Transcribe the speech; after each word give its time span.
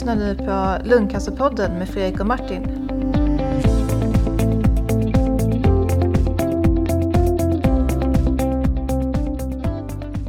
lyssnar 0.00 0.16
nu 0.16 0.34
på 0.34 0.88
Lungcancerpodden 0.88 1.78
med 1.78 1.88
Fredrik 1.88 2.20
och 2.20 2.26
Martin. 2.26 2.62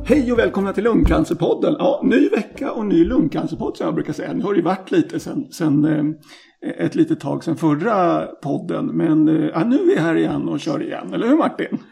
Hej 0.05 0.31
och 0.31 0.39
välkomna 0.39 0.73
till 0.73 0.83
Lungcancerpodden. 0.83 1.75
Ja, 1.79 2.01
ny 2.03 2.29
vecka 2.29 2.71
och 2.71 2.85
ny 2.85 3.05
lungcancerpodd 3.05 3.77
som 3.77 3.85
jag 3.85 3.95
brukar 3.95 4.13
säga. 4.13 4.33
Nu 4.33 4.43
har 4.43 4.53
det 4.53 4.61
varit 4.61 4.91
lite 4.91 5.19
sen, 5.19 5.51
sen 5.51 5.85
eh, 5.85 6.85
ett 6.85 6.95
litet 6.95 7.19
tag 7.19 7.43
sedan 7.43 7.57
förra 7.57 8.25
podden. 8.25 8.85
Men 8.85 9.27
eh, 9.27 9.49
ja, 9.53 9.63
nu 9.63 9.75
är 9.75 9.85
vi 9.85 9.99
här 9.99 10.15
igen 10.15 10.49
och 10.49 10.59
kör 10.59 10.83
igen. 10.83 11.13
Eller 11.13 11.27
hur 11.27 11.37
Martin? 11.37 11.83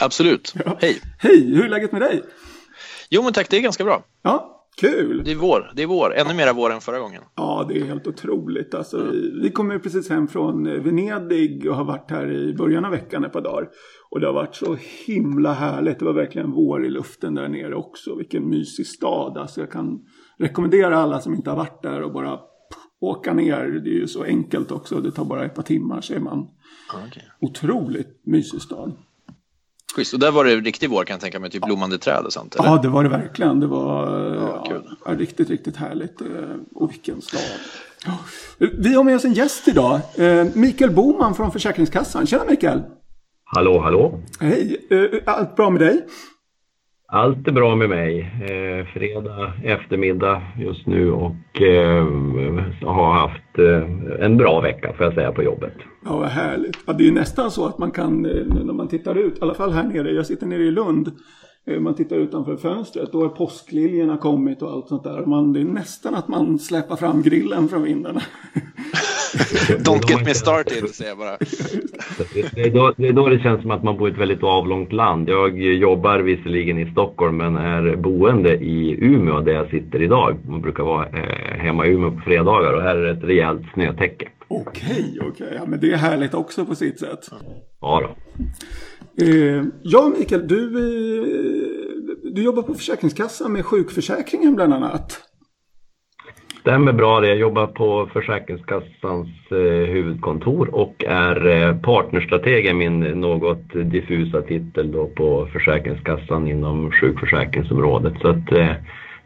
Absolut. 0.00 0.54
Ja. 0.64 0.76
Hej. 0.80 1.00
Hej, 1.18 1.54
hur 1.54 1.64
är 1.64 1.68
läget 1.68 1.92
med 1.92 2.00
dig? 2.00 2.22
Jo 3.10 3.22
men 3.22 3.32
tack, 3.32 3.50
det 3.50 3.56
är 3.56 3.60
ganska 3.60 3.84
bra. 3.84 4.04
Ja, 4.22 4.55
Kul! 4.80 5.22
Det 5.24 5.32
är 5.32 5.36
vår, 5.36 5.72
det 5.76 5.82
är 5.82 5.86
vår. 5.86 6.14
ännu 6.14 6.34
mera 6.34 6.52
vår 6.52 6.72
än 6.72 6.80
förra 6.80 6.98
gången. 6.98 7.22
Ja, 7.34 7.66
det 7.68 7.78
är 7.78 7.84
helt 7.84 8.06
otroligt. 8.06 8.74
Alltså, 8.74 9.00
mm. 9.00 9.10
vi, 9.10 9.40
vi 9.42 9.50
kommer 9.50 9.78
precis 9.78 10.10
hem 10.10 10.28
från 10.28 10.64
Venedig 10.64 11.70
och 11.70 11.76
har 11.76 11.84
varit 11.84 12.10
här 12.10 12.32
i 12.32 12.54
början 12.54 12.84
av 12.84 12.90
veckan 12.90 13.24
ett 13.24 13.32
par 13.32 13.40
dagar. 13.40 13.68
Och 14.10 14.20
det 14.20 14.26
har 14.26 14.34
varit 14.34 14.54
så 14.54 14.76
himla 15.06 15.52
härligt. 15.52 15.98
Det 15.98 16.04
var 16.04 16.12
verkligen 16.12 16.50
vår 16.50 16.86
i 16.86 16.90
luften 16.90 17.34
där 17.34 17.48
nere 17.48 17.74
också. 17.74 18.14
Vilken 18.14 18.48
mysig 18.48 18.86
stad. 18.86 19.38
Alltså, 19.38 19.60
jag 19.60 19.70
kan 19.70 20.00
rekommendera 20.38 20.98
alla 20.98 21.20
som 21.20 21.34
inte 21.34 21.50
har 21.50 21.56
varit 21.56 21.82
där 21.82 22.02
och 22.02 22.12
bara 22.12 22.38
åka 23.00 23.34
ner. 23.34 23.64
Det 23.84 23.90
är 23.90 24.00
ju 24.00 24.06
så 24.06 24.22
enkelt 24.22 24.72
också. 24.72 25.00
Det 25.00 25.10
tar 25.10 25.24
bara 25.24 25.44
ett 25.44 25.54
par 25.54 25.62
timmar 25.62 26.00
så 26.00 26.14
är 26.14 26.20
man. 26.20 26.48
Okay. 27.08 27.22
Otroligt 27.40 28.22
mysig 28.26 28.62
stad. 28.62 28.92
Schysst. 29.94 30.14
Och 30.14 30.20
där 30.20 30.30
var 30.30 30.44
det 30.44 30.56
riktig 30.56 30.90
vår 30.90 31.04
kan 31.04 31.14
jag 31.14 31.20
tänka 31.20 31.40
mig, 31.40 31.50
typ 31.50 31.64
blommande 31.64 31.98
träd 31.98 32.24
och 32.24 32.32
sånt? 32.32 32.54
Eller? 32.54 32.68
Ja, 32.68 32.78
det 32.82 32.88
var 32.88 33.02
det 33.04 33.08
verkligen. 33.08 33.60
Det 33.60 33.66
var 33.66 34.18
ja, 34.34 34.82
ja, 35.06 35.14
riktigt, 35.14 35.50
riktigt 35.50 35.76
härligt. 35.76 36.20
Eh, 36.20 36.26
och 36.74 36.90
vilken 36.90 37.22
stad. 37.22 37.40
Vi 38.58 38.94
har 38.94 39.04
med 39.04 39.16
oss 39.16 39.24
en 39.24 39.32
gäst 39.32 39.68
idag. 39.68 40.00
Eh, 40.16 40.46
Mikael 40.54 40.90
Boman 40.90 41.34
från 41.34 41.52
Försäkringskassan. 41.52 42.26
Tjena 42.26 42.44
Mikael! 42.44 42.82
Hallå, 43.44 43.80
hallå! 43.80 44.20
Hej! 44.40 44.86
Eh, 44.90 45.34
allt 45.34 45.56
bra 45.56 45.70
med 45.70 45.80
dig? 45.80 46.06
Allt 47.08 47.48
är 47.48 47.52
bra 47.52 47.76
med 47.76 47.88
mig. 47.88 48.20
Eh, 48.20 48.86
fredag 48.86 49.52
eftermiddag 49.64 50.42
just 50.58 50.86
nu 50.86 51.12
och 51.12 51.62
eh, 51.62 52.04
har 52.82 53.12
haft 53.12 53.58
eh, 53.58 54.24
en 54.24 54.36
bra 54.36 54.60
vecka 54.60 54.92
får 54.96 55.06
jag 55.06 55.14
säga 55.14 55.32
på 55.32 55.42
jobbet. 55.42 55.74
Ja, 56.04 56.16
vad 56.16 56.28
härligt. 56.28 56.78
Ja, 56.86 56.92
det 56.92 57.08
är 57.08 57.12
nästan 57.12 57.50
så 57.50 57.66
att 57.66 57.78
man 57.78 57.90
kan, 57.90 58.26
eh, 58.26 58.44
när 58.64 58.72
man 58.72 58.88
tittar 58.88 59.14
ut, 59.14 59.38
i 59.38 59.40
alla 59.40 59.54
fall 59.54 59.72
här 59.72 59.84
nere, 59.84 60.10
jag 60.10 60.26
sitter 60.26 60.46
nere 60.46 60.62
i 60.62 60.70
Lund, 60.70 61.10
man 61.66 61.94
tittar 61.94 62.16
utanför 62.16 62.56
fönstret, 62.56 63.12
då 63.12 63.22
har 63.22 63.28
påskliljorna 63.28 64.16
kommit 64.16 64.62
och 64.62 64.72
allt 64.72 64.88
sånt 64.88 65.04
där. 65.04 65.26
Man, 65.26 65.52
det 65.52 65.60
är 65.60 65.64
nästan 65.64 66.14
att 66.14 66.28
man 66.28 66.58
släpar 66.58 66.96
fram 66.96 67.22
grillen 67.22 67.68
från 67.68 67.82
vinden. 67.82 68.20
Don't 69.68 70.10
get 70.10 70.24
me 70.24 70.34
started, 70.34 70.88
säger 70.88 71.10
jag 71.10 71.18
bara. 71.18 71.36
Det 72.54 72.62
är, 72.62 72.70
då, 72.70 72.94
det 72.96 73.08
är 73.08 73.12
då 73.12 73.28
det 73.28 73.38
känns 73.38 73.62
som 73.62 73.70
att 73.70 73.82
man 73.82 73.96
bor 73.96 74.08
i 74.08 74.12
ett 74.12 74.18
väldigt 74.18 74.42
avlångt 74.42 74.92
land. 74.92 75.28
Jag 75.28 75.58
jobbar 75.58 76.18
visserligen 76.18 76.78
i 76.78 76.90
Stockholm 76.90 77.36
men 77.36 77.56
är 77.56 77.96
boende 77.96 78.54
i 78.54 78.98
Umeå 79.00 79.40
där 79.40 79.52
jag 79.52 79.70
sitter 79.70 80.02
idag. 80.02 80.36
Man 80.48 80.60
brukar 80.60 80.84
vara 80.84 81.06
eh, 81.06 81.58
hemma 81.58 81.86
i 81.86 81.90
Umeå 81.90 82.10
på 82.10 82.20
fredagar 82.20 82.72
och 82.72 82.82
här 82.82 82.96
är 82.96 83.02
det 83.02 83.10
ett 83.10 83.24
rejält 83.24 83.62
snötäcke. 83.74 84.28
Okej, 84.48 85.18
okej. 85.22 85.52
Ja, 85.54 85.66
men 85.66 85.80
det 85.80 85.92
är 85.92 85.96
härligt 85.96 86.34
också 86.34 86.66
på 86.66 86.74
sitt 86.74 87.00
sätt. 87.00 87.30
Ja 87.80 88.00
då. 88.02 88.42
Eh, 89.22 89.64
ja, 89.82 90.12
Mikael, 90.18 90.48
du, 90.48 90.64
eh, 90.64 92.32
du 92.32 92.42
jobbar 92.42 92.62
på 92.62 92.74
Försäkringskassan 92.74 93.52
med 93.52 93.64
sjukförsäkringen 93.64 94.54
bland 94.54 94.74
annat. 94.74 95.22
Stämmer 96.60 96.92
bra 96.92 97.20
det. 97.20 97.28
Jag 97.28 97.36
jobbar 97.36 97.66
på 97.66 98.08
Försäkringskassans 98.12 99.28
eh, 99.50 99.92
huvudkontor 99.92 100.74
och 100.74 101.04
är 101.04 101.46
eh, 101.46 101.76
partnerstrateg 101.76 102.76
min 102.76 103.00
något 103.00 103.72
diffusa 103.72 104.42
titel 104.42 104.92
då 104.92 105.06
på 105.06 105.48
Försäkringskassan 105.52 106.48
inom 106.48 106.90
sjukförsäkringsområdet. 106.92 108.14
Så 108.20 108.28
att, 108.28 108.52
eh, 108.52 108.72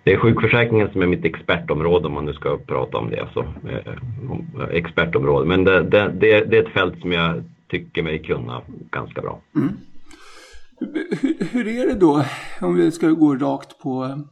det 0.04 0.12
är 0.12 0.16
sjukförsäkringen 0.16 0.88
som 0.92 1.02
är 1.02 1.06
mitt 1.06 1.24
expertområde 1.24 2.06
om 2.06 2.12
man 2.12 2.24
nu 2.24 2.32
ska 2.32 2.58
prata 2.66 2.98
om 2.98 3.10
det. 3.10 3.20
Alltså, 3.20 3.40
eh, 3.40 3.92
Så, 4.26 4.62
eh, 4.62 4.68
expertområde. 4.70 5.46
Men 5.46 5.64
det, 5.64 5.82
det, 5.82 6.12
det, 6.20 6.56
är 6.56 6.62
ett 6.62 6.72
fält 6.72 7.00
som 7.00 7.12
jag 7.12 7.44
tycker 7.70 8.02
mig 8.02 8.22
kunna 8.22 8.62
ganska 8.90 9.20
bra. 9.20 9.42
Mm. 9.56 9.72
Hur, 11.20 11.44
hur, 11.44 11.68
är 11.68 11.86
det 11.86 11.94
då 11.94 12.24
om 12.60 12.74
vi 12.74 12.90
ska 12.90 13.10
gå 13.10 13.34
rakt 13.36 13.78
på, 13.78 14.24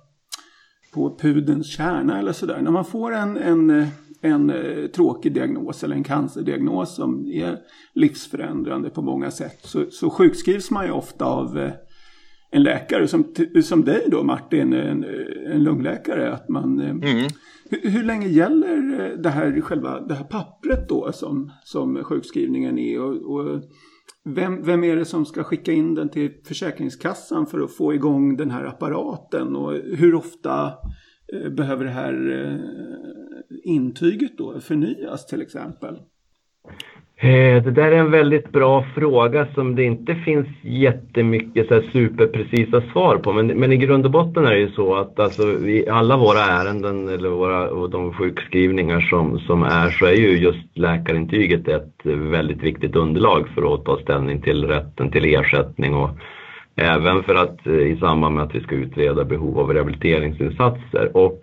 på 0.95 1.19
pudens 1.19 1.67
kärna 1.67 2.19
eller 2.19 2.33
sådär. 2.33 2.61
När 2.63 2.71
man 2.71 2.85
får 2.85 3.15
en, 3.15 3.37
en, 3.37 3.87
en 4.23 4.51
eh, 4.51 4.87
tråkig 4.87 5.35
diagnos 5.35 5.85
eller 5.85 5.97
en 5.97 6.05
cancerdiagnos 6.05 6.95
som 6.95 7.27
är 7.27 7.59
livsförändrande 7.95 8.91
på 8.91 9.03
många 9.03 9.31
sätt 9.31 9.59
så, 9.63 9.85
så 9.91 10.11
sjukskrivs 10.11 10.71
man 10.71 10.87
ju 10.87 10.93
ofta 10.93 11.25
av 11.25 11.59
eh, 11.59 11.73
en 12.51 12.63
läkare 12.63 13.09
som, 13.09 13.35
som 13.63 13.85
dig 13.85 14.05
då 14.11 14.23
Martin, 14.23 14.73
en, 14.73 15.05
en 15.47 15.65
lungläkare. 15.65 16.33
Att 16.33 16.49
man, 16.49 16.81
eh, 16.81 16.91
mm. 16.91 17.29
hur, 17.71 17.91
hur, 17.91 18.05
länge 18.05 18.29
gäller 18.29 19.01
eh, 19.01 19.19
det 19.19 19.31
här, 19.31 19.61
själva, 19.61 20.01
det 20.01 20.15
här 20.15 20.25
pappret 20.25 20.89
då 20.89 21.13
som, 21.13 21.53
som 21.65 22.05
sjukskrivningen 22.05 22.79
är? 22.79 23.01
Och, 23.01 23.35
och 23.35 23.63
vem, 24.25 24.63
vem 24.63 24.85
är 24.85 24.97
det 24.97 25.05
som 25.05 25.27
ska 25.27 25.45
skicka 25.45 25.73
in 25.73 25.95
den 25.95 26.09
till 26.09 26.31
Försäkringskassan 26.45 27.47
för 27.47 27.61
att 27.61 27.77
få 27.77 27.95
igång 27.95 28.37
den 28.37 28.51
här 28.51 28.65
apparaten? 28.65 29.57
Och 29.57 29.73
hur 29.73 30.15
ofta 30.15 30.73
eh, 31.33 31.51
behöver 31.51 31.85
det 31.85 31.91
här 31.91 32.59
intyget 33.65 34.39
då 34.39 34.61
förnyas 34.61 35.27
till 35.27 35.43
exempel? 35.43 35.97
Eh, 37.21 37.63
det 37.63 37.71
där 37.71 37.93
är 37.93 37.97
en 37.97 38.11
väldigt 38.11 38.53
bra 38.53 38.85
fråga 38.95 39.47
som 39.55 39.75
det 39.75 39.85
inte 39.85 40.15
finns 40.15 40.47
jättemycket 40.63 41.69
så 41.69 41.83
superprecisa 41.93 42.81
svar 42.93 43.17
på. 43.17 43.33
Men, 43.33 43.47
men 43.47 43.73
i 43.73 43.77
grund 43.77 44.05
och 44.05 44.11
botten 44.11 44.47
är 44.47 44.51
det 44.51 44.59
ju 44.59 44.71
så 44.71 44.95
att 44.95 45.21
alltså, 45.21 45.43
i 45.67 45.89
alla 45.89 46.17
våra 46.17 46.41
ärenden 46.41 47.09
eller 47.09 47.29
våra, 47.29 47.71
och 47.71 47.91
de 47.91 48.13
sjukskrivningar 48.13 49.01
som, 49.01 49.39
som 49.39 49.63
är 49.63 49.91
så 49.91 50.07
är 50.07 50.13
ju 50.13 50.39
just 50.39 50.79
läkarintyget 50.79 51.69
ett 51.69 52.01
väldigt 52.05 52.63
viktigt 52.63 52.97
underlag 52.97 53.49
för 53.55 53.75
att 53.75 53.85
ta 53.85 53.99
ställning 53.99 54.43
till 54.43 54.65
rätten 54.65 55.11
till 55.11 55.35
ersättning 55.35 55.95
och 55.95 56.11
även 56.77 57.23
för 57.23 57.35
att 57.35 57.67
eh, 57.67 57.73
i 57.73 57.97
samband 58.01 58.35
med 58.35 58.45
att 58.45 58.55
vi 58.55 58.61
ska 58.61 58.75
utreda 58.75 59.25
behov 59.25 59.59
av 59.59 59.75
rehabiliteringsinsatser. 59.75 61.17
Och 61.17 61.41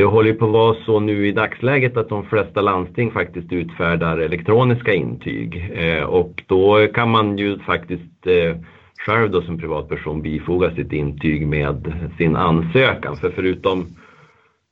det 0.00 0.06
håller 0.06 0.32
på 0.32 0.44
att 0.44 0.52
vara 0.52 0.76
så 0.84 1.00
nu 1.00 1.26
i 1.28 1.32
dagsläget 1.32 1.96
att 1.96 2.08
de 2.08 2.24
flesta 2.24 2.60
landsting 2.60 3.10
faktiskt 3.10 3.52
utfärdar 3.52 4.18
elektroniska 4.18 4.94
intyg 4.94 5.70
eh, 5.74 6.02
och 6.02 6.42
då 6.46 6.86
kan 6.94 7.10
man 7.10 7.38
ju 7.38 7.58
faktiskt 7.58 8.26
eh, 8.26 8.56
själv 9.06 9.30
då 9.30 9.42
som 9.42 9.58
privatperson 9.58 10.22
bifoga 10.22 10.70
sitt 10.70 10.92
intyg 10.92 11.46
med 11.46 11.94
sin 12.18 12.36
ansökan. 12.36 13.16
För 13.16 13.30
förutom, 13.30 13.86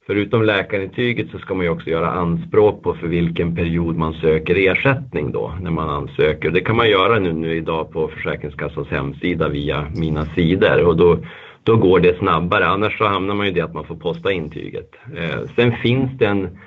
förutom 0.07 0.43
läkarintyget 0.43 1.31
så 1.31 1.39
ska 1.39 1.55
man 1.55 1.65
ju 1.65 1.71
också 1.71 1.91
göra 1.91 2.11
anspråk 2.11 2.83
på 2.83 2.95
för 2.95 3.07
vilken 3.07 3.57
period 3.57 3.97
man 3.97 4.13
söker 4.13 4.71
ersättning 4.71 5.33
då 5.33 5.53
när 5.61 5.71
man 5.71 5.89
ansöker. 5.89 6.51
Det 6.51 6.61
kan 6.61 6.77
man 6.77 6.91
göra 6.91 7.19
nu, 7.19 7.33
nu 7.33 7.57
idag 7.57 7.93
på 7.93 8.09
Försäkringskassans 8.09 8.89
hemsida 8.89 9.49
via 9.49 9.87
Mina 9.97 10.25
sidor 10.25 10.87
och 10.87 10.97
då 10.97 11.19
då 11.69 11.77
går 11.77 12.01
det 12.01 12.19
snabbare. 12.19 12.67
Annars 12.67 12.99
så 12.99 13.05
hamnar 13.05 13.35
man 13.35 13.47
ju 13.47 13.53
i 13.53 13.55
det 13.55 13.61
att 13.61 13.75
man 13.75 13.85
får 13.85 13.97
posta 13.97 14.33
intyget. 14.33 14.91
Eh, 15.17 15.41
sen 15.57 15.73
finns 15.73 16.19
det 16.19 16.27
en 16.27 16.59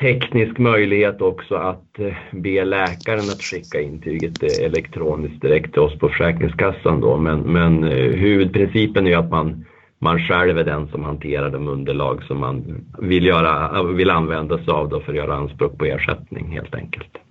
teknisk 0.00 0.58
möjlighet 0.58 1.22
också 1.22 1.54
att 1.54 1.98
eh, 1.98 2.14
be 2.32 2.64
läkaren 2.64 3.30
att 3.32 3.42
skicka 3.42 3.80
intyget 3.80 4.42
eh, 4.42 4.64
elektroniskt 4.66 5.42
direkt 5.42 5.72
till 5.72 5.82
oss 5.82 5.98
på 5.98 6.08
Försäkringskassan 6.08 7.00
då. 7.00 7.16
Men, 7.16 7.40
men 7.40 7.84
eh, 7.84 8.12
huvudprincipen 8.12 9.06
är 9.06 9.16
att 9.16 9.30
man, 9.30 9.64
man 9.98 10.18
själv 10.18 10.58
är 10.58 10.64
den 10.64 10.88
som 10.88 11.04
hanterar 11.04 11.50
de 11.50 11.68
underlag 11.68 12.22
som 12.22 12.40
man 12.40 12.84
vill, 12.98 13.26
göra, 13.26 13.82
vill 13.82 14.10
använda 14.10 14.58
sig 14.58 14.72
av 14.72 14.88
då 14.88 15.00
för 15.00 15.12
att 15.12 15.18
göra 15.18 15.34
anspråk 15.34 15.78
på 15.78 15.84
ersättning 15.84 16.52
helt 16.52 16.74
enkelt. 16.74 17.23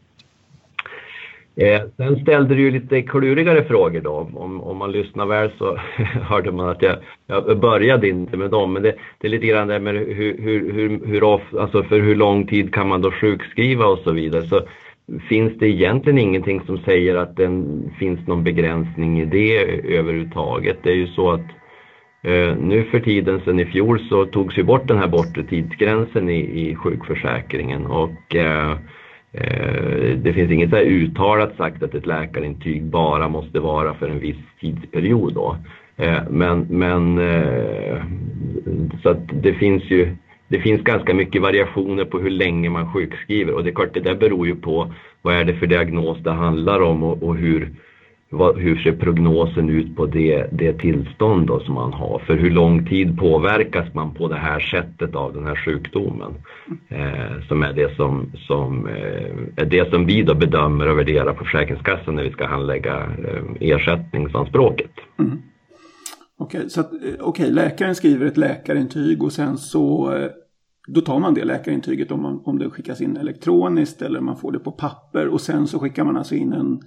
Eh, 1.55 1.81
sen 1.97 2.19
ställde 2.19 2.55
du 2.55 2.61
ju 2.61 2.71
lite 2.71 3.01
klurigare 3.01 3.63
frågor 3.63 4.01
då. 4.01 4.29
Om, 4.33 4.61
om 4.61 4.77
man 4.77 4.91
lyssnar 4.91 5.25
väl 5.25 5.51
så 5.57 5.77
hörde 6.21 6.51
man 6.51 6.69
att 6.69 6.81
jag, 6.81 6.95
jag 7.27 7.59
började 7.59 8.09
inte 8.09 8.37
med 8.37 8.49
dem. 8.51 8.73
Men 8.73 8.83
det, 8.83 8.95
det 9.17 9.27
är 9.27 9.31
lite 9.31 9.47
grann 9.47 9.67
det 9.67 9.79
med 9.79 9.95
hur, 9.95 10.37
hur, 10.37 10.73
hur, 10.73 11.05
hur 11.05 11.23
off, 11.23 11.41
alltså 11.59 11.83
för 11.83 11.99
hur 11.99 12.15
lång 12.15 12.47
tid 12.47 12.73
kan 12.73 12.87
man 12.87 13.01
då 13.01 13.11
sjukskriva 13.11 13.85
och 13.85 13.99
så 13.99 14.11
vidare. 14.11 14.47
Så 14.47 14.61
finns 15.29 15.57
det 15.59 15.67
egentligen 15.67 16.19
ingenting 16.19 16.61
som 16.61 16.77
säger 16.77 17.15
att 17.15 17.35
det 17.37 17.63
finns 17.99 18.27
någon 18.27 18.43
begränsning 18.43 19.21
i 19.21 19.25
det 19.25 19.57
överhuvudtaget. 19.97 20.77
Det 20.83 20.89
är 20.89 20.95
ju 20.95 21.07
så 21.07 21.31
att 21.31 21.47
eh, 22.23 22.55
nu 22.57 22.83
för 22.91 22.99
tiden 22.99 23.41
sen 23.45 23.59
i 23.59 23.65
fjol 23.65 23.99
så 23.99 24.25
togs 24.25 24.57
ju 24.57 24.63
bort 24.63 24.87
den 24.87 24.97
här 24.97 25.07
bortre 25.07 25.43
tidsgränsen 25.43 26.29
i, 26.29 26.69
i 26.69 26.75
sjukförsäkringen 26.75 27.85
och 27.85 28.35
Eh, 28.35 28.77
Eh, 29.33 30.17
det 30.17 30.33
finns 30.33 30.51
inget 30.51 30.69
så 30.69 30.77
uttalat 30.77 31.57
sagt 31.57 31.83
att 31.83 31.95
ett 31.95 32.05
läkarintyg 32.05 32.83
bara 32.83 33.29
måste 33.29 33.59
vara 33.59 33.93
för 33.93 34.09
en 34.09 34.19
viss 34.19 34.37
tidsperiod. 34.59 35.33
Då. 35.33 35.57
Eh, 35.97 36.21
men, 36.29 36.67
men 36.69 37.17
eh, 37.17 38.03
så 39.03 39.09
att 39.09 39.43
det 39.43 39.53
finns 39.53 39.83
ju 39.83 40.15
det 40.47 40.59
finns 40.59 40.81
ganska 40.81 41.13
mycket 41.13 41.41
variationer 41.41 42.05
på 42.05 42.19
hur 42.19 42.29
länge 42.29 42.69
man 42.69 42.93
sjukskriver 42.93 43.53
och 43.53 43.63
det 43.63 43.69
är 43.69 43.73
klart 43.73 43.93
det 43.93 43.99
där 43.99 44.15
beror 44.15 44.47
ju 44.47 44.55
på 44.55 44.93
vad 45.21 45.35
är 45.35 45.43
det 45.43 45.53
för 45.53 45.67
diagnos 45.67 46.17
det 46.23 46.31
handlar 46.31 46.81
om 46.81 47.03
och, 47.03 47.23
och 47.23 47.35
hur, 47.35 47.71
vad, 48.33 48.57
hur 48.57 48.75
ser 48.75 48.91
prognosen 48.91 49.69
ut 49.69 49.95
på 49.95 50.05
det, 50.05 50.47
det 50.51 50.73
tillstånd 50.73 51.47
då 51.47 51.59
som 51.59 51.73
man 51.73 51.93
har? 51.93 52.19
För 52.19 52.35
hur 52.35 52.51
lång 52.51 52.85
tid 52.85 53.17
påverkas 53.17 53.93
man 53.93 54.13
på 54.13 54.27
det 54.27 54.35
här 54.35 54.59
sättet 54.59 55.15
av 55.15 55.33
den 55.33 55.45
här 55.45 55.55
sjukdomen? 55.55 56.33
Eh, 56.89 57.47
som 57.47 57.63
är 57.63 57.73
det 57.73 57.95
som, 57.95 58.31
som, 58.47 58.87
eh, 58.87 59.63
är 59.63 59.65
det 59.65 59.89
som 59.89 60.05
vi 60.05 60.21
då 60.21 60.33
bedömer 60.33 60.91
och 60.91 60.99
värderar 60.99 61.33
på 61.33 61.43
Försäkringskassan 61.45 62.15
när 62.15 62.23
vi 62.23 62.31
ska 62.31 62.47
handlägga 62.47 62.95
eh, 62.97 63.43
ersättningsanspråket. 63.59 64.91
Mm. 65.19 65.37
Okej, 66.37 66.59
okay, 66.59 66.69
så 66.69 66.79
att, 66.81 66.93
eh, 66.93 67.27
okay, 67.27 67.51
läkaren 67.51 67.95
skriver 67.95 68.25
ett 68.25 68.37
läkarintyg 68.37 69.23
och 69.23 69.31
sen 69.31 69.57
så 69.57 70.13
eh, 70.15 70.29
då 70.87 71.01
tar 71.01 71.19
man 71.19 71.33
det 71.33 71.45
läkarintyget 71.45 72.11
om, 72.11 72.21
man, 72.21 72.41
om 72.45 72.59
det 72.59 72.69
skickas 72.69 73.01
in 73.01 73.17
elektroniskt 73.17 74.01
eller 74.01 74.19
man 74.21 74.37
får 74.37 74.51
det 74.51 74.59
på 74.59 74.71
papper 74.71 75.27
och 75.27 75.41
sen 75.41 75.67
så 75.67 75.79
skickar 75.79 76.03
man 76.03 76.17
alltså 76.17 76.35
in 76.35 76.53
en 76.53 76.81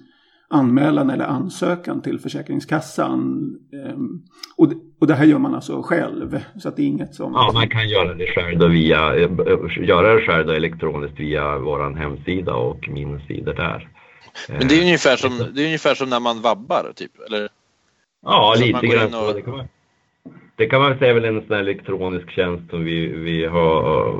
anmälan 0.48 1.10
eller 1.10 1.24
ansökan 1.24 2.02
till 2.02 2.20
Försäkringskassan. 2.20 3.50
Ehm, 3.72 4.22
och, 4.56 4.72
och 5.00 5.06
det 5.06 5.14
här 5.14 5.24
gör 5.24 5.38
man 5.38 5.54
alltså 5.54 5.82
själv? 5.82 6.40
Så 6.58 6.68
att 6.68 6.76
det 6.76 6.82
är 6.82 6.86
inget 6.86 7.14
som... 7.14 7.32
Ja, 7.32 7.50
man 7.54 7.68
kan 7.68 7.88
göra 7.88 8.14
det 8.14 8.26
själv 8.26 8.58
då 8.58 8.66
via, 8.66 9.16
göra 9.86 10.14
det 10.14 10.26
själv 10.26 10.46
då 10.46 10.52
elektroniskt 10.52 11.20
via 11.20 11.58
vår 11.58 11.94
hemsida 11.94 12.54
och 12.54 12.88
min 12.88 13.20
sida 13.26 13.52
där. 13.52 13.88
Men 14.48 14.68
det 14.68 14.78
är 14.78 14.80
ungefär 14.80 15.16
som, 15.16 15.38
det 15.54 15.62
är 15.62 15.66
ungefär 15.66 15.94
som 15.94 16.10
när 16.10 16.20
man 16.20 16.40
vabbar, 16.42 16.92
typ? 16.96 17.12
Eller? 17.26 17.48
Ja, 18.22 18.54
lite 18.58 18.86
grann 18.86 19.10
så. 19.10 19.32
Det 20.58 20.66
kan 20.66 20.80
man, 20.80 20.98
säga 20.98 21.10
är 21.10 21.14
väl 21.14 21.24
en 21.24 21.46
sån 21.46 21.56
elektronisk 21.56 22.30
tjänst 22.30 22.70
som 22.70 22.84
vi, 22.84 23.06
vi 23.06 23.44
har, 23.44 24.12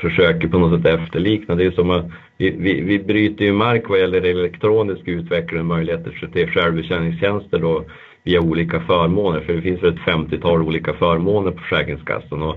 försöker 0.00 0.48
på 0.48 0.58
något 0.58 0.82
sätt 0.82 1.00
efterlikna. 1.00 1.54
Det 1.54 1.64
är 1.64 1.70
som 1.70 1.90
att 1.90 2.06
vi, 2.38 2.50
vi, 2.50 2.80
vi 2.80 2.98
bryter 2.98 3.44
ju 3.44 3.52
mark 3.52 3.88
vad 3.88 3.98
gäller 3.98 4.22
elektronisk 4.22 5.08
utveckling 5.08 5.60
och 5.60 5.66
möjligheter 5.66 6.30
till 6.32 6.50
självbetjäningstjänster 6.50 7.58
då 7.58 7.84
via 8.22 8.40
olika 8.40 8.80
förmåner. 8.80 9.40
För 9.40 9.52
det 9.52 9.62
finns 9.62 9.82
väl 9.82 9.94
ett 9.94 10.00
50-tal 10.00 10.62
olika 10.62 10.92
förmåner 10.92 11.50
på 11.50 11.58
Försäkringskassan. 11.58 12.42
Och 12.42 12.56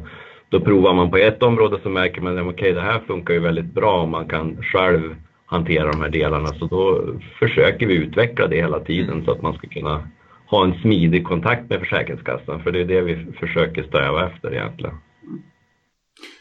då 0.49 0.59
provar 0.59 0.93
man 0.93 1.11
på 1.11 1.17
ett 1.17 1.43
område 1.43 1.79
så 1.83 1.89
märker 1.89 2.21
man 2.21 2.37
att 2.37 2.45
okay, 2.45 2.71
det 2.71 2.81
här 2.81 2.99
funkar 3.07 3.33
ju 3.33 3.39
väldigt 3.39 3.73
bra 3.73 4.01
om 4.01 4.09
man 4.09 4.27
kan 4.27 4.57
själv 4.63 5.15
hantera 5.45 5.91
de 5.91 6.01
här 6.01 6.09
delarna. 6.09 6.47
Så 6.47 6.65
då 6.65 7.01
försöker 7.39 7.87
vi 7.87 7.95
utveckla 7.95 8.47
det 8.47 8.55
hela 8.55 8.79
tiden 8.79 9.25
så 9.25 9.31
att 9.31 9.41
man 9.41 9.53
ska 9.53 9.67
kunna 9.67 10.03
ha 10.49 10.65
en 10.65 10.81
smidig 10.81 11.25
kontakt 11.25 11.69
med 11.69 11.79
Försäkringskassan. 11.79 12.63
För 12.63 12.71
det 12.71 12.81
är 12.81 12.85
det 12.85 13.01
vi 13.01 13.31
försöker 13.39 13.83
sträva 13.83 14.29
efter 14.29 14.53
egentligen. 14.53 14.95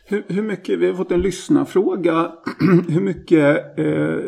Hur, 0.08 0.22
hur 0.28 0.42
mycket, 0.42 0.78
vi 0.78 0.86
har 0.86 0.94
fått 0.94 1.12
en 1.12 1.20
lyssnarfråga, 1.20 2.32
hur 2.88 3.00
mycket 3.00 3.78
eh, 3.78 4.18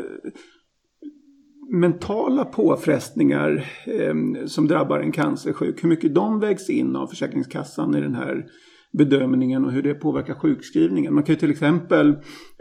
mentala 1.73 2.45
påfrestningar 2.45 3.65
eh, 3.87 4.47
som 4.47 4.69
drabbar 4.69 5.01
en 5.01 5.13
cancersjuk, 5.13 5.85
hur 5.85 5.89
mycket 5.89 6.15
de 6.15 6.41
vägs 6.41 6.71
in 6.71 6.97
av 6.97 7.07
Försäkringskassan 7.07 7.95
i 7.95 8.01
den 8.01 8.15
här 8.15 8.45
bedömningen 8.93 9.65
och 9.65 9.73
hur 9.73 9.83
det 9.83 9.95
påverkar 9.95 10.35
sjukskrivningen. 10.35 11.15
Man 11.15 11.23
kan 11.23 11.35
ju 11.35 11.39
till 11.39 11.51
exempel 11.51 12.17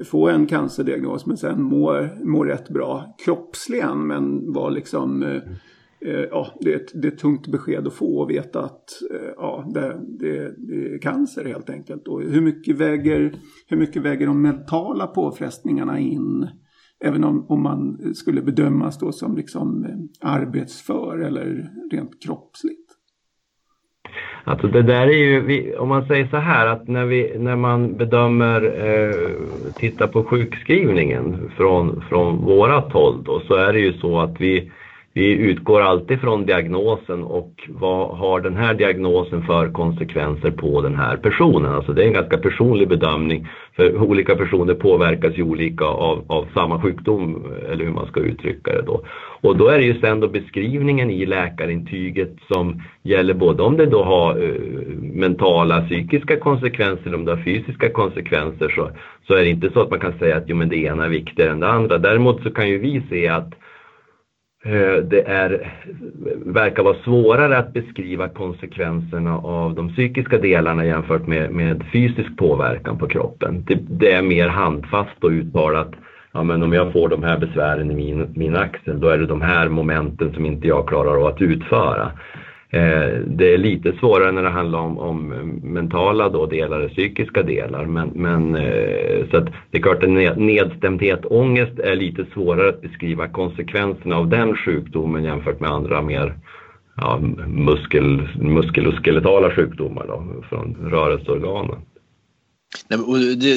få 0.06 0.30
en 0.30 0.48
cancerdiagnos 0.48 1.25
men 1.25 1.38
sen 1.38 1.63
må, 1.63 2.08
må 2.24 2.44
rätt 2.44 2.70
bra 2.70 3.16
kroppsligen 3.25 4.08
men 4.08 4.54
vara 4.54 4.70
liksom 4.70 5.24
eh, 5.24 5.30
eh, 5.30 5.42
Eh, 6.06 6.26
ja, 6.32 6.48
det, 6.60 6.74
är 6.74 6.76
ett, 6.76 7.02
det 7.02 7.08
är 7.08 7.12
ett 7.12 7.20
tungt 7.20 7.48
besked 7.48 7.88
att 7.88 7.94
få 7.94 8.20
och 8.20 8.30
veta 8.30 8.60
att 8.60 8.90
eh, 9.14 9.30
ja, 9.38 9.66
det, 9.74 10.00
det, 10.20 10.54
det, 10.58 10.94
är 10.94 10.98
cancer 11.02 11.46
helt 11.46 11.70
enkelt. 11.70 12.08
Och 12.08 12.22
hur 12.22 12.42
mycket 12.42 12.76
väger, 12.76 13.34
hur 13.68 13.78
mycket 13.78 14.02
väger 14.02 14.28
de 14.28 14.42
mentala 14.42 15.08
påfrestningarna 15.08 16.00
in? 16.00 16.48
Även 17.00 17.24
om, 17.24 17.46
om 17.50 17.64
man 17.64 18.14
skulle 18.16 18.42
bedömas 18.42 19.00
då 19.00 19.12
som 19.12 19.36
liksom 19.36 19.86
eh, 19.86 20.30
arbetsför 20.32 21.20
eller 21.20 21.72
rent 21.92 22.24
kroppsligt. 22.24 22.88
Alltså 24.44 24.68
det 24.68 24.82
där 24.82 25.08
är 25.08 25.12
ju, 25.12 25.76
om 25.76 25.90
man 25.90 26.08
säger 26.08 26.28
så 26.28 26.38
här 26.38 26.68
att 26.68 26.88
när, 26.88 27.06
vi, 27.06 27.38
när 27.40 27.56
man 27.56 27.98
bedömer, 27.98 28.62
eh, 28.64 29.74
tittar 29.76 30.08
på 30.08 30.24
sjukskrivningen 30.24 31.52
från, 31.58 32.04
från 32.10 32.46
vårat 32.46 32.94
håll 32.94 33.24
då, 33.24 33.42
så 33.48 33.54
är 33.54 33.74
det 33.74 33.80
ju 33.80 33.94
så 33.94 34.20
att 34.20 34.42
vi, 34.42 34.72
vi 35.18 35.31
utgår 35.31 35.81
alltid 35.81 36.22
från 36.22 36.46
diagnosen 36.46 37.24
och 37.24 37.54
vad 37.68 38.18
har 38.18 38.42
den 38.42 38.56
här 38.56 38.74
diagnosen 38.74 39.42
för 39.44 39.72
konsekvenser 39.72 40.52
på 40.52 40.81
den 40.81 40.96
här 40.96 41.18
personen. 41.18 41.74
Alltså 41.74 41.94
det 41.94 42.04
är 42.04 42.08
en 42.08 42.14
ganska 42.14 42.38
personlig 42.38 42.90
bedömning 42.90 43.48
för 43.75 44.02
olika 44.02 44.36
personer 44.36 44.74
påverkas 44.74 45.38
ju 45.38 45.44
olika 45.44 45.86
av, 45.86 46.25
av 46.28 46.48
samma 46.54 46.81
sjukdom 46.81 47.46
eller 47.72 47.86
hur 47.86 47.92
man 47.92 48.08
ska 48.08 48.19
uttrycka 48.19 48.72
det 48.72 48.81
då. 48.81 49.02
Och 49.42 49.58
då 49.58 49.68
är 49.68 49.78
det 49.78 49.84
ju 49.84 50.00
sen 50.00 50.19
då 50.19 50.28
beskrivningen 50.28 51.10
i 51.12 51.25
läkarintyget 51.25 52.36
som 52.52 52.81
gäller 53.04 53.34
både 53.34 53.63
om 53.63 53.78
det 53.78 53.86
då 53.86 54.04
har 54.04 54.44
uh, 54.44 54.52
mentala, 55.13 55.81
psykiska 55.81 56.40
konsekvenser, 56.40 57.16
om 57.16 57.25
det 57.25 57.31
har 57.31 57.44
fysiska 57.44 57.90
konsekvenser 57.90 58.70
så, 58.70 58.90
så 59.28 59.34
är 59.34 59.44
det 59.44 59.50
inte 59.50 59.70
så 59.74 59.81
att 59.81 59.90
man 59.90 60.00
kan 60.00 60.20
säga 60.20 60.38
att 60.38 60.50
jo, 60.50 60.56
men 60.56 60.70
det 60.70 60.78
ena 60.78 61.06
är 61.06 61.10
viktigare 61.10 61.52
än 61.52 61.60
det 61.60 61.68
andra. 61.68 61.98
Däremot 61.98 62.44
så 62.44 62.50
kan 62.50 62.70
ju 62.70 62.78
vi 62.78 63.02
se 63.10 63.28
att 63.28 63.54
Eh, 64.65 65.04
det 65.04 65.21
är, 65.21 65.74
verkar 66.45 66.83
vara 66.83 67.04
svårare 67.04 67.57
att 67.57 67.74
beskriva 67.74 68.27
konsekvenserna 68.30 69.38
av 69.38 69.75
de 69.75 69.89
psykiska 69.89 70.38
delarna 70.38 70.86
jämfört 70.86 71.27
med, 71.27 71.51
med 71.51 71.83
fysisk 71.94 72.38
påverkan 72.38 72.98
på 72.98 73.07
kroppen. 73.07 73.63
Det, 73.68 73.80
det, 73.89 74.12
är 74.12 74.21
mer 74.21 74.48
handfast 74.48 75.24
och 75.24 75.30
uttalat. 75.30 75.92
Ja, 76.31 76.44
men 76.44 76.63
om 76.63 76.74
jag 76.74 76.94
får 76.94 77.09
de 77.09 77.24
här 77.24 77.39
besvären 77.39 77.92
i 77.92 77.95
min, 77.95 78.33
min 78.36 78.56
axel, 78.56 79.00
då 79.00 79.07
är 79.09 79.18
det 79.18 79.25
de 79.25 79.42
här 79.42 79.69
momenten 79.69 80.33
som 80.33 80.45
inte 80.45 80.68
jag 80.68 80.88
klarar 80.88 81.18
av 81.18 81.25
att 81.25 81.42
utföra. 81.42 82.12
Eh, 82.69 83.19
det 83.25 83.54
är 83.54 83.58
lite 83.58 83.94
svårare 84.00 84.31
när 84.31 84.44
det 84.44 84.50
handlar 84.50 84.80
om, 84.80 85.00
om 85.00 85.28
mentala 85.64 86.30
då 86.30 86.46
delar, 86.46 86.88
psykiska 86.88 87.44
delar. 87.44 87.86
Men, 87.86 88.12
men 88.16 88.56
eh, 88.56 89.30
så 89.31 89.38
att 89.38 89.48
det 89.72 89.78
är 89.78 89.81
klart 89.81 90.04
att 90.04 90.38
nedstämdhet, 90.38 91.25
ångest 91.25 91.80
är 91.80 91.96
lite 91.96 92.25
svårare 92.34 92.69
att 92.69 92.81
beskriva 92.81 93.27
konsekvenserna 93.27 94.15
av 94.15 94.27
den 94.30 94.56
sjukdomen 94.56 95.24
jämfört 95.24 95.60
med 95.60 95.70
andra 95.70 96.01
mer 96.01 96.34
ja, 96.96 97.20
muskel, 97.48 98.30
muskel 98.41 98.88
och 98.88 99.06
skeletala 99.06 99.56
sjukdomar 99.56 100.08
då, 100.08 100.44
från 100.50 100.77
rörelseorganen. 100.91 101.82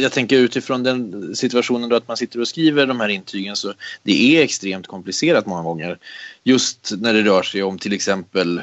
Jag 0.02 0.12
tänker 0.12 0.38
utifrån 0.38 0.82
den 0.82 1.36
situationen 1.36 1.88
då 1.88 1.96
att 1.96 2.08
man 2.08 2.16
sitter 2.16 2.40
och 2.40 2.48
skriver 2.48 2.86
de 2.86 3.00
här 3.00 3.08
intygen 3.08 3.56
så 3.56 3.72
det 4.02 4.36
är 4.36 4.42
extremt 4.44 4.86
komplicerat 4.86 5.46
många 5.46 5.62
gånger. 5.62 5.98
Just 6.44 6.92
när 7.00 7.14
det 7.14 7.22
rör 7.22 7.42
sig 7.42 7.62
om 7.62 7.78
till 7.78 7.92
exempel 7.92 8.60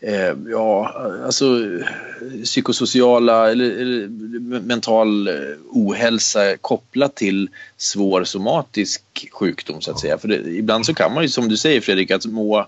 eh, 0.00 0.34
ja, 0.50 0.94
alltså 1.24 1.44
psykosociala 2.44 3.50
eller, 3.50 3.70
eller, 3.70 4.08
mental 4.60 5.28
eh, 5.28 5.34
ohälsa 5.70 6.56
kopplat 6.56 7.14
till 7.16 7.48
svår 7.76 8.24
somatisk 8.24 9.02
sjukdom 9.32 9.80
så 9.80 9.90
att 9.90 10.00
säga. 10.00 10.18
För 10.18 10.28
det, 10.28 10.36
ibland 10.36 10.86
så 10.86 10.94
kan 10.94 11.14
man 11.14 11.22
ju 11.22 11.28
som 11.28 11.48
du 11.48 11.56
säger 11.56 11.80
Fredrik 11.80 12.10
att 12.10 12.26
må 12.26 12.66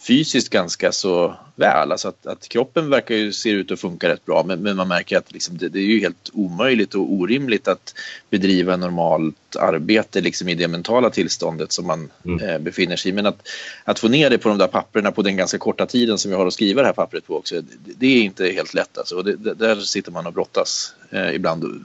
fysiskt 0.00 0.50
ganska 0.50 0.92
så 0.92 1.36
väl. 1.56 1.92
Alltså 1.92 2.08
att, 2.08 2.26
att 2.26 2.48
kroppen 2.48 2.90
verkar 2.90 3.14
ju 3.14 3.32
se 3.32 3.50
ut 3.50 3.70
att 3.70 3.80
funka 3.80 4.08
rätt 4.08 4.24
bra 4.24 4.42
men, 4.46 4.62
men 4.62 4.76
man 4.76 4.88
märker 4.88 5.18
att 5.18 5.32
liksom 5.32 5.58
det, 5.58 5.68
det, 5.68 5.78
är 5.78 5.84
ju 5.84 6.00
helt 6.00 6.30
omöjligt 6.32 6.94
och 6.94 7.12
orimligt 7.12 7.68
att 7.68 7.94
bedriva 8.30 8.76
normalt 8.76 9.56
arbete 9.56 10.20
liksom 10.20 10.48
i 10.48 10.54
det 10.54 10.68
mentala 10.68 11.10
tillståndet 11.10 11.72
som 11.72 11.86
man 11.86 12.10
mm. 12.24 12.48
eh, 12.48 12.58
befinner 12.58 12.96
sig 12.96 13.10
i. 13.10 13.14
Men 13.14 13.26
att, 13.26 13.48
att 13.84 13.98
få 13.98 14.08
ner 14.08 14.30
det 14.30 14.38
på 14.38 14.48
de 14.48 14.58
där 14.58 14.66
papperna 14.66 15.12
på 15.12 15.22
den 15.22 15.36
ganska 15.36 15.58
korta 15.58 15.86
tiden 15.86 16.18
som 16.18 16.30
vi 16.30 16.36
har 16.36 16.46
att 16.46 16.54
skriva 16.54 16.82
det 16.82 16.88
här 16.88 16.94
pappret 16.94 17.26
på 17.26 17.36
också, 17.36 17.54
det, 17.54 17.92
det 17.98 18.06
är 18.06 18.22
inte 18.22 18.46
helt 18.46 18.74
lätt. 18.74 18.98
Alltså. 18.98 19.16
Och 19.16 19.24
det, 19.24 19.54
där 19.54 19.76
sitter 19.76 20.12
man 20.12 20.26
och 20.26 20.32
brottas 20.32 20.94
eh, 21.10 21.34
ibland 21.34 21.84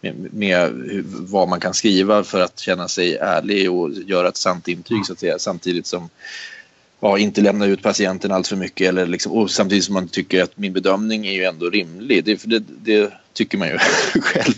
med, 0.00 0.32
med 0.32 0.72
vad 1.04 1.48
man 1.48 1.60
kan 1.60 1.74
skriva 1.74 2.24
för 2.24 2.40
att 2.40 2.58
känna 2.58 2.88
sig 2.88 3.16
ärlig 3.16 3.72
och 3.72 3.90
göra 3.92 4.28
ett 4.28 4.36
sant 4.36 4.68
intyg 4.68 5.06
så 5.06 5.12
att 5.12 5.20
säga 5.20 5.38
samtidigt 5.38 5.86
som 5.86 6.10
ja, 7.00 7.18
inte 7.18 7.40
lämna 7.40 7.66
ut 7.66 7.82
patienten 7.82 8.32
allt 8.32 8.48
för 8.48 8.56
mycket 8.56 8.88
eller 8.88 9.06
liksom, 9.06 9.32
och 9.32 9.50
samtidigt 9.50 9.84
som 9.84 9.94
man 9.94 10.08
tycker 10.08 10.42
att 10.42 10.58
min 10.58 10.72
bedömning 10.72 11.26
är 11.26 11.32
ju 11.32 11.44
ändå 11.44 11.70
rimlig. 11.70 12.24
Det, 12.24 12.42
det, 12.44 12.64
det 12.68 13.12
tycker 13.32 13.58
man 13.58 13.68
ju 13.68 13.78
själv. 14.20 14.54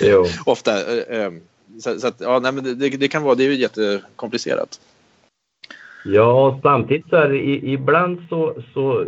Jo. 0.00 0.26
Ofta. 0.46 0.72
Eh, 0.72 1.20
eh, 1.20 1.32
så, 1.80 2.00
så 2.00 2.06
att, 2.06 2.20
ja, 2.20 2.38
nej, 2.38 2.52
men 2.52 2.78
det, 2.78 2.88
det, 2.88 3.08
kan 3.08 3.22
vara, 3.22 3.34
det 3.34 3.44
är 3.44 3.50
ju 3.50 3.54
jättekomplicerat. 3.54 4.80
Ja, 6.04 6.60
samtidigt 6.62 7.08
så 7.08 7.16
är 7.16 7.28
det 7.28 7.38
ibland 7.68 8.18
så, 8.28 8.62
så 8.74 9.06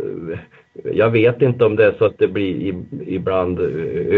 jag 0.73 1.09
vet 1.09 1.41
inte 1.41 1.65
om 1.65 1.75
det 1.75 1.85
är 1.85 1.95
så 1.97 2.05
att 2.05 2.17
det 2.17 2.27
blir 2.27 2.75
ibland 3.07 3.59
eh, 3.59 3.65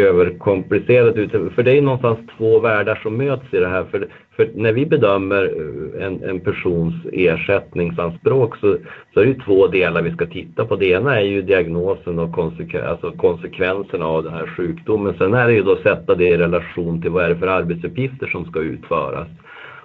överkomplicerat. 0.08 1.16
För 1.56 1.64
det 1.64 1.78
är 1.78 1.82
någonstans 1.82 2.20
två 2.38 2.60
världar 2.60 3.00
som 3.04 3.18
möts 3.18 3.54
i 3.54 3.58
det 3.58 3.68
här. 3.68 3.84
För, 3.84 4.08
för 4.36 4.50
när 4.56 4.74
vi 4.74 4.86
bedömer 4.86 5.44
eh, 5.44 6.06
en, 6.06 6.24
en 6.24 6.40
persons 6.40 6.94
ersättningsanspråk 7.12 8.58
så, 8.58 8.78
så 9.14 9.20
är 9.20 9.26
det 9.26 9.44
två 9.46 9.68
delar 9.68 10.02
vi 10.02 10.12
ska 10.12 10.26
titta 10.26 10.66
på. 10.66 10.76
Det 10.76 10.90
ena 10.90 11.20
är 11.20 11.26
ju 11.26 11.42
diagnosen 11.42 12.20
och 12.20 12.32
konsekven, 12.32 12.88
alltså 12.88 13.12
konsekvenserna 13.12 14.06
av 14.06 14.24
den 14.24 14.34
här 14.34 14.48
sjukdomen. 14.48 15.14
Sen 15.18 15.34
är 15.34 15.48
det 15.48 15.54
ju 15.54 15.64
då 15.64 15.72
att 15.72 15.84
sätta 15.84 16.16
det 16.16 16.28
i 16.28 16.38
relation 16.38 17.02
till 17.02 17.12
vad 17.12 17.26
är 17.26 17.30
det 17.30 17.36
för 17.36 17.48
arbetsuppgifter 17.48 18.28
som 18.28 18.46
ska 18.46 18.60
utföras. 18.60 19.28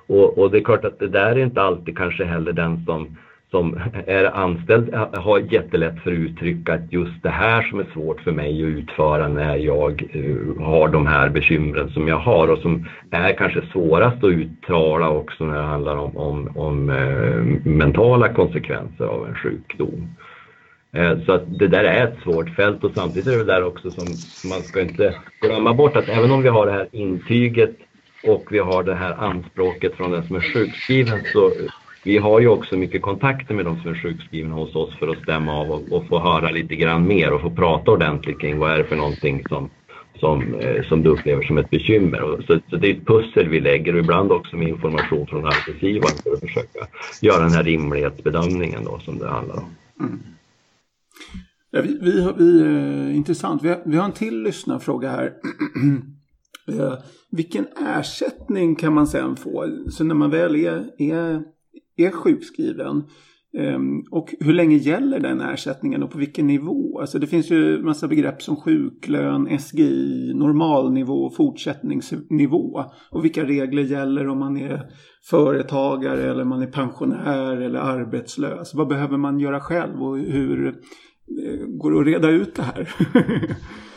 Och, 0.06 0.38
och 0.38 0.50
det 0.50 0.58
är 0.58 0.64
klart 0.64 0.84
att 0.84 0.98
det 0.98 1.08
där 1.08 1.30
är 1.30 1.38
inte 1.38 1.62
alltid 1.62 1.96
kanske 1.96 2.24
heller 2.24 2.52
den 2.52 2.84
som 2.86 3.16
som 3.50 3.80
är 4.06 4.24
anställd 4.24 4.94
eh, 4.94 5.14
har 5.14 5.38
jättelätt 5.38 6.02
för 6.02 6.12
att 6.12 6.18
uttrycka 6.18 6.74
att 6.74 6.92
just 6.92 7.22
det 7.22 7.30
här 7.30 7.62
som 7.62 7.80
är 7.80 7.86
svårt 7.92 8.20
för 8.20 8.32
mig 8.32 8.62
att 8.62 8.68
utföra 8.68 9.28
när 9.28 9.56
jag 9.56 10.02
eh, 10.12 10.64
har 10.64 10.88
de 10.88 11.06
här 11.06 11.28
bekymren 11.28 11.90
som 11.90 12.08
jag 12.08 12.18
har 12.18 12.48
och 12.48 12.58
som 12.58 12.88
är 13.10 13.32
kanske 13.32 13.62
svårast 13.72 14.24
att 14.24 14.30
uttala 14.30 15.08
också 15.08 15.44
när 15.44 15.56
det 15.56 15.62
handlar 15.62 15.96
om, 15.96 16.16
om, 16.16 16.56
om 16.56 16.90
eh, 16.90 17.70
mentala 17.70 18.32
konsekvenser 18.32 19.04
av 19.04 19.26
en 19.28 19.34
sjukdom. 19.34 20.14
Så 21.26 21.32
att 21.32 21.58
det 21.58 21.68
där 21.68 21.84
är 21.84 22.06
ett 22.06 22.22
svårt 22.22 22.48
fält 22.48 22.84
och 22.84 22.90
samtidigt 22.94 23.26
är 23.26 23.38
det 23.38 23.44
där 23.44 23.64
också 23.64 23.90
som 23.90 24.04
man 24.50 24.62
ska 24.62 24.80
inte 24.80 25.14
glömma 25.40 25.74
bort 25.74 25.96
att 25.96 26.08
även 26.08 26.30
om 26.30 26.42
vi 26.42 26.48
har 26.48 26.66
det 26.66 26.72
här 26.72 26.88
intyget 26.92 27.76
och 28.26 28.44
vi 28.50 28.58
har 28.58 28.82
det 28.82 28.94
här 28.94 29.12
anspråket 29.12 29.94
från 29.94 30.10
den 30.10 30.26
som 30.26 30.36
är 30.36 30.40
sjukskriven 30.40 31.18
så 31.32 31.50
vi 32.04 32.18
har 32.18 32.40
ju 32.40 32.48
också 32.48 32.76
mycket 32.76 33.02
kontakter 33.02 33.54
med 33.54 33.64
de 33.64 33.80
som 33.80 33.90
är 33.90 34.02
sjukskrivna 34.02 34.54
hos 34.54 34.74
oss 34.74 34.98
för 34.98 35.08
att 35.08 35.22
stämma 35.22 35.52
av 35.60 35.70
och, 35.70 35.92
och 35.92 36.06
få 36.08 36.18
höra 36.18 36.50
lite 36.50 36.76
grann 36.76 37.06
mer 37.06 37.32
och 37.32 37.40
få 37.40 37.50
prata 37.50 37.90
ordentligt 37.90 38.40
kring 38.40 38.58
vad 38.58 38.70
är 38.72 38.78
det 38.78 38.84
för 38.84 38.96
någonting 38.96 39.42
som, 39.48 39.70
som, 40.20 40.54
eh, 40.54 40.82
som 40.82 41.02
du 41.02 41.10
upplever 41.10 41.42
som 41.42 41.58
ett 41.58 41.70
bekymmer. 41.70 42.22
Och 42.22 42.44
så, 42.44 42.58
så, 42.70 42.76
det 42.76 42.90
är 42.90 42.94
ett 42.94 43.06
pussel 43.06 43.48
vi 43.48 43.60
lägger 43.60 43.92
och 43.92 44.00
ibland 44.00 44.32
också 44.32 44.56
med 44.56 44.68
information 44.68 45.26
från 45.26 45.44
arbetsgivaren 45.44 46.16
för 46.22 46.32
att 46.32 46.40
försöka 46.40 46.86
göra 47.22 47.42
den 47.42 47.52
här 47.52 47.64
rimlighetsbedömningen 47.64 48.84
då 48.84 48.98
som 48.98 49.18
det 49.18 49.28
handlar 49.28 49.56
om. 49.56 49.74
Mm. 50.00 50.18
Ja, 51.70 51.82
vi, 51.82 51.98
vi, 52.02 52.22
har, 52.22 52.32
vi, 52.32 52.60
eh, 52.60 53.16
intressant. 53.16 53.62
Vi 53.62 53.68
har, 53.68 53.82
vi 53.84 53.96
har 53.96 54.04
en 54.04 54.12
till 54.12 54.42
lyssnarfråga 54.42 55.10
här. 55.10 55.32
eh, 56.68 56.94
vilken 57.30 57.66
ersättning 57.96 58.74
kan 58.74 58.94
man 58.94 59.06
sen 59.06 59.36
få? 59.36 59.66
Så 59.90 60.04
när 60.04 60.14
man 60.14 60.30
väl 60.30 60.56
är, 60.56 60.84
är 60.98 61.42
är 61.98 62.10
sjukskriven. 62.10 63.04
Ehm, 63.58 64.02
och 64.10 64.34
hur 64.40 64.52
länge 64.52 64.76
gäller 64.76 65.20
den 65.20 65.40
ersättningen 65.40 66.02
och 66.02 66.10
på 66.10 66.18
vilken 66.18 66.46
nivå? 66.46 67.00
Alltså 67.00 67.18
det 67.18 67.26
finns 67.26 67.50
ju 67.50 67.82
massa 67.82 68.08
begrepp 68.08 68.42
som 68.42 68.56
sjuklön, 68.56 69.58
SGI, 69.58 70.32
normalnivå, 70.34 71.30
fortsättningsnivå. 71.30 72.84
Och 73.10 73.24
vilka 73.24 73.44
regler 73.44 73.82
gäller 73.82 74.28
om 74.28 74.38
man 74.38 74.56
är 74.56 74.82
företagare 75.30 76.30
eller 76.30 76.44
man 76.44 76.62
är 76.62 76.66
pensionär 76.66 77.56
eller 77.56 77.78
arbetslös? 77.78 78.74
Vad 78.74 78.88
behöver 78.88 79.16
man 79.16 79.40
göra 79.40 79.60
själv 79.60 80.02
och 80.02 80.18
hur 80.18 80.66
eh, 80.66 81.66
går 81.66 81.92
det 81.92 82.00
att 82.00 82.06
reda 82.06 82.30
ut 82.30 82.54
det 82.54 82.62
här? 82.62 82.88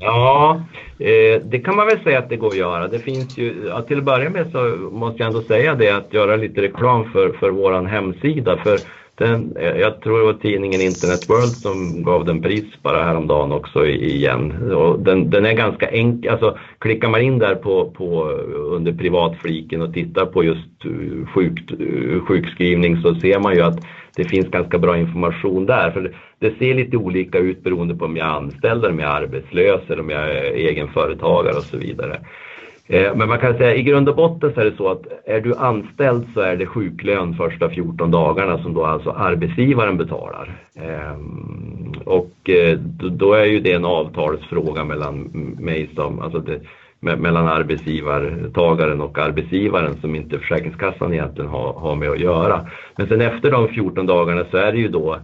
Ja, 0.00 0.60
eh, 0.98 1.42
det 1.44 1.58
kan 1.58 1.76
man 1.76 1.86
väl 1.86 2.00
säga 2.00 2.18
att 2.18 2.28
det 2.28 2.36
går 2.36 2.50
att 2.50 2.56
göra. 2.56 2.88
Det 2.88 3.00
finns 3.00 3.38
ju, 3.38 3.66
ja, 3.68 3.82
till 3.82 3.98
att 3.98 4.04
börja 4.04 4.30
med 4.30 4.50
så 4.52 4.58
måste 4.92 5.22
jag 5.22 5.26
ändå 5.26 5.42
säga 5.42 5.74
det 5.74 5.90
att 5.90 6.14
göra 6.14 6.36
lite 6.36 6.62
reklam 6.62 7.12
för, 7.12 7.32
för 7.32 7.50
våran 7.50 7.86
hemsida. 7.86 8.56
För 8.56 8.80
den, 9.14 9.56
eh, 9.56 9.76
jag 9.76 10.00
tror 10.00 10.18
det 10.18 10.24
var 10.24 10.32
tidningen 10.32 10.80
Internet 10.80 11.20
World 11.28 11.56
som 11.62 12.02
gav 12.02 12.24
den 12.24 12.42
pris 12.42 12.64
bara 12.82 13.02
häromdagen 13.02 13.52
också 13.52 13.86
igen. 13.86 14.72
Och 14.72 15.00
den, 15.00 15.30
den 15.30 15.46
är 15.46 15.52
ganska 15.52 15.90
enkel, 15.90 16.32
alltså 16.32 16.58
klickar 16.78 17.08
man 17.08 17.20
in 17.20 17.38
där 17.38 17.54
på, 17.54 17.90
på 17.90 18.24
under 18.54 18.92
privatfliken 18.92 19.82
och 19.82 19.94
tittar 19.94 20.26
på 20.26 20.44
just 20.44 20.84
eh, 20.84 21.26
sjuk, 21.34 21.70
eh, 21.80 22.20
sjukskrivning 22.20 23.02
så 23.02 23.14
ser 23.14 23.38
man 23.38 23.54
ju 23.54 23.60
att 23.62 23.78
det 24.16 24.24
finns 24.24 24.48
ganska 24.48 24.78
bra 24.78 24.98
information 24.98 25.66
där. 25.66 25.90
För 25.90 26.12
det 26.38 26.58
ser 26.58 26.74
lite 26.74 26.96
olika 26.96 27.38
ut 27.38 27.62
beroende 27.62 27.94
på 27.94 28.04
om 28.04 28.16
jag 28.16 28.26
är 28.26 28.32
anställd 28.32 28.84
om 28.84 28.98
jag 28.98 29.10
är 29.10 29.22
arbetslös 29.22 29.80
eller 29.88 30.00
om 30.00 30.10
jag 30.10 30.30
är 30.30 30.52
egenföretagare 30.52 31.56
och 31.56 31.64
så 31.64 31.76
vidare. 31.76 32.20
Eh, 32.92 33.14
men 33.14 33.28
man 33.28 33.38
kan 33.38 33.56
säga 33.56 33.74
i 33.74 33.82
grund 33.82 34.08
och 34.08 34.16
botten 34.16 34.52
så 34.54 34.60
är 34.60 34.64
det 34.64 34.76
så 34.76 34.88
att 34.88 35.02
är 35.24 35.40
du 35.40 35.54
anställd 35.54 36.26
så 36.34 36.40
är 36.40 36.56
det 36.56 36.66
sjuklön 36.66 37.34
första 37.34 37.68
14 37.68 38.10
dagarna 38.10 38.62
som 38.62 38.74
då 38.74 38.84
alltså 38.84 39.10
arbetsgivaren 39.10 39.96
betalar. 39.96 40.60
Ehm, 40.76 41.92
och 42.04 42.50
eh, 42.50 42.78
då 43.10 43.32
är 43.32 43.44
ju 43.44 43.60
det 43.60 43.72
en 43.72 43.84
avtalsfråga 43.84 44.84
mellan 44.84 45.18
mig 45.58 45.90
som, 45.94 46.20
alltså 46.20 46.38
det, 46.38 46.60
mellan 47.00 47.46
arbetsgivartagaren 47.48 49.00
och 49.00 49.18
arbetsgivaren 49.18 50.00
som 50.00 50.14
inte 50.14 50.38
Försäkringskassan 50.38 51.12
egentligen 51.12 51.50
har, 51.50 51.72
har 51.72 51.96
med 51.96 52.10
att 52.10 52.20
göra. 52.20 52.66
Men 52.96 53.08
sen 53.08 53.20
efter 53.20 53.50
de 53.50 53.68
14 53.68 54.06
dagarna 54.06 54.44
så 54.50 54.56
är 54.56 54.72
det 54.72 54.78
ju 54.78 54.88
då 54.88 55.18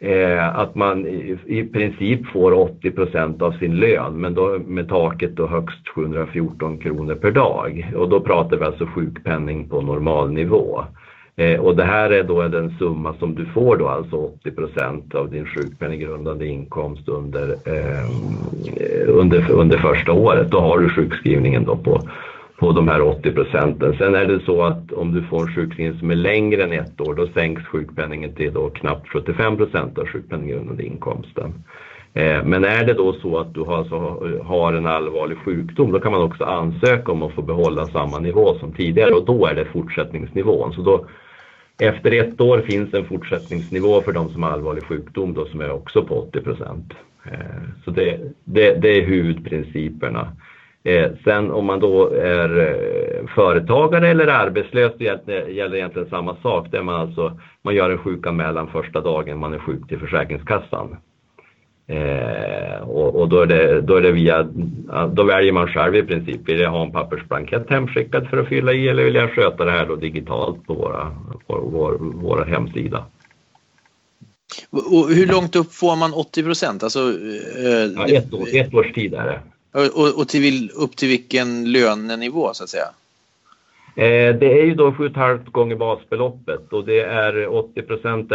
eh, 0.00 0.58
att 0.58 0.74
man 0.74 1.06
i, 1.06 1.38
i, 1.46 1.64
princip 1.64 2.26
får 2.26 2.52
80 2.52 3.44
av 3.44 3.52
sin 3.52 3.76
lön 3.76 4.20
men 4.20 4.34
då 4.34 4.58
med 4.66 4.88
taket 4.88 5.36
då 5.36 5.46
högst 5.46 5.88
714 5.88 6.78
kronor 6.78 7.14
per 7.14 7.30
dag 7.30 7.92
och 7.96 8.08
då 8.08 8.20
pratar 8.20 8.56
vi 8.56 8.64
alltså 8.64 8.86
sjukpenning 8.86 9.68
på 9.68 9.80
normalnivå. 9.80 10.84
Eh, 11.36 11.60
och 11.60 11.76
det 11.76 11.84
här 11.84 12.10
är 12.10 12.24
då 12.24 12.48
den 12.48 12.70
summa 12.78 13.14
som 13.14 13.34
du 13.34 13.44
får 13.44 13.76
då, 13.76 13.88
alltså 13.88 14.16
80 14.16 14.50
procent 14.50 15.14
av 15.14 15.30
din 15.30 15.46
sjukpenninggrundande 15.46 16.46
inkomst 16.46 17.08
under, 17.08 17.48
eh, 17.50 18.08
under, 19.08 19.50
under 19.50 19.78
första 19.78 20.12
året. 20.12 20.50
Då 20.50 20.60
har 20.60 20.78
du 20.78 20.88
sjukskrivningen 20.88 21.64
då 21.64 21.76
på, 21.76 22.08
på 22.58 22.72
de 22.72 22.88
här 22.88 23.02
80 23.02 23.32
procenten. 23.32 23.96
Sen 23.98 24.14
är 24.14 24.26
det 24.26 24.40
så 24.40 24.62
att 24.62 24.92
om 24.92 25.14
du 25.14 25.22
får 25.22 25.40
en 25.40 25.54
sjukskrivning 25.54 25.98
som 25.98 26.10
är 26.10 26.14
längre 26.14 26.62
än 26.62 26.72
ett 26.72 27.00
år, 27.00 27.14
då 27.14 27.26
sänks 27.26 27.66
sjukpenningen 27.66 28.34
till 28.34 28.52
då 28.52 28.70
knappt 28.70 29.08
75 29.08 29.56
procent 29.56 29.98
av 29.98 30.06
sjukpenninggrundande 30.06 30.84
inkomsten. 30.84 31.54
Eh, 32.14 32.44
men 32.44 32.64
är 32.64 32.84
det 32.84 32.94
då 32.94 33.12
så 33.12 33.38
att 33.38 33.54
du 33.54 33.64
alltså 33.64 33.96
har 34.44 34.72
en 34.72 34.86
allvarlig 34.86 35.38
sjukdom, 35.38 35.92
då 35.92 36.00
kan 36.00 36.12
man 36.12 36.22
också 36.22 36.44
ansöka 36.44 37.12
om 37.12 37.22
att 37.22 37.34
få 37.34 37.42
behålla 37.42 37.86
samma 37.86 38.18
nivå 38.18 38.58
som 38.58 38.72
tidigare 38.72 39.10
och 39.10 39.24
då 39.24 39.46
är 39.46 39.54
det 39.54 39.64
fortsättningsnivån. 39.64 40.72
Så 40.72 40.82
då, 40.82 41.06
efter 41.80 42.12
ett 42.12 42.40
år 42.40 42.60
finns 42.60 42.94
en 42.94 43.04
fortsättningsnivå 43.04 44.02
för 44.02 44.12
de 44.12 44.28
som 44.28 44.42
har 44.42 44.50
allvarlig 44.50 44.84
sjukdom 44.84 45.34
då, 45.34 45.44
som 45.44 45.60
är 45.60 45.70
också 45.70 46.04
på 46.04 46.14
80 46.14 46.40
procent. 46.40 46.92
Eh, 47.24 47.62
så 47.84 47.90
det, 47.90 48.20
det, 48.44 48.74
det, 48.82 48.88
är 48.88 49.02
huvudprinciperna. 49.02 50.28
Eh, 50.84 51.10
sen 51.24 51.50
om 51.50 51.66
man 51.66 51.80
då 51.80 52.08
är 52.08 53.26
företagare 53.34 54.08
eller 54.08 54.26
arbetslös 54.26 54.92
det 54.98 55.48
gäller 55.48 55.76
egentligen 55.76 56.08
samma 56.08 56.36
sak. 56.36 56.68
Där 56.70 56.82
man, 56.82 56.94
alltså, 56.94 57.38
man 57.62 57.74
gör 57.74 57.90
en 57.90 57.98
sjukanmälan 57.98 58.68
första 58.68 59.00
dagen 59.00 59.38
man 59.38 59.54
är 59.54 59.58
sjuk 59.58 59.88
till 59.88 59.98
Försäkringskassan. 59.98 60.96
Eh, 61.92 62.80
och, 62.80 63.20
och 63.20 63.28
då, 63.28 63.40
är 63.40 63.46
det, 63.46 63.80
då 63.80 63.96
är 63.96 64.00
det 64.00 64.12
via, 64.12 64.42
då 65.12 65.24
väljer 65.24 65.52
man 65.52 65.68
själv 65.68 65.96
i 65.96 66.02
princip. 66.02 66.48
Vill 66.48 66.60
jag 66.60 66.70
ha 66.70 66.82
en 66.82 66.92
pappersblankett 66.92 67.70
hemskickad 67.70 68.28
för 68.28 68.36
att 68.36 68.48
fylla 68.48 68.72
i 68.72 68.88
eller 68.88 69.04
vill 69.04 69.14
jag 69.14 69.34
sköta 69.34 69.64
det 69.64 69.70
här 69.70 69.86
då 69.86 69.96
digitalt 69.96 70.66
på 70.66 70.74
våra, 70.74 71.16
på 71.46 71.58
vår, 71.58 71.92
våra 72.00 72.44
hemsida? 72.44 73.04
Och 74.70 75.08
hur 75.08 75.26
långt 75.26 75.56
upp 75.56 75.74
får 75.74 75.96
man 75.96 76.12
80 76.12 76.42
procent? 76.42 76.82
Alltså, 76.82 76.98
eh, 76.98 77.92
ja, 77.96 78.06
ett, 78.06 78.32
år, 78.32 78.46
ett 78.52 78.74
års 78.74 78.92
tid 78.92 79.14
är 79.14 79.24
det. 79.24 79.40
Och, 79.94 80.18
och 80.20 80.28
till, 80.28 80.70
upp 80.74 80.96
till 80.96 81.08
vilken 81.08 81.72
lönenivå 81.72 82.50
så 82.54 82.64
att 82.64 82.70
säga? 82.70 82.88
Eh, 83.94 84.34
det 84.34 84.60
är 84.60 84.64
ju 84.64 84.74
då 84.74 84.90
7,5 84.90 85.50
gånger 85.50 85.76
basbeloppet 85.76 86.72
och 86.72 86.84
det 86.84 87.00
är 87.00 87.54
80 87.54 87.82
procent 87.82 88.28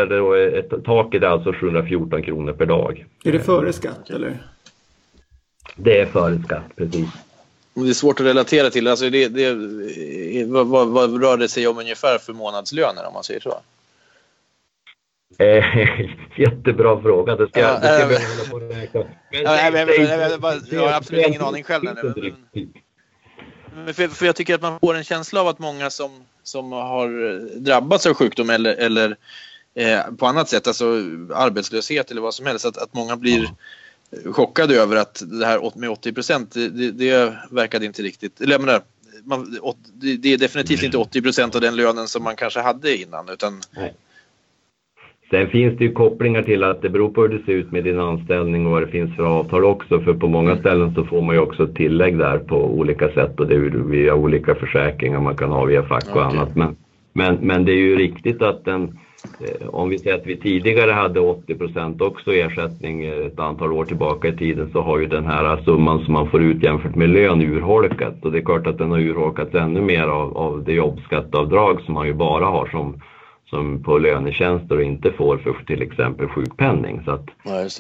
taket 0.86 1.24
är 1.24 1.28
alltså 1.28 1.54
714 1.54 2.24
kronor 2.24 2.54
per 2.54 2.66
dag. 2.66 3.06
Är 3.24 3.32
det 3.32 3.40
före 3.40 3.74
skatt 3.74 4.10
eller? 4.10 4.38
Det 5.76 6.00
är 6.00 6.06
före 6.06 6.44
skatt, 6.44 6.76
precis. 6.76 7.10
Det 7.74 7.90
är 7.90 7.94
svårt 7.94 8.20
att 8.20 8.26
relatera 8.26 8.70
till. 8.70 8.88
Alltså 8.88 9.10
det, 9.10 9.28
det, 9.28 9.54
vad, 10.48 10.68
vad, 10.68 10.88
vad 10.88 11.22
rör 11.22 11.38
det 11.38 11.48
sig 11.48 11.68
om 11.68 11.78
ungefär 11.78 12.18
för 12.18 12.34
månadslöner 12.34 13.08
om 13.08 13.14
man 13.14 13.24
säger 13.24 13.40
så? 13.40 13.60
Eh, 15.40 15.66
jättebra 16.38 17.02
fråga. 17.02 17.36
Det 17.36 17.48
ska, 17.48 17.60
ja, 17.60 17.80
det 17.80 17.88
ska 17.88 18.02
äh, 18.02 18.08
vi 18.08 18.16
hålla 18.16 18.50
på 18.52 18.58
att 18.58 18.78
räkna. 18.78 19.04
Jag 20.72 20.82
har 20.82 20.94
absolut 20.94 21.28
ingen 21.28 21.42
aning 21.42 21.64
själv. 21.64 21.84
Nu, 21.84 22.14
men 22.54 22.74
för, 23.86 24.08
för 24.08 24.26
jag 24.26 24.36
tycker 24.36 24.56
att 24.56 24.62
man 24.62 24.80
får 24.80 24.96
en 24.96 25.04
känsla 25.04 25.42
av 25.42 25.48
att 25.48 25.60
många 25.60 25.90
som, 25.90 26.12
som 26.44 26.72
har 26.72 27.40
drabbats 27.60 28.06
av 28.06 28.14
sjukdom 28.14 28.50
eller, 28.50 28.76
eller 28.76 29.18
eh, 29.76 30.02
på 30.18 30.26
annat 30.26 30.50
sätt, 30.50 30.68
alltså 30.68 30.86
arbetslöshet 31.34 32.12
eller 32.12 32.22
vad 32.22 32.34
som 32.34 32.46
helst, 32.46 32.66
att, 32.66 32.78
att 32.78 32.94
många 32.94 33.18
blir 33.18 33.50
chockade 34.32 34.76
över 34.76 34.96
att 34.96 35.24
det 35.26 35.46
här 35.46 35.72
med 35.76 35.90
80 35.90 36.14
procent, 36.14 36.52
det, 36.52 36.92
det 36.92 37.38
verkade 37.52 37.86
inte 37.86 38.02
riktigt, 38.02 38.42
eller 38.42 38.52
jag 38.52 38.62
menar, 38.62 38.82
man, 39.24 39.60
det 40.20 40.34
är 40.34 40.38
definitivt 40.38 40.84
inte 40.84 40.98
80 40.98 41.22
procent 41.22 41.56
av 41.56 41.62
den 41.62 41.76
lönen 41.76 42.08
som 42.08 42.24
man 42.24 42.36
kanske 42.36 42.60
hade 42.60 42.98
innan. 42.98 43.30
Utan... 43.30 43.62
Nej. 43.72 43.94
Sen 45.30 45.48
finns 45.48 45.78
det 45.78 45.86
ju 45.86 45.92
kopplingar 45.92 46.42
till 46.42 46.64
att 46.64 46.82
det 46.82 46.90
beror 46.90 47.10
på 47.10 47.22
hur 47.22 47.30
det 47.30 47.46
ser 47.46 47.52
ut 47.52 47.72
med 47.72 47.84
din 47.84 48.00
anställning 48.00 48.66
och 48.66 48.72
vad 48.72 48.84
det 48.84 48.88
finns 48.88 49.16
för 49.16 49.24
avtal 49.24 49.66
också. 49.66 50.00
För 50.00 50.14
på 50.14 50.28
många 50.28 50.58
ställen 50.58 50.94
så 50.96 51.04
får 51.04 51.22
man 51.22 51.36
ju 51.36 51.42
också 51.42 51.68
tillägg 51.68 52.18
där 52.18 52.38
på 52.38 52.56
olika 52.56 53.10
sätt 53.10 53.40
och 53.40 53.48
det 53.48 53.56
är 53.56 53.90
via 53.90 54.16
olika 54.16 54.56
försäkringar 54.56 55.20
man 55.20 55.38
kan 55.38 55.50
ha 55.50 55.66
via 55.66 55.84
fack 55.84 56.06
och 56.06 56.12
Okej. 56.12 56.24
annat. 56.24 56.56
Men, 56.56 56.76
men, 57.14 57.36
men 57.42 57.66
det 57.66 57.72
är 57.72 57.80
ju 57.80 57.96
riktigt 57.96 58.42
att 58.42 58.66
den, 58.66 59.00
eh, 59.40 59.68
om 59.68 59.90
vi 59.90 60.00
säger 60.00 60.16
att 60.16 60.28
vi 60.28 60.38
tidigare 60.38 60.92
hade 60.92 61.20
80 61.20 61.56
procent 61.56 62.02
också 62.02 62.34
ersättning 62.34 63.06
eh, 63.06 63.26
ett 63.26 63.40
antal 63.40 63.74
år 63.74 63.86
tillbaka 63.86 64.28
i 64.28 64.38
tiden 64.38 64.70
så 64.72 64.82
har 64.82 65.00
ju 65.00 65.06
den 65.06 65.26
här 65.26 65.58
summan 65.66 66.06
som 66.06 66.14
man 66.14 66.30
får 66.30 66.42
ut 66.42 66.64
jämfört 66.64 66.96
med 66.96 67.10
lön 67.10 67.42
urholkats. 67.42 68.24
Och 68.24 68.32
det 68.32 68.38
är 68.38 68.46
klart 68.46 68.68
att 68.68 68.78
den 68.78 68.92
har 68.92 69.00
urholkats 69.00 69.56
ännu 69.56 69.82
mer 69.82 70.08
av, 70.08 70.38
av 70.38 70.64
det 70.64 70.74
jobbskatteavdrag 70.74 71.82
som 71.82 71.94
man 71.94 72.08
ju 72.08 72.14
bara 72.14 72.46
har 72.46 72.66
som, 72.68 73.02
som 73.50 73.84
på 73.84 73.98
lönetjänster 73.98 74.76
och 74.76 74.84
inte 74.84 75.12
får 75.12 75.38
för 75.38 75.54
till 75.68 75.82
exempel 75.82 76.28
sjukpenning. 76.28 77.02
Så 77.06 77.12
att. 77.12 77.26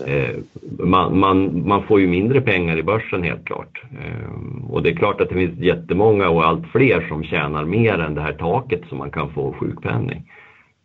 Eh, 0.07 0.35
man, 0.79 1.19
man, 1.19 1.67
man 1.67 1.83
får 1.83 2.01
ju 2.01 2.07
mindre 2.07 2.41
pengar 2.41 2.77
i 2.77 2.83
börsen 2.83 3.23
helt 3.23 3.45
klart. 3.45 3.81
Eh, 3.91 4.69
och 4.69 4.83
det 4.83 4.89
är 4.89 4.95
klart 4.95 5.21
att 5.21 5.29
det 5.29 5.35
finns 5.35 5.59
jättemånga 5.59 6.29
och 6.29 6.47
allt 6.47 6.67
fler 6.67 7.07
som 7.07 7.23
tjänar 7.23 7.65
mer 7.65 7.99
än 7.99 8.15
det 8.15 8.21
här 8.21 8.33
taket 8.33 8.81
som 8.89 8.97
man 8.97 9.11
kan 9.11 9.29
få 9.29 9.53
sjukpenning. 9.53 10.31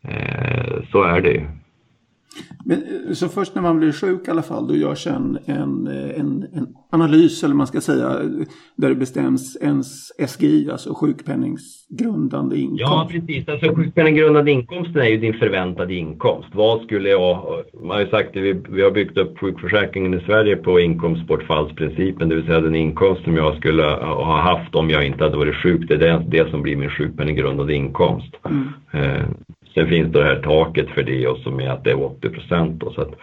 Eh, 0.03 0.83
så 0.93 1.03
är 1.03 1.21
det 1.21 1.31
ju. 1.31 1.43
Men, 2.65 2.79
eh, 2.79 3.13
så 3.13 3.29
först 3.29 3.55
när 3.55 3.63
man 3.63 3.79
blir 3.79 3.93
sjuk 3.93 4.29
i 4.29 4.31
alla 4.31 4.43
fall 4.43 4.69
då 4.69 4.77
görs 4.77 5.07
en, 5.07 5.39
en, 5.45 5.87
eh, 5.87 6.21
en, 6.21 6.47
en 6.53 6.67
analys 6.91 7.45
eller 7.45 7.55
man 7.55 7.67
ska 7.67 7.81
säga 7.81 8.09
där 8.77 8.89
det 8.89 8.95
bestäms 8.95 9.57
ens 9.61 10.13
SGI, 10.29 10.71
alltså 10.71 10.95
sjukpenningsgrundande 10.95 12.57
inkomst. 12.57 12.81
Ja, 12.81 13.09
precis. 13.11 13.49
Alltså 13.49 13.75
sjukpenninggrundande 13.75 14.51
inkomsten 14.51 15.03
är 15.03 15.09
ju 15.09 15.17
din 15.17 15.35
förväntade 15.35 15.95
inkomst. 15.95 16.49
Vad 16.53 16.83
skulle 16.83 17.09
jag... 17.09 17.63
Man 17.83 17.91
har 17.91 18.01
ju 18.01 18.11
sagt 18.11 18.29
att 18.29 18.43
vi, 18.43 18.63
vi 18.69 18.83
har 18.83 18.91
byggt 18.91 19.19
upp 19.19 19.39
sjukförsäkringen 19.39 20.15
i 20.15 20.21
Sverige 20.21 20.57
på 20.57 20.81
inkomstbortfallsprincipen, 20.81 22.29
det 22.29 22.35
vill 22.35 22.47
säga 22.47 22.61
den 22.61 22.75
inkomst 22.75 23.25
som 23.25 23.37
jag 23.37 23.57
skulle 23.57 23.83
ha 23.83 24.41
haft 24.41 24.75
om 24.75 24.91
jag 24.91 25.07
inte 25.07 25.25
hade 25.25 25.37
varit 25.37 25.57
sjuk. 25.57 25.89
Det 25.89 25.95
är 25.95 25.99
det, 25.99 26.25
det 26.29 26.51
som 26.51 26.63
blir 26.63 26.77
min 26.77 26.91
sjukpenninggrundande 26.91 27.75
inkomst. 27.75 28.35
Eh, 28.93 29.27
sen 29.75 29.89
finns 29.89 30.13
det 30.13 30.25
här 30.25 30.43
taket 30.43 30.89
för 30.89 31.03
det 31.03 31.27
och 31.27 31.39
som 31.39 31.61
är 31.61 31.69
att 31.69 31.85
det 31.85 31.91
är 31.91 32.03
80 32.03 32.29
procent. 32.29 32.83
Så 32.95 33.01
att, 33.01 33.15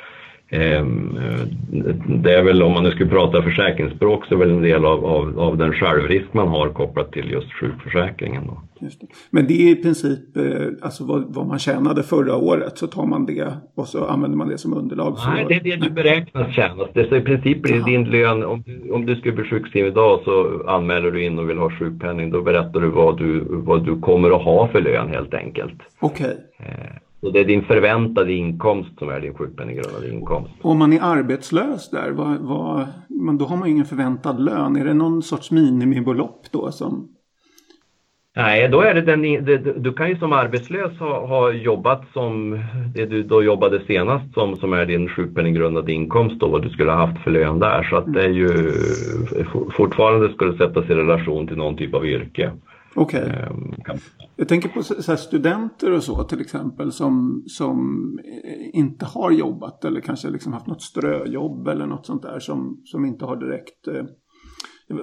det 0.49 2.33
är 2.33 2.43
väl, 2.43 2.63
om 2.63 2.73
man 2.73 2.83
nu 2.83 2.91
skulle 2.91 3.09
prata 3.09 3.41
försäkringsspråk, 3.41 4.25
så 4.25 4.33
är 4.33 4.37
väl 4.37 4.49
en 4.49 4.61
del 4.61 4.85
av, 4.85 5.05
av, 5.05 5.39
av 5.39 5.57
den 5.57 5.73
självrisk 5.73 6.33
man 6.33 6.47
har 6.47 6.69
kopplat 6.69 7.11
till 7.11 7.31
just 7.31 7.53
sjukförsäkringen. 7.53 8.43
Då. 8.47 8.61
Just 8.81 9.01
det. 9.01 9.07
Men 9.29 9.47
det 9.47 9.53
är 9.53 9.71
i 9.71 9.75
princip 9.75 10.37
eh, 10.37 10.43
alltså 10.81 11.05
vad, 11.05 11.33
vad 11.33 11.47
man 11.47 11.59
tjänade 11.59 12.03
förra 12.03 12.35
året 12.35 12.77
så 12.77 12.87
tar 12.87 13.05
man 13.05 13.25
det 13.25 13.53
och 13.75 13.87
så 13.87 14.05
använder 14.05 14.37
man 14.37 14.49
det 14.49 14.57
som 14.57 14.73
underlag. 14.73 15.17
Nej, 15.27 15.45
det 15.49 15.55
är 15.55 15.63
det 15.63 15.75
du 15.75 15.89
beräknas 15.89 16.55
tjäna. 16.55 16.83
Det 16.93 16.99
är 16.99 17.15
i 17.15 17.21
princip 17.21 17.61
blir 17.61 17.81
din 17.81 18.03
lön. 18.03 18.43
Om 18.43 18.63
du, 18.65 18.91
om 18.91 19.05
du 19.05 19.15
skulle 19.15 19.33
bli 19.33 19.43
sjukskriven 19.43 19.91
idag 19.91 20.19
så 20.25 20.63
anmäler 20.67 21.11
du 21.11 21.25
in 21.25 21.39
och 21.39 21.49
vill 21.49 21.57
ha 21.57 21.71
sjukpenning. 21.71 22.31
Då 22.31 22.41
berättar 22.41 22.79
du 22.81 22.87
vad 22.87 23.17
du, 23.17 23.45
vad 23.49 23.85
du 23.85 23.99
kommer 23.99 24.35
att 24.35 24.43
ha 24.43 24.67
för 24.67 24.81
lön 24.81 25.07
helt 25.09 25.33
enkelt. 25.33 25.79
Okej. 25.99 26.37
Eh, 26.59 27.08
Så 27.21 27.29
det 27.29 27.39
är 27.39 27.45
din 27.45 27.61
förväntade 27.61 28.33
inkomst 28.33 28.99
som 28.99 29.09
är 29.09 29.19
din 29.19 29.33
sjukpenninggrundande 29.33 30.09
inkomst. 30.09 30.51
Om 30.61 30.79
man 30.79 30.93
är 30.93 31.01
arbetslös 31.01 31.89
där, 31.89 32.11
vad, 32.11 32.37
vad, 32.37 32.87
då 33.39 33.45
har 33.45 33.57
man 33.57 33.67
ju 33.67 33.73
ingen 33.73 33.85
förväntad 33.85 34.39
lön. 34.39 34.75
Är 34.75 34.85
det 34.85 34.93
någon 34.93 35.21
sorts 35.21 35.51
minimibelopp 35.51 36.45
då 36.51 36.71
som... 36.71 37.07
Nej, 38.35 38.69
då 38.69 38.81
är 38.81 38.93
det 38.93 39.01
den, 39.01 39.21
det, 39.21 39.57
du 39.57 39.93
kan 39.93 40.09
ju 40.09 40.17
som 40.17 40.33
arbetslös 40.33 40.99
ha, 40.99 41.27
ha 41.27 41.51
jobbat 41.51 42.01
som 42.13 42.59
det 42.95 43.05
du 43.05 43.23
då 43.23 43.43
jobbade 43.43 43.81
senast 43.87 44.33
som, 44.33 44.55
som 44.55 44.73
är 44.73 44.85
din 44.85 45.09
sjukpenninggrundande 45.09 45.93
inkomst 45.93 46.39
då, 46.39 46.47
vad 46.47 46.61
du 46.61 46.69
skulle 46.69 46.91
ha 46.91 47.07
haft 47.07 47.23
för 47.23 47.31
lön 47.31 47.59
där. 47.59 47.83
Så 47.83 47.95
att 47.95 48.13
det 48.13 48.23
är 48.23 48.29
ju 48.29 48.71
fortfarande 49.71 50.33
skulle 50.33 50.57
sättas 50.57 50.89
i 50.89 50.93
relation 50.93 51.47
till 51.47 51.57
någon 51.57 51.77
typ 51.77 51.93
av 51.93 52.05
yrke. 52.05 52.51
Okej. 52.95 53.29
Ehm, 53.29 53.71
kan- 53.85 53.97
Jag 54.35 54.47
tänker 54.47 54.69
på 54.69 54.83
så 54.83 55.17
studenter 55.17 55.91
och 55.91 56.03
så 56.03 56.23
till 56.23 56.41
exempel 56.41 56.91
som, 56.91 57.43
som 57.47 57.79
eh, 58.43 58.79
inte 58.79 59.05
har 59.05 59.31
jobbat 59.31 59.85
eller 59.85 60.01
kanske 60.01 60.29
liksom 60.29 60.53
haft 60.53 60.67
något 60.67 60.81
ströjobb 60.81 61.67
eller 61.67 61.85
något 61.85 62.05
sånt 62.05 62.21
där 62.21 62.39
som, 62.39 62.81
som 62.85 63.05
inte 63.05 63.25
har 63.25 63.35
direkt... 63.35 63.87
Eh, 63.87 64.05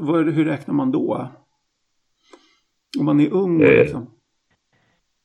vad, 0.00 0.28
hur 0.30 0.44
räknar 0.44 0.74
man 0.74 0.90
då? 0.90 1.28
Om 2.98 3.04
man 3.04 3.20
är 3.20 3.30
ung 3.32 3.60
Eh, 3.60 3.68
liksom. 3.68 4.06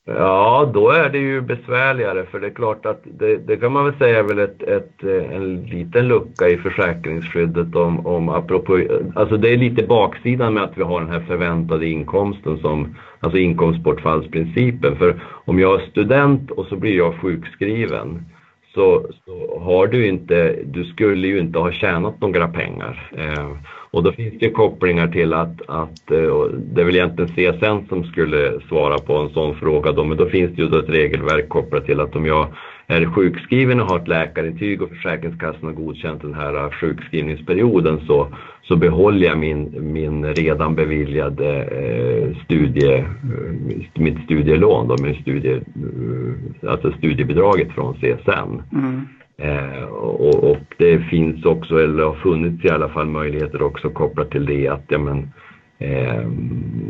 Ja, 0.06 0.72
då 0.74 0.90
är 0.90 1.10
det 1.10 1.18
ju 1.18 1.42
besvärligare 1.42 2.26
för 2.26 2.40
det 2.40 2.48
är 2.48 2.54
klart 2.54 2.86
att 2.86 3.02
det, 3.04 3.38
det 3.38 3.58
kan 3.58 3.72
man 3.72 3.86
väl 3.86 3.98
säga 3.98 4.20
är 4.20 4.24
väl 4.24 4.40
ett, 4.40 4.64
ett, 4.64 5.04
eh, 5.04 5.36
en 5.36 5.66
liten 5.66 6.08
lucka 6.08 6.50
i 6.50 6.58
försäkringsskyddet 6.58 7.76
om, 7.76 8.08
om 8.08 8.30
apropå, 8.30 8.82
alltså 9.16 9.38
det 9.38 9.50
är 9.50 9.58
lite 9.58 9.88
baksidan 9.88 10.54
med 10.54 10.64
att 10.64 10.78
vi 10.78 10.84
har 10.84 11.02
den 11.02 11.10
här 11.10 11.20
förväntade 11.20 11.88
inkomsten 11.88 12.58
som, 12.58 12.96
alltså 13.20 13.38
inkomstbortfallsprincipen. 13.38 14.98
För 14.98 15.22
om 15.46 15.60
jag 15.60 15.82
är 15.82 15.86
student 15.86 16.52
och 16.52 16.66
så 16.66 16.76
blir 16.76 16.98
jag 16.98 17.22
sjukskriven 17.22 18.26
så, 18.74 19.06
så 19.26 19.60
har 19.60 19.88
du 19.88 20.08
inte, 20.08 20.60
du 20.66 20.84
skulle 20.84 21.28
ju 21.28 21.40
inte 21.40 21.60
ha 21.60 21.72
tjänat 21.72 22.22
några 22.22 22.48
pengar. 22.48 23.12
Eh, 23.18 23.52
och 23.92 24.04
då 24.04 24.12
finns 24.12 24.34
det 24.40 24.50
kopplingar 24.50 25.08
till 25.08 25.34
att, 25.34 25.62
att 25.68 26.12
eh, 26.12 26.46
det 26.74 26.82
är 26.82 26.86
väl 26.86 26.96
egentligen 26.96 27.32
CSN 27.32 27.88
som 27.90 28.04
skulle 28.04 28.62
svara 28.70 28.98
på 28.98 29.18
en 29.18 29.30
sån 29.30 29.56
fråga 29.56 29.92
då, 29.92 30.04
men 30.04 30.18
då 30.18 30.26
finns 30.26 30.56
det 30.56 30.62
ju 30.62 30.68
då 30.68 30.80
ett 30.80 30.90
regelverk 30.90 31.50
kopplat 31.50 31.86
till 31.86 32.00
att 32.00 32.16
om 32.16 32.26
jag 32.26 32.48
är 32.88 33.06
sjukskriven 33.06 33.82
och 33.82 33.90
har 33.90 34.00
ett 34.00 34.08
läkarintyg 34.08 34.82
och 34.82 34.90
Försäkringskassan 34.90 35.64
har 35.64 35.72
godkänt 35.72 36.22
den 36.22 36.34
här 36.34 36.56
eh, 36.56 36.72
sjukskrivningsperioden 36.72 38.00
så, 38.08 38.28
så 38.64 38.76
behåller 38.76 39.28
jag 39.28 39.38
min, 39.38 39.94
min 39.94 40.26
redan 40.26 40.76
beviljade 40.76 41.64
eh, 41.64 42.44
studie, 42.46 42.94
eh, 42.94 43.06
mitt 43.94 44.24
studielån, 44.24 44.88
då, 44.88 44.96
min 45.04 45.22
studie, 45.22 45.62
alltså 46.68 46.92
studiebidraget 46.92 47.72
från 47.72 47.94
CSN. 47.94 48.62
Mm. 48.72 49.08
Eh, 49.44 49.84
och, 49.84 50.44
och 50.44 50.58
det 50.78 51.00
finns 51.00 51.46
också, 51.46 51.84
eller 51.84 52.04
har 52.04 52.14
funnits 52.14 52.66
i 52.66 52.70
alla 52.70 52.90
fall 52.90 53.08
möjligheter 53.08 53.62
också 53.62 53.90
kopplat 53.90 54.32
till 54.32 54.46
det 54.46 54.68
att, 54.68 54.84
ja, 54.88 54.98
men, 54.98 55.32
eh, 55.80 56.26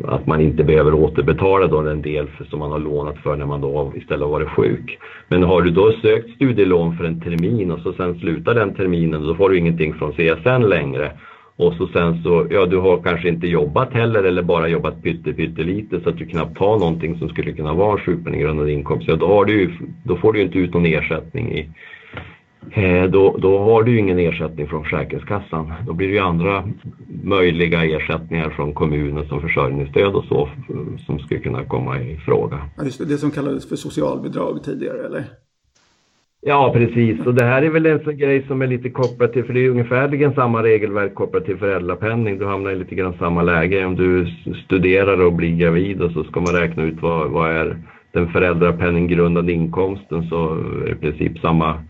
att 0.05 0.27
man 0.27 0.41
inte 0.41 0.63
behöver 0.63 0.93
återbetala 0.93 1.67
då 1.67 1.81
den 1.81 2.01
del 2.01 2.27
för, 2.27 2.45
som 2.45 2.59
man 2.59 2.71
har 2.71 2.79
lånat 2.79 3.17
för 3.17 3.35
när 3.35 3.45
man 3.45 3.61
då 3.61 3.93
istället 3.95 4.21
har 4.21 4.31
varit 4.31 4.49
sjuk. 4.49 4.99
Men 5.27 5.43
har 5.43 5.61
du 5.61 5.71
då 5.71 5.91
sökt 5.91 6.29
studielån 6.35 6.97
för 6.97 7.03
en 7.03 7.21
termin 7.21 7.71
och 7.71 7.79
så 7.79 7.93
sen 7.93 8.19
slutar 8.19 8.55
den 8.55 8.73
terminen 8.73 9.27
då 9.27 9.35
får 9.35 9.49
du 9.49 9.57
ingenting 9.57 9.93
från 9.93 10.11
CSN 10.11 10.69
längre. 10.69 11.11
Och 11.55 11.73
så 11.73 11.87
sen 11.87 12.23
så, 12.23 12.47
ja 12.49 12.65
du 12.65 12.77
har 12.77 13.01
kanske 13.01 13.29
inte 13.29 13.47
jobbat 13.47 13.93
heller 13.93 14.23
eller 14.23 14.41
bara 14.41 14.67
jobbat 14.67 15.03
pytte, 15.03 15.33
pyttelite 15.33 15.99
så 15.99 16.09
att 16.09 16.17
du 16.17 16.25
knappt 16.25 16.57
har 16.57 16.79
någonting 16.79 17.17
som 17.19 17.29
skulle 17.29 17.51
kunna 17.51 17.73
vara 17.73 17.91
en 17.91 18.05
sjukpenninggrundande 18.05 18.71
inkomst. 18.71 19.07
Ja, 19.07 19.15
då, 19.15 19.27
har 19.27 19.45
du, 19.45 19.71
då 20.03 20.15
får 20.15 20.33
du 20.33 20.39
ju 20.39 20.45
inte 20.45 20.57
ut 20.57 20.73
någon 20.73 20.85
ersättning 20.85 21.51
i, 21.51 21.69
då, 23.09 23.37
då 23.37 23.59
har 23.59 23.83
du 23.83 23.91
ju 23.91 23.99
ingen 23.99 24.19
ersättning 24.19 24.67
från 24.67 24.83
Försäkringskassan. 24.83 25.73
Då 25.87 25.93
blir 25.93 26.07
det 26.07 26.13
ju 26.13 26.19
andra 26.19 26.69
möjliga 27.23 27.83
ersättningar 27.83 28.49
från 28.49 28.73
kommunen 28.73 29.27
som 29.27 29.41
försörjningsstöd 29.41 30.15
och 30.15 30.25
så 30.25 30.49
som 31.05 31.19
skulle 31.19 31.39
kunna 31.39 31.65
komma 31.65 31.99
i 31.99 32.17
fråga. 32.17 32.59
Ja, 32.77 32.83
just 32.83 32.99
det, 32.99 33.05
det 33.05 33.17
som 33.17 33.31
kallades 33.31 33.69
för 33.69 33.75
socialbidrag 33.75 34.63
tidigare 34.63 35.05
eller? 35.05 35.23
Ja, 36.43 36.71
precis. 36.73 37.25
Och 37.25 37.33
det 37.33 37.43
här 37.43 37.61
är 37.61 37.69
väl 37.69 37.85
en 37.85 38.03
sån 38.03 38.17
grej 38.17 38.45
som 38.47 38.61
är 38.61 38.67
lite 38.67 38.89
kopplat 38.89 39.33
till, 39.33 39.43
för 39.43 39.53
det 39.53 39.65
är 39.65 39.69
ungefärligen 39.69 40.33
samma 40.33 40.63
regelverk 40.63 41.15
kopplat 41.15 41.45
till 41.45 41.57
föräldrapenning. 41.57 42.37
Du 42.39 42.45
hamnar 42.45 42.71
i 42.71 42.75
lite 42.75 42.95
grann 42.95 43.13
samma 43.19 43.43
läge. 43.43 43.85
Om 43.85 43.95
du 43.95 44.27
studerar 44.65 45.25
och 45.25 45.33
blir 45.33 45.57
gravid 45.57 46.01
och 46.01 46.11
så 46.11 46.23
ska 46.23 46.39
man 46.39 46.55
räkna 46.55 46.83
ut 46.83 47.01
vad, 47.01 47.31
vad 47.31 47.51
är 47.51 47.77
den 48.11 48.31
föräldrapenninggrundande 48.31 49.53
inkomsten 49.53 50.29
så 50.29 50.53
är 50.53 50.85
det 50.85 50.91
i 50.91 50.95
princip 50.95 51.39
samma, 51.39 51.83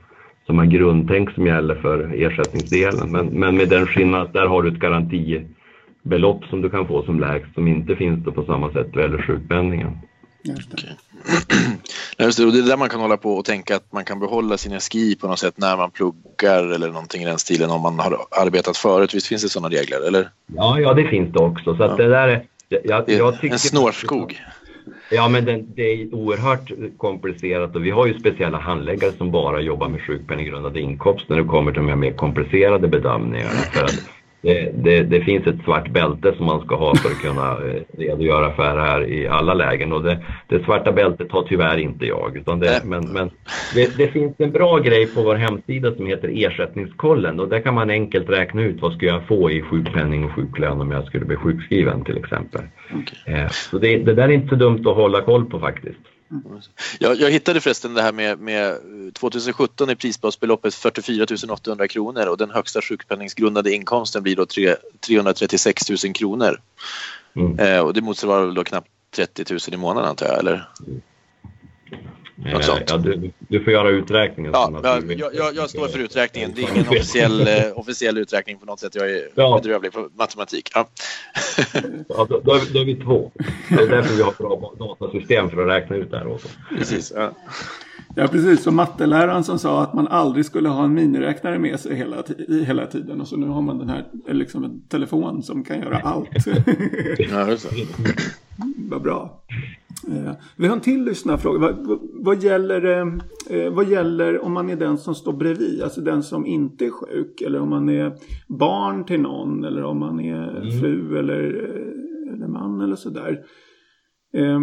samma 0.51 0.65
grundtänk 0.65 1.31
som 1.31 1.45
gäller 1.45 1.75
för 1.75 2.13
ersättningsdelen. 2.13 3.11
Men, 3.11 3.25
men 3.25 3.57
med 3.57 3.69
den 3.69 3.87
skillnaden 3.87 4.27
att 4.27 4.33
där 4.33 4.45
har 4.47 4.63
du 4.63 4.69
ett 4.69 4.79
garantibelopp 4.79 6.45
som 6.49 6.61
du 6.61 6.69
kan 6.69 6.87
få 6.87 7.03
som 7.03 7.19
lägst 7.19 7.53
som 7.53 7.67
inte 7.67 7.95
finns 7.95 8.25
då 8.25 8.31
på 8.31 8.43
samma 8.43 8.71
sätt 8.71 8.87
vad 8.93 9.03
gäller 9.03 9.21
sjukpenningen. 9.21 9.97
Just 10.43 10.71
det. 10.71 10.97
Just 12.25 12.37
det, 12.37 12.45
och 12.45 12.51
det 12.51 12.59
är 12.59 12.63
där 12.63 12.77
man 12.77 12.89
kan 12.89 12.99
hålla 12.99 13.17
på 13.17 13.33
och 13.33 13.45
tänka 13.45 13.75
att 13.75 13.93
man 13.93 14.05
kan 14.05 14.19
behålla 14.19 14.57
sin 14.57 14.79
SGI 14.79 15.15
på 15.15 15.27
något 15.27 15.39
sätt 15.39 15.57
när 15.57 15.77
man 15.77 15.91
pluggar 15.91 16.63
eller 16.75 16.87
någonting 16.87 17.21
i 17.21 17.25
den 17.25 17.39
stilen 17.39 17.69
om 17.69 17.81
man 17.81 17.99
har 17.99 18.17
arbetat 18.41 18.77
förut. 18.77 19.13
Visst 19.13 19.27
finns 19.27 19.41
det 19.41 19.49
sådana 19.49 19.75
regler? 19.75 20.07
Eller? 20.07 20.29
Ja, 20.55 20.79
ja 20.79 20.93
det 20.93 21.07
finns 21.07 21.33
det 21.33 21.39
också. 21.39 21.75
Så 21.75 21.83
att 21.83 21.91
Ja. 21.91 21.97
det 21.97 22.09
där 22.09 22.27
är... 22.27 22.45
Jag, 22.69 23.09
jag 23.09 23.41
tycker, 23.41 23.53
en 23.53 23.59
snårskog. 23.59 24.41
Ja, 25.13 25.29
men 25.29 25.45
den, 25.45 25.73
det 25.75 25.81
är 25.81 26.15
oerhört 26.15 26.71
komplicerat 26.97 27.75
och 27.75 27.85
vi 27.85 27.89
har 27.89 28.07
ju 28.07 28.19
speciella 28.19 28.57
handläggare 28.57 29.11
som 29.11 29.31
bara 29.31 29.61
jobbar 29.61 29.89
med 29.89 30.01
sjukpenninggrundande 30.01 30.79
inkomst 30.79 31.29
när 31.29 31.37
det 31.37 31.43
kommer 31.43 31.71
till 31.71 31.81
de 31.81 31.89
här 31.89 31.95
mer 31.95 32.11
komplicerade 32.11 32.87
bedömningarna. 32.87 33.49
För 33.49 33.83
att 33.83 33.99
det, 34.41 34.71
det, 34.83 35.03
det, 35.03 35.21
finns 35.21 35.47
ett 35.47 35.63
svart 35.63 35.89
bälte 35.89 36.33
som 36.37 36.45
man 36.45 36.61
ska 36.61 36.75
ha 36.75 36.95
för 36.95 37.09
att 37.09 37.21
kunna 37.21 37.51
eh, 37.51 37.81
redogöra 37.97 38.53
för 38.53 38.75
det 38.75 38.81
här 38.81 39.09
i 39.09 39.27
alla 39.27 39.53
lägen 39.53 39.93
och 39.93 40.03
det, 40.03 40.19
det 40.47 40.63
svarta 40.63 40.91
bältet 40.91 41.31
har 41.31 41.43
tyvärr 41.43 41.77
inte 41.77 42.05
jag. 42.05 42.37
Utan 42.37 42.59
det, 42.59 42.81
men 42.85 43.13
men 43.13 43.29
det, 43.97 44.07
finns 44.07 44.35
en 44.37 44.51
bra 44.51 44.77
grej 44.77 45.07
på 45.07 45.21
vår 45.21 45.35
hemsida 45.35 45.95
som 45.95 46.07
heter 46.07 46.29
Ersättningskollen 46.33 47.39
och 47.39 47.49
där 47.49 47.59
kan 47.59 47.73
man 47.73 47.89
enkelt 47.89 48.29
räkna 48.29 48.61
ut 48.61 48.81
vad 48.81 48.93
skulle 48.93 49.11
jag 49.11 49.27
få 49.27 49.51
i 49.51 49.61
sjukpenning 49.61 50.25
och 50.25 50.31
sjuklön 50.31 50.81
om 50.81 50.91
jag 50.91 51.05
skulle 51.05 51.25
bli 51.25 51.35
sjukskriven 51.35 52.03
till 52.03 52.17
exempel. 52.17 52.61
Okay. 52.87 53.35
Eh, 53.35 53.49
så 53.49 53.77
det, 53.77 53.97
det 53.97 54.13
där 54.13 54.23
är 54.23 54.33
inte 54.33 54.49
så 54.49 54.55
dumt 54.55 54.83
att 54.85 54.95
hålla 54.95 55.21
koll 55.21 55.45
på 55.45 55.59
faktiskt. 55.59 55.99
Jag, 56.99 57.19
jag, 57.19 57.31
hittade 57.31 57.61
förresten 57.61 57.93
det 57.93 58.01
här 58.01 58.11
med, 58.11 58.39
med 58.39 58.77
2017 59.13 59.89
är 59.89 59.95
prisbasbeloppet 59.95 60.73
44 60.73 61.25
800 61.53 61.87
kronor 61.87 62.25
och 62.25 62.37
den 62.37 62.51
högsta 62.51 62.81
sjukpenningsgrundande 62.81 63.71
inkomsten 63.71 64.23
blir 64.23 64.35
då 64.35 64.45
3, 64.45 64.75
336 65.07 65.89
000 65.89 66.13
kronor. 66.13 66.61
Mm. 67.35 67.59
Eh, 67.59 67.79
och 67.79 67.93
det 67.93 68.01
motsvarar 68.01 68.51
då 68.51 68.63
knappt 68.63 68.89
30 69.15 69.45
000 69.49 69.59
i 69.71 69.77
månaden 69.77 70.09
antar 70.09 70.25
jag, 70.25 70.39
eller? 70.39 70.69
Mm. 70.87 71.01
Något 72.45 72.63
sånt. 72.63 72.83
Ja, 72.87 72.97
du, 72.97 73.31
du 73.39 73.63
får 73.63 73.73
göra 73.73 73.89
uträkningen. 73.89 74.51
Ja, 74.53 74.81
jag, 74.83 75.35
jag, 75.35 75.55
jag, 75.55 75.69
står 75.69 75.87
för 75.87 75.99
uträkningen. 75.99 76.51
Det 76.55 76.61
är 76.61 76.71
ingen 76.71 76.87
officiell, 76.89 77.47
eh, 77.47 77.55
officiell 77.75 78.17
uträkning 78.17 78.57
på 78.57 78.65
något 78.65 78.79
sätt. 78.79 78.95
Jag 78.95 79.11
är 79.11 79.29
ja. 79.35 79.59
bedrövlig 79.63 79.91
på 79.91 80.09
matematik. 80.13 80.69
Ja. 80.73 80.87
ja 82.09 82.27
då, 82.29 82.41
då, 82.43 82.53
är 82.53 82.85
vi 82.85 82.95
två. 82.95 83.31
Det 83.69 83.83
är 83.83 83.87
därför 83.87 84.15
vi 84.15 84.21
har 84.21 84.33
bra 84.37 84.73
datasystem 84.79 85.49
för 85.49 85.61
att 85.61 85.67
räkna 85.67 85.95
ut 85.95 86.11
det 86.11 86.17
här 86.17 86.27
också. 86.27 86.47
Precis. 86.77 87.13
Ja. 87.15 87.31
Ja, 88.15 88.27
precis. 88.27 88.63
Som 88.63 88.75
matteläraren 88.75 89.43
som 89.43 89.59
sa 89.59 89.83
att 89.83 89.93
man 89.93 90.07
aldrig 90.07 90.45
skulle 90.45 90.69
ha 90.69 90.83
en 90.83 90.93
miniräknare 90.93 91.59
med 91.59 91.79
sig 91.79 91.95
hela, 91.95 92.23
hela 92.65 92.85
tiden. 92.85 93.21
Och 93.21 93.27
så 93.27 93.37
nu 93.37 93.47
har 93.47 93.61
man 93.61 93.77
den 93.77 93.89
här, 93.89 94.05
liksom 94.27 94.63
en 94.63 94.81
telefon 94.81 95.43
som 95.43 95.63
kan 95.63 95.79
göra 95.79 95.99
allt. 95.99 96.29
ja, 96.33 96.43
det 97.17 97.23
är 97.23 97.55
så. 97.57 97.69
Vad 98.77 99.01
bra. 99.01 99.43
Eh, 100.07 100.33
vi 100.55 100.67
har 100.67 100.75
en 100.75 100.81
till 100.81 101.03
lyssnarfråga. 101.03 101.59
Vad, 101.59 101.99
vad, 102.13 102.43
gäller, 102.43 102.85
eh, 103.49 103.73
vad 103.73 103.89
gäller 103.89 104.45
om 104.45 104.53
man 104.53 104.69
är 104.69 104.75
den 104.75 104.97
som 104.97 105.15
står 105.15 105.33
bredvid, 105.33 105.81
alltså 105.81 106.01
den 106.01 106.23
som 106.23 106.45
inte 106.45 106.85
är 106.85 106.89
sjuk 106.89 107.41
eller 107.41 107.59
om 107.59 107.69
man 107.69 107.89
är 107.89 108.13
barn 108.47 109.05
till 109.05 109.21
någon 109.21 109.63
eller 109.63 109.83
om 109.83 109.99
man 109.99 110.19
är 110.19 110.57
mm. 110.57 110.79
fru 110.79 111.17
eller, 111.17 111.43
eh, 111.43 112.33
eller 112.33 112.47
man 112.47 112.81
eller 112.81 112.95
sådär. 112.95 113.39
Eh, 114.33 114.59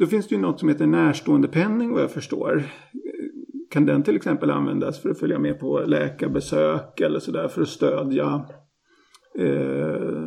då 0.00 0.06
finns 0.06 0.28
det 0.28 0.34
ju 0.34 0.40
något 0.40 0.60
som 0.60 0.68
heter 0.68 0.86
närståendepenning 0.86 1.92
vad 1.92 2.02
jag 2.02 2.10
förstår. 2.10 2.62
Kan 3.70 3.86
den 3.86 4.02
till 4.02 4.16
exempel 4.16 4.50
användas 4.50 5.02
för 5.02 5.10
att 5.10 5.18
följa 5.18 5.38
med 5.38 5.60
på 5.60 5.80
läkarbesök 5.86 7.00
eller 7.00 7.18
sådär 7.18 7.48
för 7.48 7.62
att 7.62 7.68
stödja 7.68 8.44
eh, 9.38 10.24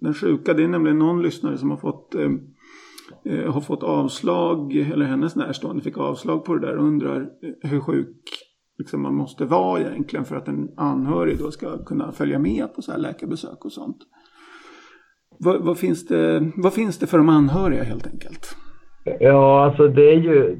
den 0.00 0.14
sjuka? 0.14 0.54
Det 0.54 0.64
är 0.64 0.68
nämligen 0.68 0.98
någon 0.98 1.22
lyssnare 1.22 1.58
som 1.58 1.70
har 1.70 1.76
fått 1.76 2.14
eh, 3.24 3.52
har 3.52 3.60
fått 3.60 3.82
avslag, 3.82 4.76
eller 4.76 5.06
hennes 5.06 5.36
närstående 5.36 5.82
fick 5.82 5.98
avslag 5.98 6.44
på 6.44 6.54
det 6.54 6.66
där 6.66 6.76
och 6.76 6.84
undrar 6.84 7.20
eh, 7.20 7.70
hur 7.70 7.80
sjuk 7.80 8.16
liksom, 8.78 9.02
man 9.02 9.14
måste 9.14 9.44
vara 9.44 9.80
egentligen 9.80 10.24
för 10.24 10.36
att 10.36 10.48
en 10.48 10.68
anhörig 10.76 11.38
då 11.38 11.50
ska 11.50 11.84
kunna 11.84 12.12
följa 12.12 12.38
med 12.38 12.74
på 12.74 12.82
så 12.82 12.92
här 12.92 12.98
läkarbesök 12.98 13.64
och 13.64 13.72
sånt. 13.72 13.98
Vad, 15.38 15.64
vad, 15.64 15.78
finns 15.78 16.06
det, 16.06 16.52
vad 16.56 16.72
finns 16.72 16.98
det 16.98 17.06
för 17.06 17.18
de 17.18 17.28
anhöriga 17.28 17.82
helt 17.82 18.06
enkelt? 18.06 18.56
Ja, 19.20 19.64
alltså 19.64 19.88
det 19.88 20.10
är 20.10 20.20
ju 20.20 20.58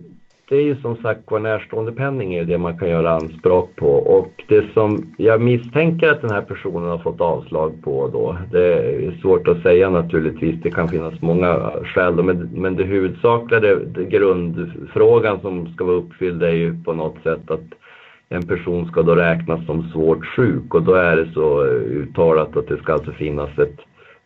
det 0.49 0.57
är 0.57 0.63
ju 0.63 0.77
som 0.77 0.97
sagt 0.97 1.31
var 1.31 1.39
närståendepenning 1.39 2.35
är 2.35 2.45
det 2.45 2.59
man 2.59 2.79
kan 2.79 2.89
göra 2.89 3.11
anspråk 3.11 3.77
på. 3.77 3.87
Och 3.87 4.45
det 4.49 4.73
som 4.73 5.15
jag 5.19 5.41
misstänker 5.41 6.11
att 6.11 6.21
den 6.21 6.31
här 6.31 6.43
personen 6.43 6.91
har 6.91 6.99
fått 6.99 7.21
avslag 7.21 7.73
på 7.83 8.09
då, 8.09 8.39
det 8.53 8.75
är 9.07 9.21
svårt 9.21 9.49
att 9.49 9.63
säga 9.63 9.91
naturligtvis, 9.91 10.63
det 10.63 10.71
kan 10.71 10.89
finnas 10.89 11.23
många 11.23 11.71
skäl 11.85 12.23
men, 12.23 12.51
men 12.53 12.77
det 12.77 12.85
huvudsakliga, 12.85 13.61
det, 13.61 13.85
det 13.85 14.05
grundfrågan 14.05 15.41
som 15.41 15.73
ska 15.75 15.85
vara 15.85 15.97
uppfylld 15.97 16.43
är 16.43 16.53
ju 16.53 16.83
på 16.85 16.93
något 16.93 17.23
sätt 17.23 17.51
att 17.51 17.65
en 18.29 18.43
person 18.43 18.87
ska 18.87 19.03
då 19.03 19.15
räknas 19.15 19.67
som 19.67 19.83
svårt 19.83 20.27
sjuk. 20.27 20.75
Och 20.75 20.83
då 20.83 20.95
är 20.95 21.17
det 21.17 21.33
så 21.33 21.65
uttalat 21.67 22.57
att 22.57 22.69
det 22.69 22.77
ska 22.77 22.93
alltså 22.93 23.13
finnas 23.13 23.59
ett 23.59 23.79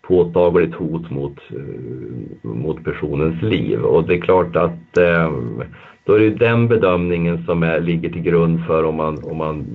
påtagligt 0.03 0.75
hot 0.75 1.11
mot, 1.11 1.39
mot 2.43 2.85
personens 2.85 3.43
liv. 3.43 3.81
Och 3.81 4.05
det 4.05 4.15
är 4.15 4.21
klart 4.21 4.57
att 4.57 4.99
eh, 4.99 5.33
då 6.09 6.15
är 6.15 6.19
det 6.19 6.31
den 6.31 6.69
bedömningen 6.69 7.45
som 7.45 7.63
är, 7.63 7.81
ligger 7.81 8.09
till 8.11 8.23
grund 8.23 8.67
för 8.67 8.85
om 8.85 8.95
man, 8.95 9.25
om 9.25 9.37
man 9.37 9.67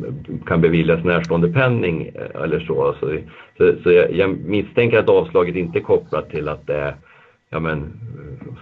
kan 0.45 0.61
beviljas 0.61 1.03
närståendepenning 1.03 2.11
eh, 2.15 2.43
eller 2.43 2.59
så. 2.59 2.95
Så, 2.99 3.17
så, 3.57 3.73
så 3.83 3.91
jag, 3.91 4.13
jag, 4.13 4.37
misstänker 4.37 4.99
att 4.99 5.09
avslaget 5.09 5.55
inte 5.55 5.79
är 5.79 5.83
kopplat 5.83 6.29
till 6.29 6.49
att 6.49 6.67
det 6.67 6.75
är 6.75 6.95
ja 7.49 7.59
men, 7.59 7.93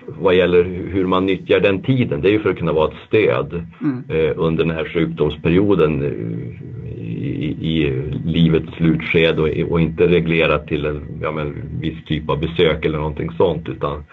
vad 0.08 0.36
gäller 0.36 0.64
hur 0.64 1.06
man 1.06 1.26
nyttjar 1.26 1.60
den 1.60 1.82
tiden, 1.82 2.22
det 2.22 2.30
är 2.30 2.32
ju 2.32 2.40
för 2.40 2.50
att 2.50 2.58
kunna 2.58 2.74
vara 2.74 2.92
ett 2.92 3.08
stöd 3.08 3.66
mm. 3.82 4.04
eh, 4.10 4.34
under 4.36 4.66
den 4.66 4.76
här 4.76 4.86
sjukdomsperioden 4.86 6.02
eh, 6.02 6.12
i, 7.02 7.58
i 7.62 8.04
livets 8.26 8.74
slutskede 8.78 9.42
och, 9.42 9.72
och, 9.72 9.82
inte 9.82 10.08
reglerat 10.08 10.68
till 10.68 10.86
en 10.86 11.02
ja 11.22 11.32
men, 11.32 11.54
viss 11.82 12.06
typ 12.06 12.30
av 12.30 12.40
besök 12.40 12.86
eller 12.86 12.98
någonting 12.98 13.32
sånt 13.32 13.70
utan 13.70 14.04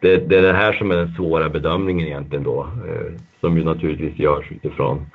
det, 0.00 0.16
det, 0.16 0.38
är 0.38 0.42
det 0.42 0.52
här 0.52 0.72
som 0.72 0.90
är 0.90 0.96
den 0.96 1.14
svåra 1.14 1.48
bedömningen 1.48 2.06
egentligen 2.06 2.44
då, 2.44 2.60
eh, 2.60 3.12
som 3.40 3.56
ju 3.56 3.64
naturligtvis 3.64 4.18
görs 4.18 4.52
utifrån 4.52 5.06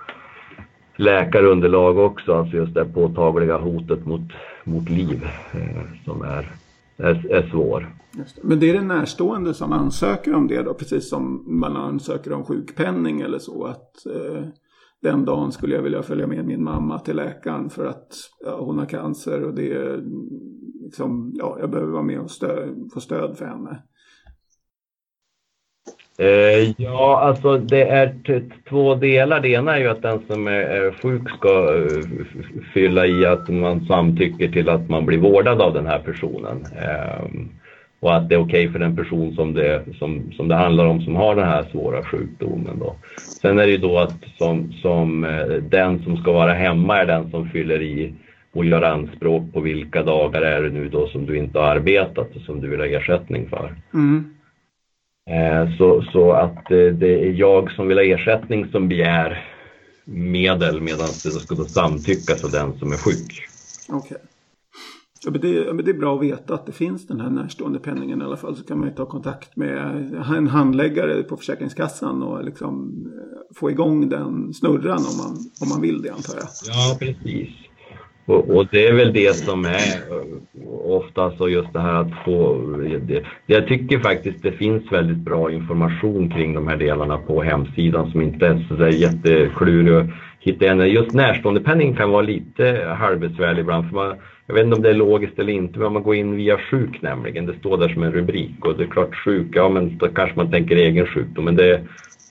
läkarunderlag 0.95 1.97
också, 1.97 2.33
alltså 2.33 2.55
just 2.55 2.73
det 2.73 2.85
påtagliga 2.85 3.57
hotet 3.57 4.05
mot, 4.05 4.31
mot 4.63 4.89
liv 4.89 5.23
eh, 5.53 6.03
som 6.05 6.21
är, 6.21 6.51
är, 6.97 7.31
är 7.31 7.49
svår. 7.49 7.95
Det. 8.11 8.43
Men 8.43 8.59
det 8.59 8.69
är 8.69 8.73
den 8.73 8.87
närstående 8.87 9.53
som 9.53 9.73
ansöker 9.73 10.33
om 10.33 10.47
det 10.47 10.61
då, 10.61 10.73
precis 10.73 11.09
som 11.09 11.43
man 11.47 11.77
ansöker 11.77 12.33
om 12.33 12.45
sjukpenning 12.45 13.21
eller 13.21 13.39
så, 13.39 13.65
att 13.65 14.05
eh, 14.05 14.43
den 15.01 15.25
dagen 15.25 15.51
skulle 15.51 15.75
jag 15.75 15.81
vilja 15.81 16.03
följa 16.03 16.27
med 16.27 16.45
min 16.45 16.63
mamma 16.63 16.99
till 16.99 17.15
läkaren 17.15 17.69
för 17.69 17.85
att 17.85 18.13
ja, 18.45 18.57
hon 18.59 18.79
har 18.79 18.85
cancer 18.85 19.43
och 19.43 19.53
det 19.53 19.73
är 19.73 20.03
liksom, 20.83 21.31
ja, 21.35 21.57
jag 21.59 21.69
behöver 21.69 21.91
vara 21.91 22.03
med 22.03 22.19
och 22.19 22.31
stö 22.31 22.67
få 22.93 22.99
stöd 22.99 23.37
för 23.37 23.45
henne. 23.45 23.83
Eh, 26.17 26.71
ja, 26.77 27.19
alltså 27.19 27.57
det 27.57 27.83
är 27.83 28.13
två 28.69 28.95
delar. 28.95 29.39
Det 29.39 29.49
ena 29.49 29.75
är 29.75 29.79
ju 29.79 29.89
att 29.89 30.01
den 30.01 30.19
som 30.27 30.47
är 30.47 31.01
sjuk 31.01 31.29
ska 31.29 31.75
eh, 31.75 32.05
fylla 32.73 33.05
i 33.05 33.25
att 33.25 33.49
man 33.49 33.85
samtycker 33.85 34.47
till 34.47 34.69
att 34.69 34.89
man 34.89 35.05
blir 35.05 35.17
vårdad 35.17 35.61
av 35.61 35.73
den 35.73 35.85
här 35.85 35.99
personen. 35.99 36.65
Ehm, 36.77 37.49
och 37.99 38.15
att 38.15 38.29
det 38.29 38.35
är 38.35 38.39
okej 38.39 38.67
okay 38.67 38.71
för 38.71 38.79
den 38.79 38.95
person 38.95 39.35
som 39.35 39.53
det, 39.53 39.83
som, 39.99 40.31
som 40.31 40.47
det 40.47 40.55
handlar 40.55 40.85
om 40.85 41.01
som 41.01 41.15
har 41.15 41.35
den 41.35 41.47
här 41.47 41.65
svåra 41.71 42.03
sjukdomen. 42.03 42.79
Då. 42.79 42.95
Sen 43.17 43.59
är 43.59 43.65
det 43.65 43.71
ju 43.71 43.77
då 43.77 43.99
att 43.99 44.17
som, 44.37 44.73
som 44.73 45.23
eh, 45.23 45.47
den 45.69 46.03
som 46.03 46.17
ska 46.17 46.31
vara 46.31 46.53
hemma 46.53 46.97
är 46.97 47.05
den 47.05 47.31
som 47.31 47.49
fyller 47.49 47.81
i 47.81 48.13
och 48.53 48.65
gör 48.65 48.81
anspråk 48.81 49.53
på 49.53 49.59
vilka 49.59 50.03
dagar 50.03 50.41
är 50.41 50.61
det 50.61 50.69
nu 50.69 50.89
då 50.89 51.07
som 51.07 51.25
du 51.25 51.37
inte 51.37 51.59
har 51.59 51.67
arbetat 51.67 52.35
och 52.35 52.41
som 52.41 52.61
du 52.61 52.67
vill 52.67 52.79
ha 52.79 52.87
ersättning 52.87 53.49
för. 53.49 53.75
Mm. 53.93 54.32
Eh, 55.29 55.77
så, 55.77 56.03
så 56.11 56.31
att 56.31 56.71
eh, 56.71 56.77
det 56.77 57.27
är 57.27 57.31
jag 57.31 57.71
som 57.71 57.87
vill 57.87 57.97
ha 57.97 58.03
ersättning 58.03 58.71
som 58.71 58.87
begär 58.87 59.49
medel 60.05 60.81
medan 60.81 61.07
det 61.07 61.31
ska 61.31 61.55
då 61.55 61.63
samtyckas 61.63 62.43
av 62.43 62.51
den 62.51 62.79
som 62.79 62.91
är 62.91 62.97
sjuk. 62.97 63.47
Okej. 63.89 63.97
Okay. 63.97 64.17
Ja, 65.25 65.31
men 65.31 65.41
det, 65.41 65.73
men 65.73 65.85
det 65.85 65.91
är 65.91 65.97
bra 65.97 66.15
att 66.15 66.21
veta 66.21 66.53
att 66.53 66.65
det 66.65 66.71
finns 66.71 67.07
den 67.07 67.19
här 67.19 67.29
närstående 67.29 67.79
penningen 67.79 68.21
i 68.21 68.23
alla 68.23 68.37
fall. 68.37 68.55
Så 68.55 68.63
kan 68.63 68.79
man 68.79 68.87
ju 68.87 68.95
ta 68.95 69.05
kontakt 69.05 69.55
med 69.55 69.77
en 70.37 70.47
handläggare 70.47 71.23
på 71.23 71.37
Försäkringskassan 71.37 72.23
och 72.23 72.43
liksom 72.43 73.05
eh, 73.05 73.55
få 73.55 73.71
igång 73.71 74.09
den 74.09 74.53
snurran 74.53 74.97
om 74.97 75.17
man, 75.17 75.37
om 75.61 75.69
man 75.69 75.81
vill 75.81 76.01
det 76.01 76.09
antar 76.09 76.35
jag. 76.35 76.47
Ja, 76.67 76.97
precis. 76.99 77.49
Och, 78.25 78.55
och, 78.55 78.67
det 78.71 78.87
är 78.87 78.93
väl 78.93 79.13
det 79.13 79.35
som 79.35 79.65
är 79.65 80.11
eh, 80.11 80.69
oftast 80.85 81.41
och 81.41 81.49
just 81.49 81.73
det 81.73 81.79
här 81.79 82.01
att 82.01 82.23
få... 82.25 82.57
Det, 83.01 83.23
jag 83.45 83.67
tycker 83.67 83.99
faktiskt 83.99 84.43
det 84.43 84.51
finns 84.51 84.91
väldigt 84.91 85.17
bra 85.17 85.51
information 85.51 86.29
kring 86.29 86.53
de 86.53 86.67
här 86.67 86.77
delarna 86.77 87.17
på 87.17 87.43
hemsidan 87.43 88.11
som 88.11 88.21
inte 88.21 88.47
är 88.47 88.65
så 88.67 88.87
jätteklurig 88.87 89.93
att 89.93 90.05
hitta. 90.39 90.65
igen. 90.65 90.89
Just 90.89 91.13
närståendepenning 91.13 91.95
kan 91.95 92.09
vara 92.09 92.21
lite 92.21 92.95
halvbesvärlig 92.99 93.61
ibland. 93.61 93.89
För 93.89 93.95
man, 93.95 94.15
jag 94.47 94.55
vet 94.55 94.63
inte 94.63 94.75
om 94.75 94.83
det 94.83 94.89
är 94.89 94.93
logiskt 94.93 95.39
eller 95.39 95.53
inte, 95.53 95.79
men 95.79 95.93
man 95.93 96.03
går 96.03 96.15
in 96.15 96.35
via 96.35 96.57
sjuk 96.57 97.01
nämligen. 97.01 97.45
Det 97.45 97.59
står 97.59 97.77
där 97.77 97.89
som 97.89 98.03
en 98.03 98.11
rubrik 98.11 98.65
och 98.65 98.77
det 98.77 98.83
är 98.83 98.87
klart 98.87 99.15
sjuk, 99.15 99.47
ja 99.51 99.69
men 99.69 99.97
då 99.97 100.07
kanske 100.07 100.35
man 100.35 100.51
tänker 100.51 100.75
egen 100.75 101.07
sjukdom. 101.07 101.45
Men 101.45 101.55
det, 101.55 101.81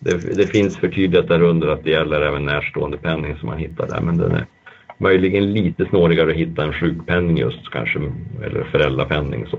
det, 0.00 0.36
det 0.36 0.46
finns 0.46 0.76
förtydligat 0.76 1.28
där 1.28 1.42
under 1.42 1.68
att 1.68 1.84
det 1.84 1.90
gäller 1.90 2.20
även 2.20 2.44
närståendepenning 2.44 3.36
som 3.36 3.48
man 3.48 3.58
hittar 3.58 3.86
där. 3.86 4.00
Men 4.00 4.18
den 4.18 4.32
är, 4.32 4.46
möjligen 4.98 5.52
lite 5.52 5.86
snårigare 5.86 6.30
att 6.30 6.36
hitta 6.36 6.62
en 6.62 6.72
sjukpenning 6.72 7.38
just 7.38 7.70
kanske, 7.72 7.98
eller 8.44 8.64
föräldrapenning. 8.64 9.46
Så. 9.46 9.58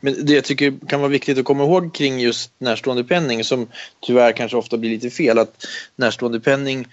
Men 0.00 0.26
det 0.26 0.32
jag 0.32 0.44
tycker 0.44 0.74
kan 0.88 1.00
vara 1.00 1.10
viktigt 1.10 1.38
att 1.38 1.44
komma 1.44 1.64
ihåg 1.64 1.94
kring 1.94 2.20
just 2.20 2.52
närståendepenning 2.58 3.44
som 3.44 3.66
tyvärr 4.00 4.32
kanske 4.32 4.56
ofta 4.56 4.76
blir 4.76 4.90
lite 4.90 5.10
fel 5.10 5.38
att 5.38 5.66
närståendepenning 5.96 6.86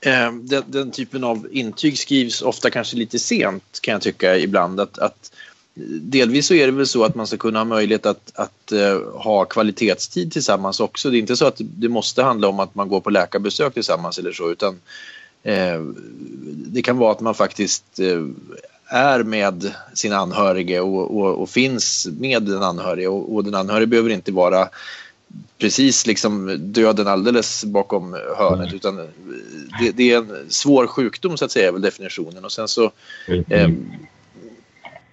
eh, 0.00 0.32
den, 0.32 0.62
den, 0.66 0.90
typen 0.90 1.24
av 1.24 1.48
intyg 1.50 1.98
skrivs 1.98 2.42
ofta 2.42 2.70
kanske 2.70 2.96
lite 2.96 3.18
sent 3.18 3.78
kan 3.82 3.92
jag 3.92 4.02
tycka 4.02 4.36
ibland. 4.36 4.80
Att, 4.80 4.98
att 4.98 5.32
delvis 6.00 6.46
så 6.46 6.54
är 6.54 6.66
det 6.66 6.72
väl 6.72 6.86
så 6.86 7.04
att 7.04 7.14
man 7.14 7.26
ska 7.26 7.36
kunna 7.36 7.58
ha 7.58 7.64
möjlighet 7.64 8.06
att, 8.06 8.32
att 8.34 8.72
uh, 8.72 9.12
ha 9.14 9.44
kvalitetstid 9.44 10.32
tillsammans 10.32 10.80
också. 10.80 11.10
Det 11.10 11.16
är 11.16 11.20
inte 11.20 11.36
så 11.36 11.46
att 11.46 11.56
det 11.58 11.88
måste 11.88 12.22
handla 12.22 12.48
om 12.48 12.60
att 12.60 12.74
man 12.74 12.88
går 12.88 13.00
på 13.00 13.10
läkarbesök 13.10 13.74
tillsammans 13.74 14.18
eller 14.18 14.32
så 14.32 14.50
utan 14.50 14.74
uh, 14.74 14.80
det 16.66 16.82
kan 16.82 16.98
vara 16.98 17.12
att 17.12 17.20
man 17.20 17.34
faktiskt 17.34 18.00
uh, 18.00 18.28
är 18.86 19.22
med 19.22 19.74
sin 19.94 20.12
anhörige 20.12 20.80
och, 20.80 21.16
och, 21.16 21.42
och, 21.42 21.50
finns 21.50 22.08
med 22.18 22.42
den 22.42 22.62
anhörige 22.62 23.08
och, 23.08 23.34
och 23.34 23.44
den 23.44 23.54
anhörige 23.54 23.86
behöver 23.86 24.10
inte 24.10 24.32
vara 24.32 24.68
precis 25.58 26.06
liksom 26.06 26.56
döden 26.60 27.06
alldeles 27.06 27.64
bakom 27.64 28.12
hörnet 28.36 28.74
utan 28.74 28.96
det, 29.80 29.90
det, 29.94 30.12
är 30.12 30.18
en 30.18 30.46
svår 30.48 30.86
sjukdom 30.86 31.36
så 31.36 31.44
att 31.44 31.50
säga 31.50 31.68
är 31.68 31.72
väl 31.72 31.82
definitionen 31.82 32.44
och 32.44 32.52
sen 32.52 32.68
så 32.68 32.92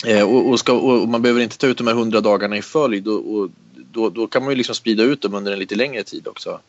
eh, 0.05 0.29
och, 0.29 0.49
och, 0.49 0.59
ska, 0.59 0.73
och, 0.73 1.09
man 1.09 1.21
behöver 1.21 1.41
inte 1.41 1.57
ta 1.57 1.67
ut 1.67 1.77
de 1.77 1.87
här 1.87 1.93
hundra 1.93 2.21
dagarna 2.21 2.57
i 2.57 2.61
följd 2.61 3.07
och, 3.07 3.35
och 3.35 3.49
då, 3.91 4.09
då, 4.09 4.27
kan 4.27 4.43
man 4.43 4.51
ju 4.51 4.55
liksom 4.55 4.75
sprida 4.75 5.03
ut 5.03 5.21
dem 5.21 5.33
under 5.33 5.51
en 5.51 5.59
lite 5.59 5.75
längre 5.75 6.03
tid 6.03 6.27
också. 6.27 6.59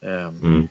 Eh, 0.00 0.28
mm. 0.28 0.68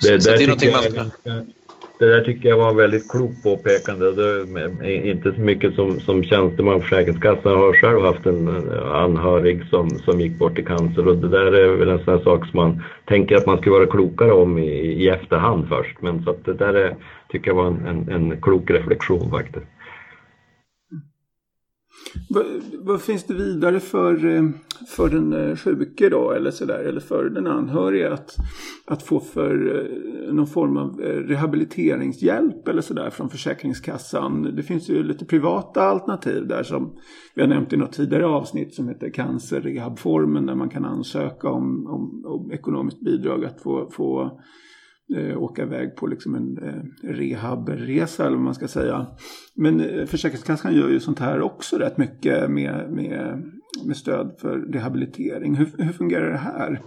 Det, 0.00 0.06
så, 0.06 0.20
så 0.20 0.30
det 0.30 0.42
är 0.42 0.46
någonting 0.46 0.72
man... 0.72 1.50
Det 1.98 2.06
där 2.06 2.24
tycker 2.24 2.48
jag 2.48 2.56
var 2.56 2.74
väldigt 2.74 3.08
klok 3.08 3.42
påpekande. 3.42 4.12
Det 4.12 4.92
inte 4.92 5.32
så 5.32 5.40
mycket 5.40 5.74
som, 5.74 6.00
som 6.00 6.24
tjänsteman 6.24 6.74
på 6.74 6.82
Försäkringskassan. 6.82 7.52
Jag 7.52 7.58
har 7.58 7.72
själv 7.72 8.00
haft 8.00 8.26
en 8.26 8.48
anhörig 8.92 9.64
som, 9.70 9.98
som 9.98 10.20
gick 10.20 10.38
bort 10.38 10.58
i 10.58 10.64
cancer 10.64 11.08
och 11.08 11.16
det 11.16 11.28
där 11.28 11.52
är 11.52 11.76
väl 11.76 11.88
en 11.88 12.04
sån 12.04 12.14
här 12.14 12.24
sak 12.24 12.46
som 12.46 12.56
man 12.60 12.82
tänker 13.04 13.36
att 13.36 13.46
man 13.46 13.58
ska 13.58 13.70
vara 13.70 13.86
klokare 13.86 14.32
om 14.32 14.58
i, 14.58 14.70
i 15.02 15.08
efterhand 15.08 15.68
först. 15.68 16.02
Men 16.02 16.24
så 16.24 16.30
att 16.30 16.44
det 16.44 16.54
där 16.54 16.74
är, 16.74 16.96
tycker 17.28 17.50
jag 17.50 17.54
var 17.54 17.66
en, 17.66 17.86
en, 17.86 18.08
en 18.08 18.40
klok 18.40 18.70
reflektion 18.70 19.30
faktiskt. 19.30 19.66
Vad, 22.28 22.44
vad, 22.78 23.02
finns 23.02 23.24
det 23.24 23.34
vidare 23.34 23.80
för, 23.80 24.26
eh, 24.26 24.48
för 24.86 25.08
den 25.08 25.32
eh, 25.32 25.56
sjuke 25.56 26.08
då 26.08 26.30
eller 26.30 26.50
sådär 26.50 26.78
eller 26.78 27.00
för 27.00 27.30
den 27.30 27.46
anhöriga 27.46 28.12
att, 28.12 28.36
att 28.84 29.02
få 29.02 29.20
för 29.20 29.76
eh, 29.76 30.34
någon 30.34 30.46
form 30.46 30.76
av 30.76 31.00
rehabiliteringshjälp 31.00 32.68
eller 32.68 32.82
sådär 32.82 33.10
från 33.10 33.30
Försäkringskassan? 33.30 34.56
Det 34.56 34.62
finns 34.62 34.88
ju 34.88 35.02
lite 35.02 35.24
privata 35.24 35.82
alternativ 35.82 36.46
där 36.46 36.62
som 36.62 36.96
vi 37.34 37.42
har 37.42 37.48
nämnt 37.48 37.72
i 37.72 37.76
något 37.76 37.92
tidigare 37.92 38.26
avsnitt 38.26 38.74
som 38.74 38.88
heter 38.88 39.10
cancerrehabformen 39.10 40.46
där 40.46 40.54
man 40.54 40.68
kan 40.68 40.84
ansöka 40.84 41.48
om, 41.48 41.86
om, 41.86 42.24
om 42.26 42.52
ekonomiskt 42.52 43.00
bidrag 43.00 43.44
att 43.44 43.62
få, 43.62 43.90
få 43.90 44.40
eh, 45.14 45.42
åka 45.42 45.62
iväg 45.62 45.96
på 45.96 46.06
liksom 46.06 46.34
en 46.34 46.58
eh, 46.62 47.08
rehabresa 47.14 48.26
eller 48.26 48.36
vad 48.36 48.44
man 48.44 48.54
ska 48.54 48.68
säga. 48.68 49.06
Men 49.54 49.80
eh, 49.80 50.06
Försäkringskassan 50.06 50.74
gör 50.74 50.88
ju 50.88 51.00
sånt 51.00 51.18
här 51.18 51.40
också 51.40 51.76
rätt 51.76 51.98
mycket 51.98 52.50
med, 52.50 52.90
med, 52.90 53.42
med 53.86 53.96
stöd 53.96 54.34
för 54.38 54.58
rehabilitering. 54.58 55.54
Hur, 55.54 55.68
hur 55.78 55.92
fungerar 55.92 56.30
det 56.30 56.38
här? 56.38 56.80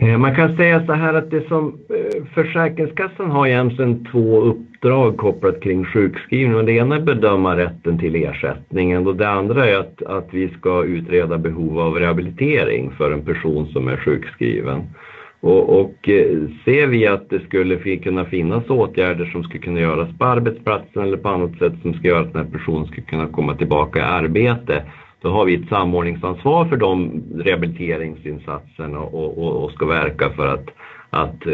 Eh, 0.00 0.18
man 0.18 0.34
kan 0.34 0.56
säga 0.56 0.86
så 0.86 0.92
här 0.92 1.14
att 1.14 1.30
det 1.30 1.48
som 1.48 1.78
eh, 1.88 2.24
Försäkringskassan 2.34 3.30
har 3.30 3.46
egentligen 3.46 4.06
två 4.12 4.40
uppdrag 4.40 5.16
kopplat 5.16 5.60
kring 5.60 5.84
sjukskrivning. 5.84 6.66
Det 6.66 6.72
ena 6.72 6.94
är 6.94 6.98
att 6.98 7.06
bedöma 7.06 7.56
rätten 7.56 7.98
till 7.98 8.14
ersättningen 8.14 9.06
och 9.06 9.16
det 9.16 9.28
andra 9.28 9.66
är 9.66 9.76
att, 9.76 10.02
att 10.02 10.28
vi 10.30 10.48
ska 10.48 10.84
utreda 10.84 11.38
behov 11.38 11.78
av 11.78 11.94
rehabilitering 11.94 12.90
för 12.90 13.12
en 13.12 13.24
person 13.24 13.66
som 13.66 13.88
är 13.88 13.96
sjukskriven. 13.96 14.82
Och, 15.44 15.80
och 15.80 16.08
eh, 16.08 16.38
ser 16.64 16.86
vi 16.86 17.06
att 17.06 17.30
det 17.30 17.40
skulle 17.40 17.96
kunna 17.96 18.24
finnas 18.24 18.70
åtgärder 18.70 19.24
som 19.24 19.42
skulle 19.42 19.60
kunna 19.60 19.80
göras 19.80 20.18
på 20.18 20.24
arbetsplatsen 20.24 21.02
eller 21.02 21.16
på 21.16 21.28
annat 21.28 21.58
sätt 21.58 21.72
som 21.82 21.94
ska 21.94 22.08
göra 22.08 22.20
att 22.20 22.32
den 22.32 22.44
här 22.44 22.52
personen 22.52 22.86
ska 22.86 23.02
kunna 23.02 23.26
komma 23.26 23.54
tillbaka 23.54 23.98
i 23.98 24.02
arbete, 24.02 24.84
då 25.20 25.28
har 25.30 25.44
vi 25.44 25.54
ett 25.54 25.68
samordningsansvar 25.68 26.64
för 26.64 26.76
de 26.76 27.22
rehabiliteringsinsatserna 27.34 28.98
och, 28.98 29.38
och, 29.38 29.64
och 29.64 29.70
ska 29.70 29.86
verka 29.86 30.30
för 30.30 30.46
att, 30.46 30.66
att 31.10 31.46
eh, 31.46 31.52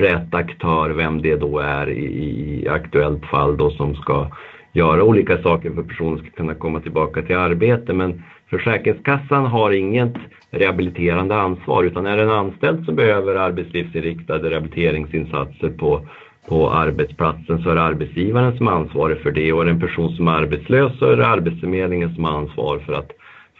rätt 0.00 0.34
aktör, 0.34 0.90
vem 0.90 1.22
det 1.22 1.36
då 1.36 1.58
är 1.58 1.90
i, 1.90 2.04
i 2.04 2.68
aktuellt 2.68 3.24
fall 3.26 3.56
då 3.56 3.70
som 3.70 3.94
ska 3.94 4.30
göra 4.72 5.04
olika 5.04 5.42
saker 5.42 5.70
för 5.70 5.80
att 5.80 5.88
personen 5.88 6.18
ska 6.18 6.30
kunna 6.30 6.54
komma 6.54 6.80
tillbaka 6.80 7.22
till 7.22 7.36
arbete. 7.36 7.92
Men 7.92 8.22
Försäkringskassan 8.52 9.46
har 9.46 9.70
inget 9.70 10.14
rehabiliterande 10.50 11.36
ansvar 11.36 11.84
utan 11.84 12.06
är 12.06 12.16
det 12.16 12.22
en 12.22 12.30
anställd 12.30 12.84
som 12.84 12.96
behöver 12.96 13.34
arbetslivsinriktade 13.34 14.50
rehabiliteringsinsatser 14.50 15.68
på, 15.68 16.06
på 16.48 16.70
arbetsplatsen 16.70 17.62
så 17.62 17.70
är 17.70 17.74
det 17.74 17.82
arbetsgivaren 17.82 18.56
som 18.56 18.68
är 18.68 18.72
ansvarig 18.72 19.18
för 19.18 19.30
det 19.30 19.52
och 19.52 19.60
är 19.60 19.64
det 19.64 19.70
en 19.70 19.80
person 19.80 20.16
som 20.16 20.28
är 20.28 20.32
arbetslös 20.32 20.98
så 20.98 21.06
är 21.06 21.16
det 21.16 21.26
Arbetsförmedlingen 21.26 22.14
som 22.14 22.24
har 22.24 22.32
ansvar 22.32 22.78
för 22.78 22.92
att 22.92 23.10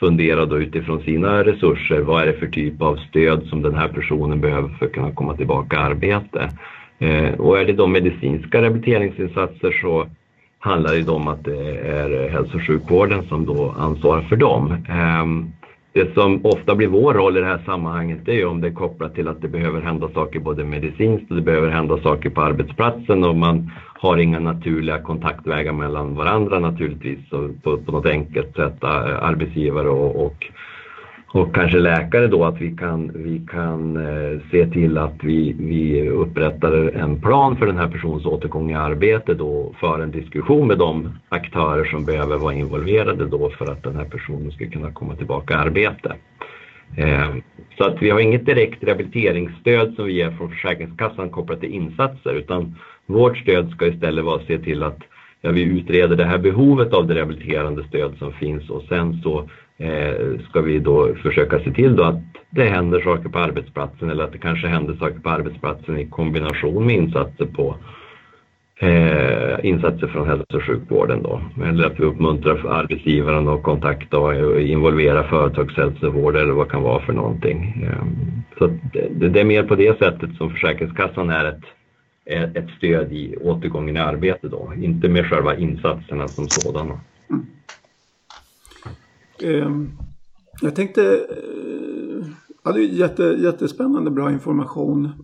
fundera 0.01 0.47
då 0.47 0.59
utifrån 0.59 1.03
sina 1.03 1.45
resurser, 1.45 2.01
vad 2.01 2.23
är 2.23 2.27
det 2.27 2.33
för 2.33 2.47
typ 2.47 2.83
av 2.83 2.97
stöd 2.97 3.43
som 3.43 3.63
den 3.63 3.75
här 3.75 3.89
personen 3.89 4.41
behöver 4.41 4.69
för 4.69 4.87
att 4.87 4.93
kunna 4.93 5.13
komma 5.13 5.37
tillbaka 5.37 5.77
i 5.77 5.81
arbete. 5.81 6.49
Eh, 6.99 7.41
och 7.41 7.59
är 7.59 7.65
det 7.65 7.73
då 7.73 7.87
medicinska 7.87 8.63
rehabiliteringsinsatser 8.63 9.79
så 9.83 10.07
handlar 10.63 10.95
det 10.95 11.09
om 11.09 11.29
att 11.29 11.45
det 11.45 11.79
är 11.79 12.29
hälso 12.29 12.57
och 12.57 12.67
sjukvården 12.67 13.23
som 13.29 13.47
då 13.47 13.75
ansvarar 13.79 14.23
för 14.23 14.37
dem. 14.37 14.77
Ehm, 14.89 15.53
det 15.93 16.15
som 16.15 16.47
ofta 16.47 16.75
blir 16.75 16.89
vår 16.89 17.15
roll 17.15 17.37
i 17.37 17.41
det 17.41 17.47
här 17.47 17.63
sammanhanget 17.67 18.29
är 18.29 18.33
ju 18.33 18.45
om 18.45 18.61
det 18.61 18.69
är 18.69 18.73
kopplat 18.73 19.15
till 19.15 19.29
att 19.29 19.43
det 19.43 19.49
behöver 19.49 19.81
hända 19.81 20.09
saker 20.15 20.41
både 20.41 20.65
medicinskt 20.65 21.31
och 21.31 21.37
det 21.37 21.43
behöver 21.43 21.71
hända 21.71 21.99
saker 21.99 22.31
på 22.31 22.43
arbetsplatsen 22.43 23.25
och 23.25 23.37
man 23.37 23.71
har 23.95 24.17
inga 24.17 24.41
naturliga 24.41 24.99
kontaktvägar 24.99 25.73
mellan 25.73 26.15
varandra 26.15 26.59
naturligtvis 26.59 27.31
på, 27.63 27.79
på 27.79 27.93
något 27.93 28.07
enkelt 28.07 28.57
sätt 28.57 28.85
eh, 28.85 29.23
arbetsgivare 29.23 29.89
och, 29.89 30.27
och 30.27 30.47
och 31.33 31.55
kanske 31.55 31.79
läkare 31.79 32.27
då 32.27 32.45
att 32.45 32.61
vi 32.61 32.77
kan, 32.77 33.11
vi 33.15 33.43
kan 33.51 33.97
eh, 33.97 34.41
se 34.51 34.67
till 34.67 34.99
att 34.99 35.15
vi, 35.23 35.57
vi 35.59 36.09
upprättar 36.09 36.73
en 36.97 37.21
plan 37.21 37.57
för 37.57 37.67
den 37.67 37.77
här 37.77 37.89
personens 37.89 38.27
återgång 38.27 38.71
i 38.71 38.75
arbete 38.75 39.35
då 39.35 39.75
för 39.81 40.01
en 40.01 40.11
diskussion 40.11 40.67
med 40.67 40.79
de 40.79 41.09
aktörer 41.29 41.85
som 41.85 42.05
behöver 42.05 42.39
vara 42.39 42.55
involverade 42.55 43.27
då 43.27 43.51
för 43.51 43.73
att 43.73 43.83
den 43.83 43.97
här 43.97 44.05
personen 44.05 44.53
ska 44.53 44.71
kunna 44.71 44.93
komma 44.93 45.17
tillbaka 45.17 45.55
i 45.55 45.57
arbete. 45.57 46.15
Eh, 46.97 47.35
så 47.79 47.85
att 47.85 48.03
vi 48.03 48.11
har 48.11 48.21
inget 48.21 48.47
direkt 48.47 48.85
rehabiliteringsstöd 48.85 49.95
som 49.95 50.05
vi 50.05 50.13
ger 50.13 50.31
från 50.31 50.51
Försäkringskassan 50.51 51.31
kopplat 51.31 51.61
till 51.61 51.75
insatser 51.75 52.35
utan 52.35 52.75
vårt 53.07 53.39
stöd 53.39 53.71
ska 53.71 53.87
istället 53.87 54.25
vara 54.25 54.37
att 54.37 54.47
se 54.47 54.59
till 54.59 54.83
att 54.83 54.99
ja, 55.43 55.51
vi 55.51 55.63
utreder 55.63 56.17
det 56.17 56.25
här 56.25 56.39
behovet 56.39 56.93
av 56.93 57.07
det 57.07 57.15
rehabiliterande 57.15 57.85
stöd 57.85 58.13
som 58.19 58.33
finns 58.33 58.71
och 58.71 58.83
sen 58.89 59.21
så 59.23 59.49
eh, 59.79 60.41
ska 60.49 60.61
vi 60.61 60.79
då 60.79 61.15
försöka 61.15 61.59
se 61.59 61.73
till 61.73 61.97
då 61.97 62.03
att 62.03 62.23
det 62.51 62.65
händer 62.65 63.01
saker 63.01 63.29
på 63.29 63.39
arbetsplatsen 63.39 64.11
eller 64.11 64.25
att 64.25 64.33
det 64.33 64.39
kanske 64.39 64.67
händer 64.67 64.95
saker 64.95 65.19
på 65.19 65.31
arbetsplatsen 65.31 65.99
i 65.99 66.07
kombination 66.07 66.87
med 66.87 66.97
insatser 66.97 67.47
på 67.47 67.77
eh, 68.83 69.67
insatser 69.67 70.07
från 70.07 70.29
hälso 70.29 70.57
och 70.57 70.65
sjukvården 70.65 71.23
då. 71.23 71.41
Eller 71.65 71.87
att 71.87 72.01
vi 72.01 72.05
uppmuntrar 72.05 72.67
arbetsgivaren 72.69 73.49
att 73.49 73.63
kontakta 73.63 74.19
och 74.19 74.35
eh, 74.35 74.71
involvera 74.71 75.23
företagshälsovård 75.23 76.37
eller 76.37 76.53
vad 76.53 76.67
det 76.67 76.71
kan 76.71 76.83
vara 76.83 77.03
för 77.03 77.13
någonting. 77.13 77.87
Eh, 77.87 78.05
så 78.59 78.67
det, 78.93 79.29
det, 79.29 79.41
är 79.41 79.45
mer 79.45 79.63
på 79.63 79.75
det 79.75 79.99
sättet 79.99 80.31
som 80.37 80.51
Försäkringskassan 80.51 81.31
är 81.31 81.45
ett, 81.45 81.65
Eh, 82.25 82.43
ett 82.43 82.71
stöd 82.79 83.13
i 83.13 83.37
återgången 83.37 83.97
i 83.97 84.01
arbete 84.01 84.49
då, 84.49 84.73
inte 84.77 85.09
med 85.09 85.27
själva 85.27 85.57
insatserna 85.57 86.29
som 86.29 86.49
sådana. 86.49 87.01
Mm. 89.43 89.91
Jag 90.61 90.75
tänkte, 90.75 91.03
eh, 91.13 92.27
ja, 92.65 92.73
det 92.73 92.81
är 92.81 92.85
jätte, 92.85 93.23
jättespännande 93.23 94.11
bra 94.11 94.33
information. 94.33 95.09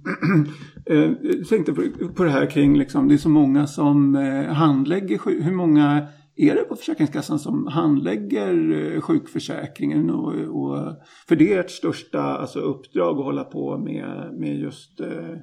Eh, 0.91 1.11
jag 1.23 1.49
tänkte 1.49 1.73
på 2.17 2.25
det 2.25 2.31
här 2.31 2.51
kring, 2.51 2.79
liksom, 2.79 3.09
det 3.09 3.15
är 3.15 3.19
så 3.19 3.29
många 3.29 3.67
som 3.67 4.15
handlägger, 4.49 5.43
hur 5.43 5.53
många 5.53 6.07
är 6.37 6.55
det 6.55 6.63
på 6.63 6.77
Försäkringskassan 6.77 7.39
som 7.39 7.67
handlägger 7.67 9.01
sjukförsäkringen? 9.01 10.11
Och, 10.11 10.35
och, 10.35 10.97
för 11.29 11.37
det 11.37 11.55
är 11.55 11.61
ert 11.61 11.71
största 11.71 12.23
alltså, 12.23 12.61
uppdrag 12.61 13.19
att 13.19 13.25
hålla 13.25 13.45
på 13.45 13.79
med, 13.79 14.35
med 14.39 14.59
just 14.59 15.01
eh, 15.01 15.37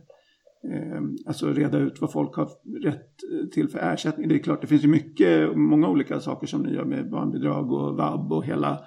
alltså 1.27 1.53
reda 1.53 1.77
ut 1.77 2.01
vad 2.01 2.11
folk 2.11 2.35
har 2.35 2.49
rätt 2.83 3.51
till 3.53 3.69
för 3.69 3.79
ersättning. 3.79 4.27
Det 4.27 4.35
är 4.35 4.39
klart, 4.39 4.61
det 4.61 4.67
finns 4.67 4.83
ju 4.83 4.87
mycket, 4.87 5.57
många 5.57 5.87
olika 5.87 6.19
saker 6.19 6.47
som 6.47 6.61
ni 6.61 6.73
gör 6.73 6.85
med 6.85 7.09
barnbidrag 7.09 7.71
och 7.71 7.97
vab 7.97 8.33
och 8.33 8.45
hela. 8.45 8.79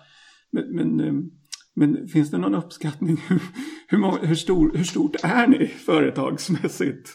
Men, 0.52 0.76
men, 0.76 1.00
eh, 1.00 1.12
men 1.76 2.08
finns 2.08 2.30
det 2.30 2.38
någon 2.38 2.54
uppskattning? 2.54 3.16
Hur, 3.28 3.98
hur, 3.98 4.26
hur, 4.26 4.34
stor, 4.34 4.70
hur 4.74 4.84
stort 4.84 5.16
är 5.22 5.46
ni 5.46 5.66
företagsmässigt? 5.66 7.08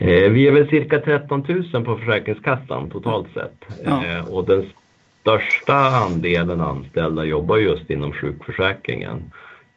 Eh, 0.00 0.30
vi 0.30 0.48
är 0.48 0.52
väl 0.52 0.68
cirka 0.68 1.00
13 1.00 1.44
000 1.72 1.84
på 1.84 1.96
Försäkringskassan 1.96 2.90
totalt 2.90 3.28
sett. 3.34 3.58
Ja. 3.84 4.06
Eh, 4.06 4.34
och 4.34 4.46
den 4.46 4.64
största 5.20 5.74
andelen 5.74 6.60
anställda 6.60 7.24
jobbar 7.24 7.56
just 7.56 7.90
inom 7.90 8.12
sjukförsäkringen. 8.12 9.22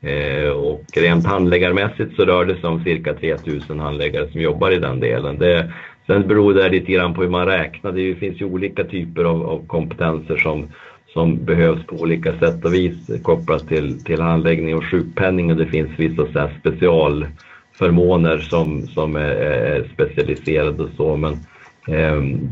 Eh, 0.01 0.49
och 0.49 0.83
rent 0.93 1.25
handläggarmässigt 1.25 2.15
så 2.15 2.25
rör 2.25 2.45
det 2.45 2.55
sig 2.55 2.69
om 2.69 2.83
cirka 2.83 3.13
3000 3.13 3.79
handläggare 3.79 4.31
som 4.31 4.41
jobbar 4.41 4.71
i 4.71 4.79
den 4.79 4.99
delen. 4.99 5.39
Det, 5.39 5.71
sen 6.07 6.27
beror 6.27 6.53
det 6.53 6.69
lite 6.69 6.91
grann 6.91 7.13
på 7.13 7.21
hur 7.21 7.29
man 7.29 7.45
räknar. 7.45 7.91
Det 7.91 8.15
finns 8.15 8.41
ju 8.41 8.45
olika 8.45 8.83
typer 8.83 9.23
av, 9.23 9.49
av 9.49 9.67
kompetenser 9.67 10.37
som, 10.37 10.67
som 11.13 11.45
behövs 11.45 11.85
på 11.85 11.95
olika 11.95 12.39
sätt 12.39 12.65
och 12.65 12.73
vis 12.73 13.23
kopplat 13.23 13.67
till, 13.67 14.03
till 14.03 14.21
handläggning 14.21 14.75
och 14.75 14.85
sjukpenning 14.85 15.51
och 15.51 15.57
det 15.57 15.65
finns 15.65 15.89
vissa 15.97 16.25
så 16.33 16.49
specialförmåner 16.59 18.37
som, 18.37 18.87
som 18.87 19.15
är, 19.15 19.35
är 19.35 19.83
specialiserade 19.93 20.83
och 20.83 20.89
så. 20.97 21.15
Men, 21.17 21.33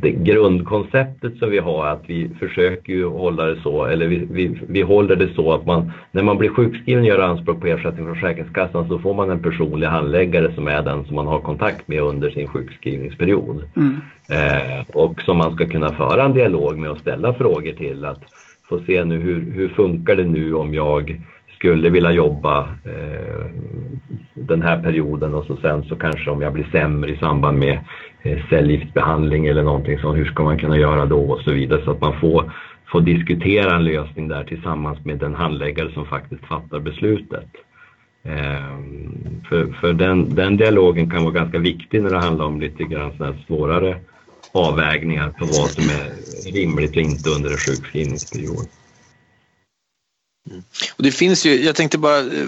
det 0.02 0.12
grundkonceptet 0.12 1.38
som 1.38 1.50
vi 1.50 1.58
har 1.58 1.88
är 1.88 1.92
att 1.92 2.04
vi 2.08 2.30
försöker 2.40 2.94
ju 2.94 3.06
hålla 3.06 3.46
det 3.46 3.62
så, 3.62 3.86
eller 3.86 4.08
vi, 4.08 4.28
vi, 4.32 4.60
vi 4.68 4.82
håller 4.82 5.16
det 5.16 5.34
så 5.34 5.54
att 5.54 5.66
man, 5.66 5.92
när 6.12 6.24
man 6.24 6.38
blir 6.38 6.50
sjukskriven 6.50 7.04
och 7.04 7.08
gör 7.08 7.20
anspråk 7.20 7.62
på 7.62 7.68
ersättning 7.68 8.06
från 8.06 8.16
Försäkringskassan 8.16 8.88
så 8.88 9.00
får 9.00 9.14
man 9.14 9.30
en 9.30 9.42
personlig 9.42 9.88
handläggare 9.88 10.54
som 10.54 10.68
är 10.68 10.82
den 10.82 11.06
som 11.06 11.16
man 11.16 11.28
har 11.28 11.40
kontakt 11.40 11.88
med 11.88 12.02
under 12.02 12.30
sin 12.30 12.48
sjukskrivningsperiod. 12.48 13.64
Mm. 13.76 13.96
Eh, 14.30 14.86
och 14.94 15.22
som 15.22 15.38
man 15.38 15.56
ska 15.56 15.66
kunna 15.66 15.90
föra 15.90 16.24
en 16.24 16.34
dialog 16.34 16.78
med 16.78 16.92
och 16.92 16.98
ställa 17.00 17.34
frågor 17.34 17.72
till 17.72 18.06
att 18.06 18.22
få 18.70 18.80
se 18.80 19.04
nu 19.04 19.18
hur, 19.18 19.52
hur 19.52 19.68
funkar 19.68 20.16
det 20.16 20.26
nu 20.26 20.54
om 20.54 20.74
jag 20.74 21.22
skulle 21.58 21.90
vilja 21.90 22.12
jobba 22.12 22.60
eh, 22.62 23.46
den 24.34 24.62
här 24.62 24.82
perioden 24.82 25.34
och 25.34 25.46
så 25.46 25.58
sen 25.58 25.84
så 25.84 25.96
kanske 25.96 26.32
om 26.32 26.42
jag 26.42 26.54
blir 26.54 26.68
sämre 26.72 27.12
i 27.12 27.18
samband 27.18 27.60
med 27.60 27.80
Eh, 28.26 28.50
cellgiftsbehandling 28.50 29.46
eller 29.46 29.64
någonting 29.64 30.00
sånt, 30.00 30.18
hur 30.18 30.26
ska 30.26 30.44
man 30.44 30.60
kunna 30.60 30.78
göra 30.78 31.06
då 31.06 31.32
och 31.32 31.42
så 31.42 31.52
vidare 31.52 31.86
så 31.86 31.92
att 31.92 32.02
man 32.02 32.20
får, 32.20 32.54
får 32.92 33.02
diskutera 33.02 33.76
en 33.76 33.84
lösning 33.84 34.28
där 34.28 34.44
tillsammans 34.44 35.06
med 35.06 35.18
den 35.18 35.36
handläggare 35.36 35.94
som 35.94 36.06
faktiskt 36.06 36.46
fattar 36.46 36.80
beslutet. 36.80 37.50
Ehm, 38.24 39.44
för 39.50 39.76
för 39.82 39.94
den, 39.94 40.36
den 40.36 40.58
dialogen 40.58 41.10
kan 41.10 41.24
vara 41.24 41.34
ganska 41.34 41.60
viktig 41.60 42.04
när 42.04 42.10
det 42.10 42.20
handlar 42.20 42.46
om 42.46 42.62
lite 42.62 42.84
grann 42.84 43.38
svårare 43.48 44.00
avvägningar 44.52 45.30
på 45.30 45.46
vad 45.46 45.70
som 45.70 45.84
är 45.84 46.12
rimligt 46.52 46.92
och 46.92 47.02
inte 47.02 47.30
under 47.30 47.50
en 47.50 47.58
sjukskrivningsperiod. 47.58 48.68
Mm. 50.50 50.64
Och 50.98 51.04
det 51.04 51.12
finns 51.12 51.46
ju, 51.46 51.50
jag 51.50 51.76
tänkte 51.76 51.98
bara, 51.98 52.20
eh, 52.20 52.48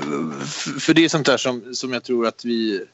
för 0.79 0.93
det 0.93 1.05
är 1.05 1.09
sånt 1.09 1.25
där 1.25 1.37
som, 1.37 1.63
som 1.73 1.93
jag 1.93 2.03
tror 2.03 2.27
att 2.27 2.45
vi 2.45 2.85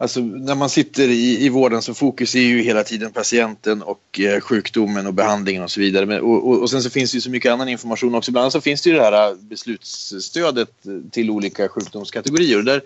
Alltså 0.00 0.20
när 0.20 0.54
man 0.54 0.68
sitter 0.68 1.08
i, 1.08 1.44
i 1.44 1.48
vården 1.48 1.82
så 1.82 1.94
fokus 1.94 2.34
är 2.34 2.40
ju 2.40 2.62
hela 2.62 2.84
tiden 2.84 3.12
patienten 3.12 3.82
och 3.82 4.20
eh, 4.20 4.40
sjukdomen 4.40 5.06
och 5.06 5.14
behandlingen 5.14 5.62
och 5.62 5.70
så 5.70 5.80
vidare. 5.80 6.06
Men, 6.06 6.20
och, 6.20 6.48
och, 6.48 6.62
och, 6.62 6.70
sen 6.70 6.82
så 6.82 6.90
finns 6.90 7.12
det 7.12 7.16
ju 7.16 7.20
så 7.20 7.30
mycket 7.30 7.52
annan 7.52 7.68
information 7.68 8.14
också. 8.14 8.32
Bland 8.32 8.42
annat 8.42 8.52
så 8.52 8.60
finns 8.60 8.82
det 8.82 8.90
ju 8.90 8.96
det 8.96 9.02
här 9.02 9.30
eh, 9.30 9.36
beslutsstödet 9.36 10.86
eh, 10.86 11.10
till 11.10 11.30
olika 11.30 11.68
sjukdomskategorier. 11.68 12.58
Och 12.58 12.64
där 12.64 12.82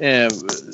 eh, 0.00 0.28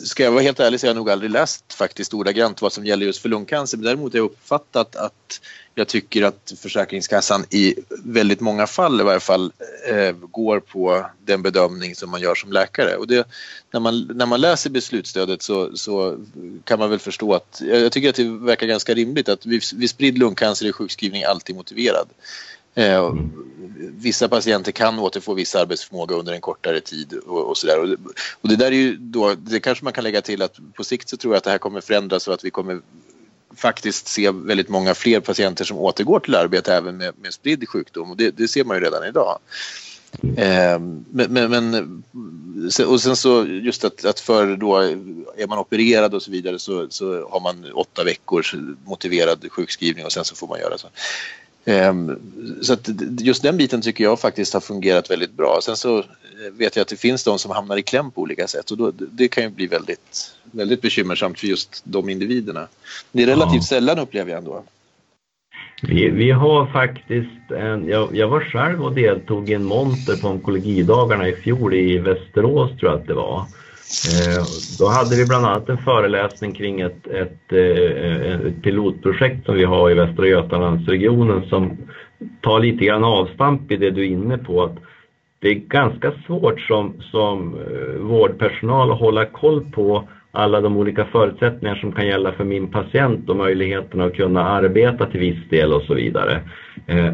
ska 0.05 0.25
jag 0.25 0.31
vara 0.31 0.43
helt 0.43 0.61
ärlig 0.61 0.81
så 0.81 0.87
har 0.87 0.89
jag 0.89 0.97
nog 0.97 1.11
aldrig 1.11 1.31
läst 1.31 1.73
faktiskt 1.73 2.15
ordagrant 2.15 2.62
vad 2.62 2.73
som 2.73 2.87
gäller 2.87 3.07
just 3.07 3.23
för 3.23 3.29
lungcancer. 3.29 3.77
Men 3.79 3.85
däremot 3.85 4.12
har 4.12 4.19
jag 4.19 4.25
uppfattat 4.25 4.97
att 4.97 5.41
jag 5.79 5.89
tycker 5.89 6.23
att 6.23 6.53
Försäkringskassan 6.59 7.45
i 7.51 7.75
väldigt 8.05 8.41
många 8.41 8.67
fall 8.67 9.01
i 9.01 9.05
varje 9.05 9.21
fall 9.21 9.53
eh, 9.89 10.12
går 10.12 10.61
på 10.61 11.07
den 11.25 11.43
bedömning 11.43 11.95
som 11.95 12.11
man 12.11 12.21
gör 12.21 12.35
som 12.35 12.53
läkare. 12.53 12.97
Och 12.97 13.07
det, 13.07 13.27
när, 13.71 13.81
man, 13.81 14.11
när 14.15 14.27
man 14.27 14.41
läser 14.41 14.71
beslutsstödet 14.71 15.43
så, 15.43 15.77
så 15.77 16.19
kan 16.65 16.79
man 16.79 16.91
väl 16.91 16.99
förstå 16.99 17.35
att 17.35 17.62
jag 17.65 17.93
tycker 17.93 18.09
att 18.09 18.15
det 18.15 18.25
verkar 18.25 18.67
ganska 18.67 18.95
rimligt 18.95 19.29
att 19.29 19.47
vid, 19.47 19.62
vid 19.75 19.91
spridd 19.91 20.19
lungcancer 20.19 20.67
är 20.67 20.73
sjukskrivning 20.73 21.25
alltid 21.25 21.57
motiverad. 21.57 22.09
Eh, 22.77 23.15
vissa 23.79 24.29
patienter 24.29 24.73
kan 24.73 24.99
återfå 24.99 25.35
viss 25.35 25.55
arbetsförmåga 25.55 26.15
under 26.15 26.33
en 26.33 26.41
kortare 26.41 26.81
tid 26.81 27.12
och, 27.27 27.49
och 27.49 27.57
sådär. 27.57 27.81
Och, 27.81 27.89
och, 28.41 28.49
det 28.49 28.57
där 28.57 28.67
är 28.67 28.77
ju 28.77 28.97
då, 28.97 29.35
det 29.35 29.61
kanske 29.61 29.85
man 29.85 29.93
kan 29.93 30.05
lägga 30.05 30.23
till 30.23 30.43
att 30.43 30.59
på 30.75 30.85
sikt 30.85 31.09
så 31.09 31.17
tror 31.17 31.35
jag 31.35 31.39
att 31.39 31.45
det 31.45 31.51
här 31.51 31.59
kommer 31.59 31.81
förändras 31.81 32.23
så 32.23 32.33
att 32.33 32.45
vi 32.45 32.51
kommer 32.51 32.81
faktiskt 33.57 34.09
se 34.09 34.31
väldigt 34.31 34.69
många 34.69 34.95
fler 34.95 35.21
patienter 35.21 35.65
som 35.65 35.79
återgår 35.79 36.21
till 36.21 36.35
arbete 36.35 36.75
även 36.75 36.97
med, 36.97 37.15
med 37.23 37.35
spridd 37.35 37.69
sjukdom 37.69 38.11
och 38.11 38.17
det, 38.17 38.31
det 38.31 38.49
ser 38.49 38.65
man 38.65 38.77
ju 38.77 38.85
redan 38.85 39.05
idag. 39.09 39.39
Eh, 40.37 40.79
men, 41.11 41.33
men, 41.33 41.51
men, 41.51 42.03
och 42.87 43.01
sen 43.01 43.17
så 43.17 43.47
just 43.47 43.85
att, 43.85 44.05
att 44.05 44.21
för 44.21 44.57
då 44.57 44.77
är 45.37 45.47
man 45.47 45.59
opererad 45.59 46.15
och 46.15 46.23
så 46.23 46.31
vidare 46.31 46.59
så, 46.59 46.87
så 46.91 47.29
har 47.29 47.41
man 47.41 47.73
åtta 47.73 48.05
veckors 48.05 48.55
motiverad 48.85 49.47
sjukskrivning 49.51 50.05
och 50.05 50.12
sen 50.12 50.25
så 50.25 50.35
får 50.35 50.49
man 50.49 50.61
göra 50.61 50.79
så. 50.79 50.89
Ehm, 51.66 52.18
så 52.62 52.72
att 52.72 52.88
just 53.20 53.42
den 53.42 53.57
biten 53.57 53.83
tycker 53.83 54.05
jag 54.05 54.20
faktiskt 54.20 54.55
har 54.55 54.61
fungerat 54.61 55.11
väldigt 55.11 55.33
bra. 55.33 55.59
Sen 55.62 55.76
så 55.76 56.05
vet 56.52 56.76
jag 56.76 56.83
att 56.83 56.88
det 56.88 56.96
finns 56.96 57.24
de 57.24 57.38
som 57.38 57.50
hamnar 57.50 57.76
i 57.76 57.83
kläm 57.83 58.11
på 58.11 58.20
olika 58.20 58.46
sätt 58.46 58.70
och 58.70 58.76
då, 58.76 58.92
det 58.96 59.29
kan 59.29 59.44
ju 59.44 59.50
bli 59.50 59.66
väldigt, 59.66 60.37
väldigt 60.50 60.83
bekymmersamt 60.83 61.40
för 61.40 61.46
just 61.46 61.83
de 61.85 62.09
individerna. 62.09 62.68
Det 63.12 63.22
är 63.22 63.26
relativt 63.26 63.55
ja. 63.55 63.62
sällan 63.62 63.98
upplever 63.98 64.31
jag 64.31 64.38
ändå. 64.38 64.64
Vi, 65.83 66.11
vi 66.11 66.31
har 66.31 66.66
faktiskt 66.66 67.50
en, 67.50 67.88
jag, 67.88 68.16
jag 68.16 68.29
var 68.29 68.40
själv 68.40 68.85
och 68.85 68.94
deltog 68.94 69.50
i 69.50 69.55
en 69.55 69.64
monter 69.64 70.16
på 70.16 70.29
onkologidagarna 70.29 71.29
i 71.29 71.33
fjol 71.33 71.74
i 71.74 71.98
Västerås 71.98 72.79
tror 72.79 72.92
jag 72.92 73.00
att 73.00 73.07
det 73.07 73.14
var. 73.14 73.46
Eh, 73.87 74.44
då 74.79 74.87
hade 74.87 75.16
vi 75.16 75.27
bland 75.27 75.46
annat 75.46 75.68
en 75.68 75.79
föreläsning 75.79 76.53
kring 76.53 76.81
ett, 76.81 77.07
ett, 77.07 77.53
eh, 77.53 77.59
eh, 77.59 78.40
ett, 78.40 78.62
pilotprojekt 78.62 79.46
som 79.46 79.55
vi 79.55 79.64
har 79.64 79.90
i 79.90 79.94
Västra 79.94 80.27
Götalandsregionen 80.27 81.42
som 81.49 81.77
tar 82.40 82.61
lite 82.61 82.85
grann 82.85 83.05
avstamp 83.05 83.72
i 83.72 83.77
det 83.77 83.90
du 83.90 84.01
är 84.01 84.11
inne 84.11 84.38
på. 84.38 84.62
Att 84.62 84.77
det 85.38 85.49
är 85.49 85.55
ganska 85.55 86.12
svårt 86.27 86.61
som, 86.61 86.94
som 87.11 87.57
vårdpersonal 88.01 88.90
att 88.90 89.01
hålla 89.01 89.25
koll 89.25 89.70
på 89.70 90.09
alla 90.31 90.61
de 90.61 90.77
olika 90.77 91.05
förutsättningar 91.05 91.75
som 91.77 91.92
kan 91.92 92.07
gälla 92.07 92.33
för 92.33 92.44
min 92.44 92.66
patient 92.66 93.31
och 93.31 93.37
möjligheterna 93.37 94.05
att 94.05 94.14
kunna 94.14 94.44
arbeta 94.44 95.07
till 95.07 95.20
viss 95.20 95.49
del 95.51 95.72
och 95.72 95.83
så 95.83 95.94
vidare. 95.94 96.40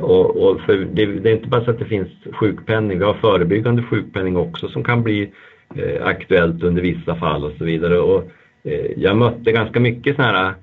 och, 0.01 0.37
och 0.37 0.61
det, 0.67 1.07
det, 1.07 1.31
är 1.31 1.35
inte 1.35 1.49
bara 1.49 1.65
så 1.65 1.71
att 1.71 1.79
det 1.79 1.85
finns 1.85 2.09
sjukpenning, 2.33 2.99
vi 2.99 3.05
har 3.05 3.15
förebyggande 3.15 3.83
sjukpenning 3.83 4.37
också 4.37 4.69
som 4.69 4.85
kan 4.85 5.03
bli 5.03 5.33
eh, 5.77 6.07
aktuellt 6.07 6.63
under 6.63 6.83
vissa 6.83 7.15
fall 7.15 7.45
och 7.45 7.53
så 7.59 7.65
vidare. 7.65 7.99
Och, 7.99 8.31
eh, 8.63 8.91
jag 8.97 9.17
mötte 9.17 9.53
ganska 9.53 9.81
mycket 9.81 10.17
sådana 10.17 10.39
här, 10.39 10.55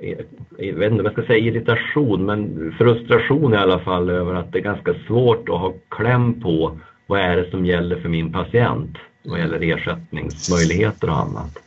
eh, 0.00 0.18
jag 0.58 0.74
vet 0.74 0.90
inte 0.92 1.00
om 1.00 1.04
jag 1.04 1.12
ska 1.12 1.22
säga 1.22 1.38
irritation, 1.38 2.26
men 2.26 2.74
frustration 2.78 3.54
i 3.54 3.56
alla 3.56 3.78
fall 3.78 4.10
över 4.10 4.34
att 4.34 4.52
det 4.52 4.58
är 4.58 4.62
ganska 4.62 4.94
svårt 5.06 5.48
att 5.48 5.60
ha 5.60 5.74
kläm 5.88 6.40
på 6.40 6.78
vad 7.06 7.20
är 7.20 7.36
det 7.36 7.50
som 7.50 7.66
gäller 7.66 7.96
för 7.96 8.08
min 8.08 8.32
patient 8.32 8.98
vad 9.26 9.38
gäller 9.38 9.62
ersättningsmöjligheter 9.62 11.10
och 11.10 11.16
annat. 11.16 11.58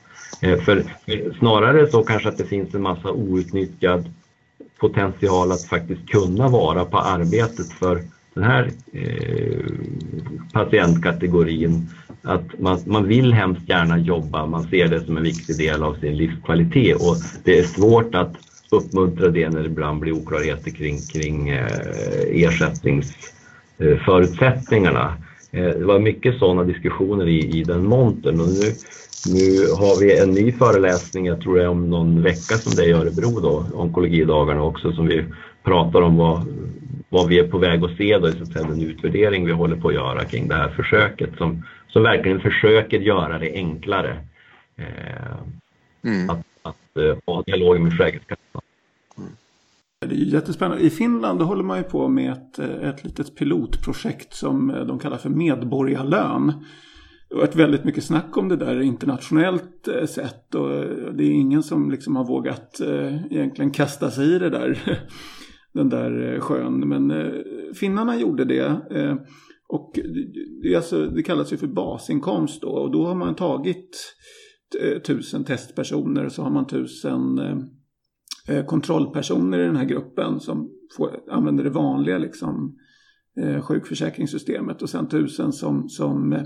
Eh, 0.41 0.59
för, 0.59 0.83
snarare 1.39 1.87
så 1.87 2.03
kanske 2.03 2.29
att 2.29 2.37
det 2.37 2.45
finns 2.45 2.75
en 2.75 2.81
massa 2.81 3.11
outnyttjad 3.11 4.09
potential 4.79 5.51
att 5.51 5.65
faktiskt 5.65 6.09
kunna 6.09 6.47
vara 6.47 6.85
på 6.85 6.97
arbetet 6.97 7.71
för 7.71 8.01
den 8.33 8.43
här 8.43 8.71
eh, 8.93 9.65
patientkategorin 10.53 11.89
att 12.23 12.59
man, 12.59 12.79
man 12.85 13.07
vill 13.07 13.33
hemskt 13.33 13.69
gärna 13.69 13.97
jobba, 13.97 14.45
man 14.45 14.63
ser 14.63 14.87
det 14.87 15.01
som 15.01 15.17
en 15.17 15.23
viktig 15.23 15.57
del 15.57 15.83
av 15.83 15.93
sin 15.93 16.17
livskvalitet. 16.17 16.95
Och 16.95 17.15
det 17.43 17.59
är 17.59 17.63
svårt 17.63 18.15
att 18.15 18.35
uppmuntra 18.71 19.29
det 19.29 19.49
när 19.49 19.59
det 19.59 19.65
ibland 19.65 19.99
blir 19.99 20.13
oklarheter 20.13 20.71
kring, 20.71 20.97
kring 21.13 21.49
eh, 21.49 21.67
ersättningsförutsättningarna. 22.31 25.17
Eh, 25.51 25.63
det 25.63 25.85
var 25.85 25.99
mycket 25.99 26.39
sådana 26.39 26.63
diskussioner 26.63 27.27
i, 27.27 27.59
i 27.59 27.63
den 27.63 27.85
montern 27.85 28.41
och 28.41 28.47
nu, 28.47 28.73
nu 29.33 29.67
har 29.77 29.99
vi 29.99 30.19
en 30.19 30.31
ny 30.31 30.51
föreläsning, 30.51 31.25
jag 31.25 31.41
tror 31.41 31.55
det 31.55 31.63
är 31.63 31.67
om 31.67 31.89
någon 31.89 32.21
vecka 32.21 32.57
som 32.57 32.75
det 32.75 32.83
är 32.83 32.87
i 32.87 32.91
Örebro 32.91 33.39
då, 33.39 33.65
onkologidagarna 33.73 34.63
också, 34.63 34.91
som 34.91 35.07
vi 35.07 35.25
pratar 35.63 36.01
om 36.01 36.17
vad, 36.17 36.45
vad 37.09 37.27
vi 37.27 37.39
är 37.39 37.47
på 37.47 37.57
väg 37.57 37.83
att 37.83 37.97
se 37.97 38.17
då, 38.17 38.29
i 38.29 38.33
den 38.53 38.81
utvärdering 38.81 39.45
vi 39.45 39.51
håller 39.51 39.75
på 39.75 39.87
att 39.87 39.93
göra 39.93 40.25
kring 40.25 40.47
det 40.47 40.55
här 40.55 40.69
försöket 40.69 41.29
som, 41.37 41.63
som 41.89 42.03
verkligen 42.03 42.39
försöker 42.39 42.99
göra 42.99 43.39
det 43.39 43.53
enklare 43.53 44.25
eh, 44.75 45.37
mm. 46.03 46.29
att, 46.29 46.45
att 46.61 47.01
uh, 47.01 47.15
ha 47.25 47.41
dialog 47.41 47.81
med 47.81 47.91
Försäkringskassan. 47.91 48.61
Mm. 49.17 49.29
Det 49.99 50.15
är 50.15 50.33
jättespännande. 50.33 50.83
I 50.83 50.89
Finland 50.89 51.41
håller 51.41 51.63
man 51.63 51.77
ju 51.77 51.83
på 51.83 52.07
med 52.07 52.31
ett, 52.31 52.59
ett 52.59 53.03
litet 53.03 53.35
pilotprojekt 53.35 54.33
som 54.33 54.67
de 54.87 54.99
kallar 54.99 55.17
för 55.17 55.29
medborgarlön. 55.29 56.53
Det 57.29 57.35
har 57.35 57.41
varit 57.41 57.55
väldigt 57.55 57.83
mycket 57.83 58.03
snack 58.03 58.37
om 58.37 58.49
det 58.49 58.55
där 58.55 58.81
internationellt 58.81 59.87
eh, 59.87 60.05
sett 60.05 60.55
och 60.55 60.69
det 61.13 61.23
är 61.23 61.31
ingen 61.31 61.63
som 61.63 61.91
liksom 61.91 62.15
har 62.15 62.25
vågat 62.25 62.79
eh, 62.79 63.25
egentligen 63.25 63.71
kasta 63.71 64.11
sig 64.11 64.35
i 64.35 64.39
det 64.39 64.49
där 64.49 64.79
den 65.73 65.89
där 65.89 66.33
eh, 66.33 66.39
sjön. 66.39 66.79
Men 66.79 67.11
eh, 67.11 67.33
finnarna 67.75 68.15
gjorde 68.15 68.45
det. 68.45 68.77
Och 69.69 69.99
det, 70.63 70.75
alltså, 70.75 71.05
det 71.05 71.23
kallas 71.23 71.53
ju 71.53 71.57
för 71.57 71.67
basinkomst 71.67 72.61
då. 72.61 72.69
Och 72.69 72.91
då 72.91 73.05
har 73.05 73.15
man 73.15 73.35
tagit 73.35 74.15
eh, 74.81 75.01
tusen 75.01 75.43
testpersoner 75.43 76.25
och 76.25 76.31
så 76.31 76.43
har 76.43 76.49
man 76.49 76.67
tusen 76.67 77.39
eh, 77.39 77.57
eh, 78.55 78.65
kontrollpersoner 78.65 79.59
i 79.59 79.65
den 79.65 79.75
här 79.75 79.85
gruppen 79.85 80.39
som 80.39 80.69
får, 80.97 81.19
använder 81.31 81.63
det 81.63 81.69
vanliga 81.69 82.17
liksom 82.17 82.75
eh, 83.41 83.61
sjukförsäkringssystemet 83.61 84.81
och 84.81 84.89
sen 84.89 85.07
tusen 85.07 85.51
som, 85.51 85.89
som 85.89 86.45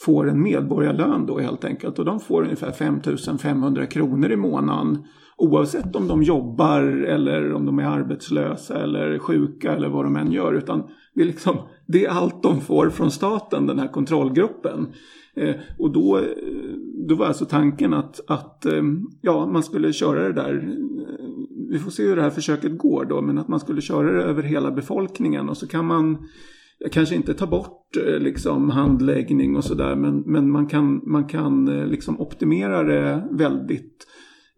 får 0.00 0.28
en 0.28 0.42
medborgarlön 0.42 1.26
då 1.26 1.38
helt 1.38 1.64
enkelt. 1.64 1.98
Och 1.98 2.04
de 2.04 2.20
får 2.20 2.42
ungefär 2.42 2.72
5500 2.72 3.86
kronor 3.86 4.30
i 4.30 4.36
månaden. 4.36 5.04
Oavsett 5.38 5.96
om 5.96 6.08
de 6.08 6.22
jobbar 6.22 6.82
eller 6.82 7.52
om 7.52 7.66
de 7.66 7.78
är 7.78 7.84
arbetslösa 7.84 8.82
eller 8.82 9.18
sjuka 9.18 9.72
eller 9.72 9.88
vad 9.88 10.04
de 10.04 10.16
än 10.16 10.32
gör. 10.32 10.54
Utan 10.54 10.82
det 11.14 11.22
är, 11.22 11.26
liksom, 11.26 11.56
det 11.86 12.04
är 12.04 12.10
allt 12.10 12.42
de 12.42 12.60
får 12.60 12.90
från 12.90 13.10
staten, 13.10 13.66
den 13.66 13.78
här 13.78 13.88
kontrollgruppen. 13.88 14.86
Eh, 15.36 15.54
och 15.78 15.92
då, 15.92 16.18
eh, 16.18 16.24
då 17.08 17.14
var 17.14 17.26
alltså 17.26 17.44
tanken 17.44 17.94
att, 17.94 18.20
att 18.26 18.66
eh, 18.66 18.82
ja, 19.20 19.46
man 19.46 19.62
skulle 19.62 19.92
köra 19.92 20.22
det 20.22 20.32
där. 20.32 20.54
Eh, 20.54 21.26
vi 21.70 21.78
får 21.78 21.90
se 21.90 22.02
hur 22.02 22.16
det 22.16 22.22
här 22.22 22.30
försöket 22.30 22.78
går 22.78 23.04
då. 23.04 23.22
Men 23.22 23.38
att 23.38 23.48
man 23.48 23.60
skulle 23.60 23.80
köra 23.80 24.12
det 24.12 24.22
över 24.22 24.42
hela 24.42 24.70
befolkningen. 24.70 25.48
Och 25.48 25.56
så 25.56 25.66
kan 25.66 25.86
man 25.86 26.18
kanske 26.92 27.14
inte 27.14 27.34
ta 27.34 27.46
bort 27.46 27.96
eh, 28.06 28.18
liksom 28.18 28.70
handläggning 28.70 29.56
och 29.56 29.64
sådär. 29.64 29.96
Men, 29.96 30.20
men 30.26 30.50
man 30.50 30.66
kan, 30.66 31.00
man 31.04 31.24
kan 31.24 31.64
liksom 31.88 32.20
optimera 32.20 32.82
det 32.82 33.28
väldigt, 33.30 34.06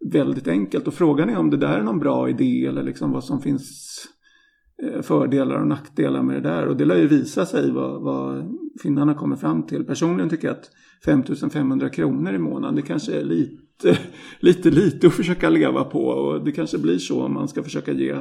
väldigt 0.05 0.47
enkelt. 0.47 0.87
Och 0.87 0.93
frågan 0.93 1.29
är 1.29 1.37
om 1.37 1.49
det 1.49 1.57
där 1.57 1.79
är 1.79 1.83
någon 1.83 1.99
bra 1.99 2.29
idé 2.29 2.65
eller 2.65 2.83
liksom 2.83 3.11
vad 3.11 3.23
som 3.23 3.41
finns 3.41 3.95
eh, 4.83 5.01
fördelar 5.01 5.61
och 5.61 5.67
nackdelar 5.67 6.23
med 6.23 6.35
det 6.35 6.49
där. 6.49 6.67
Och 6.67 6.77
det 6.77 6.85
lär 6.85 6.97
ju 6.97 7.07
visa 7.07 7.45
sig 7.45 7.71
vad, 7.71 8.01
vad 8.01 8.57
finnarna 8.81 9.13
kommer 9.13 9.35
fram 9.35 9.65
till. 9.65 9.85
Personligen 9.85 10.29
tycker 10.29 10.47
jag 10.47 10.57
att 10.57 10.71
5500 11.05 11.89
kronor 11.89 12.33
i 12.33 12.39
månaden 12.39 12.75
det 12.75 12.81
kanske 12.81 13.19
är 13.19 13.23
lite, 13.23 13.97
lite 14.39 14.71
lite 14.71 15.07
att 15.07 15.13
försöka 15.13 15.49
leva 15.49 15.83
på. 15.83 16.05
Och 16.05 16.43
det 16.43 16.51
kanske 16.51 16.77
blir 16.77 16.97
så 16.97 17.23
om 17.23 17.33
man 17.33 17.47
ska 17.47 17.63
försöka 17.63 17.91
ge 17.91 18.15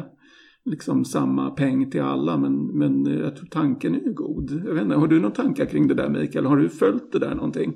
liksom 0.64 1.04
samma 1.04 1.50
peng 1.50 1.90
till 1.90 2.02
alla. 2.02 2.36
Men, 2.36 2.66
men 2.66 3.04
jag 3.04 3.36
tror 3.36 3.46
tanken 3.46 3.94
är 3.94 4.00
ju 4.00 4.12
god. 4.12 4.62
Jag 4.66 4.74
vet 4.74 4.82
inte, 4.82 4.96
har 4.96 5.06
du 5.06 5.20
några 5.20 5.34
tankar 5.34 5.64
kring 5.64 5.88
det 5.88 5.94
där 5.94 6.08
Mikael? 6.08 6.46
Har 6.46 6.56
du 6.56 6.68
följt 6.68 7.12
det 7.12 7.18
där 7.18 7.34
någonting? 7.34 7.74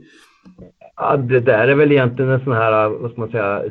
Ja, 0.96 1.16
det 1.16 1.40
där 1.40 1.68
är 1.68 1.74
väl 1.74 1.92
egentligen 1.92 2.30
en 2.30 2.44
sån 2.44 2.52
här, 2.52 2.88
vad 2.88 3.10
ska 3.10 3.20
man 3.20 3.30
säga, 3.30 3.62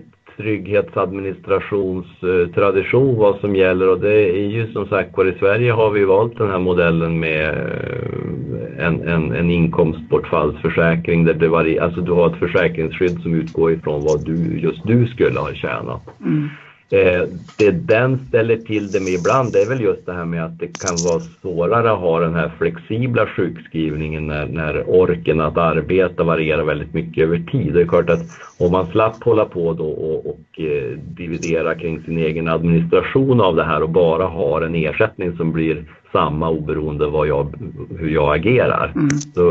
trygghetsadministrationstradition 0.42 3.18
vad 3.18 3.40
som 3.40 3.56
gäller 3.56 3.90
och 3.90 4.00
det 4.00 4.40
är 4.40 4.48
ju 4.48 4.72
som 4.72 4.88
sagt 4.88 5.18
var 5.18 5.26
i 5.26 5.38
Sverige 5.40 5.72
har 5.72 5.92
vi 5.92 6.06
valt 6.06 6.38
den 6.38 6.50
här 6.50 6.60
modellen 6.60 7.20
med 7.20 7.50
eh, 7.50 8.88
en, 8.88 9.08
en, 9.08 9.32
en 9.32 9.50
inkomstbortfallsförsäkring 9.50 11.26
där 11.26 11.34
det 11.34 11.48
var, 11.48 11.78
alltså 11.82 12.02
du 12.02 12.12
har 12.12 12.30
ett 12.30 12.40
försäkringsskydd 12.40 13.22
som 13.22 13.34
utgår 13.34 13.72
ifrån 13.72 14.04
vad 14.04 14.26
du, 14.26 14.60
just 14.60 14.88
du 14.88 15.08
skulle 15.08 15.40
ha 15.40 15.54
tjänat. 15.54 16.02
Mm. 16.26 16.50
Eh, 16.94 17.24
det 17.58 17.72
den 17.72 18.20
ställer 18.28 18.58
till 18.58 18.92
det 18.92 19.00
med 19.00 19.14
ibland 19.14 19.52
det 19.54 19.62
är 19.62 19.70
väl 19.70 19.82
just 19.82 20.06
det 20.06 20.14
här 20.14 20.26
med 20.26 20.46
att 20.46 20.60
det 20.60 20.68
kan 20.68 20.96
vara 20.96 21.20
svårare 21.20 21.92
att 21.92 22.00
ha 22.00 22.20
den 22.20 22.36
här 22.36 22.52
flexibla 22.58 23.28
sjukskrivningen 23.28 24.28
när, 24.28 24.46
när 24.46 24.90
orken 24.90 25.42
att 25.42 25.58
arbeta 25.58 26.24
varierar 26.24 26.64
väldigt 26.64 26.94
mycket 26.94 27.24
över 27.24 27.38
tid. 27.52 27.74
Det 27.74 27.82
är 27.82 27.86
klart 27.86 28.10
att 28.10 28.22
om 28.58 28.72
man 28.72 28.88
slapp 28.88 29.24
hålla 29.24 29.46
på 29.46 29.74
då 29.74 29.90
och, 29.90 30.26
och 30.26 30.60
eh, 30.60 30.98
dividera 30.98 31.76
kring 31.76 32.02
sin 32.02 32.18
egen 32.18 32.48
administration 32.48 33.42
av 33.42 33.56
det 33.56 33.64
här 33.64 33.84
och 33.84 33.90
bara 33.90 34.26
har 34.26 34.62
en 34.62 34.76
ersättning 34.76 35.38
som 35.38 35.52
blir 35.52 35.86
samma 36.12 36.50
oberoende 36.50 37.08
vad 37.08 37.28
jag, 37.28 37.54
hur 38.00 38.10
jag 38.10 38.36
agerar. 38.36 38.92
Mm. 38.96 39.10
Så 39.10 39.42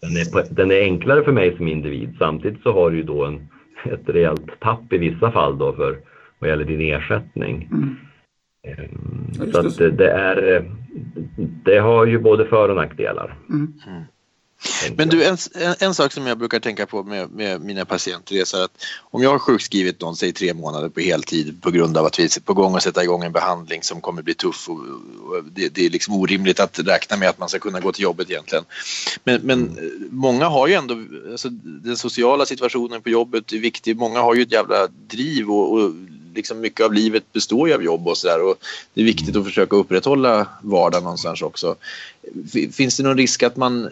den, 0.00 0.10
är, 0.10 0.54
den 0.54 0.70
är 0.70 0.82
enklare 0.82 1.24
för 1.24 1.32
mig 1.32 1.56
som 1.56 1.68
individ. 1.68 2.16
Samtidigt 2.18 2.62
så 2.62 2.72
har 2.72 2.90
du 2.90 2.96
ju 2.96 3.02
då 3.02 3.24
en, 3.24 3.48
ett 3.84 4.08
rejält 4.08 4.60
tapp 4.60 4.92
i 4.92 4.98
vissa 4.98 5.32
fall 5.32 5.58
då 5.58 5.72
för 5.72 5.96
vad 6.38 6.50
gäller 6.50 6.64
din 6.64 6.94
ersättning. 6.94 7.68
Mm. 7.72 7.96
Ehm, 8.62 9.52
så 9.52 9.58
att 9.58 9.78
det, 9.78 9.90
det, 9.90 10.10
är, 10.10 10.64
det 11.64 11.78
har 11.78 12.06
ju 12.06 12.18
både 12.18 12.46
för 12.46 12.68
och 12.68 12.76
nackdelar. 12.76 13.38
Mm. 13.48 13.74
Mm. 13.86 14.02
Men 14.96 15.08
du, 15.08 15.24
en, 15.24 15.36
en, 15.54 15.74
en, 15.80 15.94
sak 15.94 16.12
som 16.12 16.26
jag 16.26 16.38
brukar 16.38 16.60
tänka 16.60 16.86
på 16.86 17.02
med, 17.02 17.30
med 17.30 17.60
mina 17.60 17.84
patienter 17.84 18.34
är 18.34 18.44
så 18.44 18.64
att 18.64 18.84
om 19.00 19.22
jag 19.22 19.30
har 19.30 19.38
sjukskrivit 19.38 20.00
någon, 20.00 20.16
säg 20.16 20.32
tre 20.32 20.54
månader 20.54 20.88
på 20.88 21.00
heltid 21.00 21.62
på 21.62 21.70
grund 21.70 21.96
av 21.96 22.06
att 22.06 22.18
vi 22.18 22.24
är 22.24 22.40
på 22.40 22.54
gång 22.54 22.76
att 22.76 22.82
sätta 22.82 23.02
igång 23.02 23.24
en 23.24 23.32
behandling 23.32 23.82
som 23.82 24.00
kommer 24.00 24.22
bli 24.22 24.34
tuff 24.34 24.68
och, 24.68 24.76
och 24.76 25.44
det, 25.52 25.74
det, 25.74 25.86
är 25.86 25.90
liksom 25.90 26.14
orimligt 26.14 26.60
att 26.60 26.78
räkna 26.78 27.16
med 27.16 27.28
att 27.28 27.38
man 27.38 27.48
ska 27.48 27.58
kunna 27.58 27.80
gå 27.80 27.92
till 27.92 28.02
jobbet 28.02 28.30
egentligen. 28.30 28.64
Men, 29.24 29.40
men 29.42 29.78
många 30.10 30.48
har 30.48 30.68
ju 30.68 30.74
ändå, 30.74 30.94
alltså, 31.30 31.48
den 31.84 31.96
sociala 31.96 32.46
situationen 32.46 33.02
på 33.02 33.08
jobbet 33.08 33.52
är 33.52 33.58
viktig, 33.58 33.96
många 33.96 34.20
har 34.20 34.34
ju 34.34 34.42
ett 34.42 34.52
jävla 34.52 34.86
driv 34.86 35.50
och, 35.50 35.72
och 35.72 35.92
liksom 36.38 36.60
mycket 36.60 36.86
av 36.86 36.92
livet 36.92 37.32
består 37.32 37.68
ju 37.68 37.74
av 37.74 37.82
jobb 37.82 38.08
och 38.08 38.18
sådär 38.18 38.42
och 38.42 38.56
det 38.94 39.00
är 39.00 39.04
viktigt 39.04 39.36
att 39.36 39.44
försöka 39.44 39.76
upprätthålla 39.76 40.46
vardagen 40.62 41.04
någonstans 41.04 41.42
också. 41.42 41.76
Finns 42.72 42.96
det 42.96 43.02
någon 43.02 43.16
risk 43.16 43.42
att 43.42 43.56
man 43.56 43.84
eh, 43.84 43.90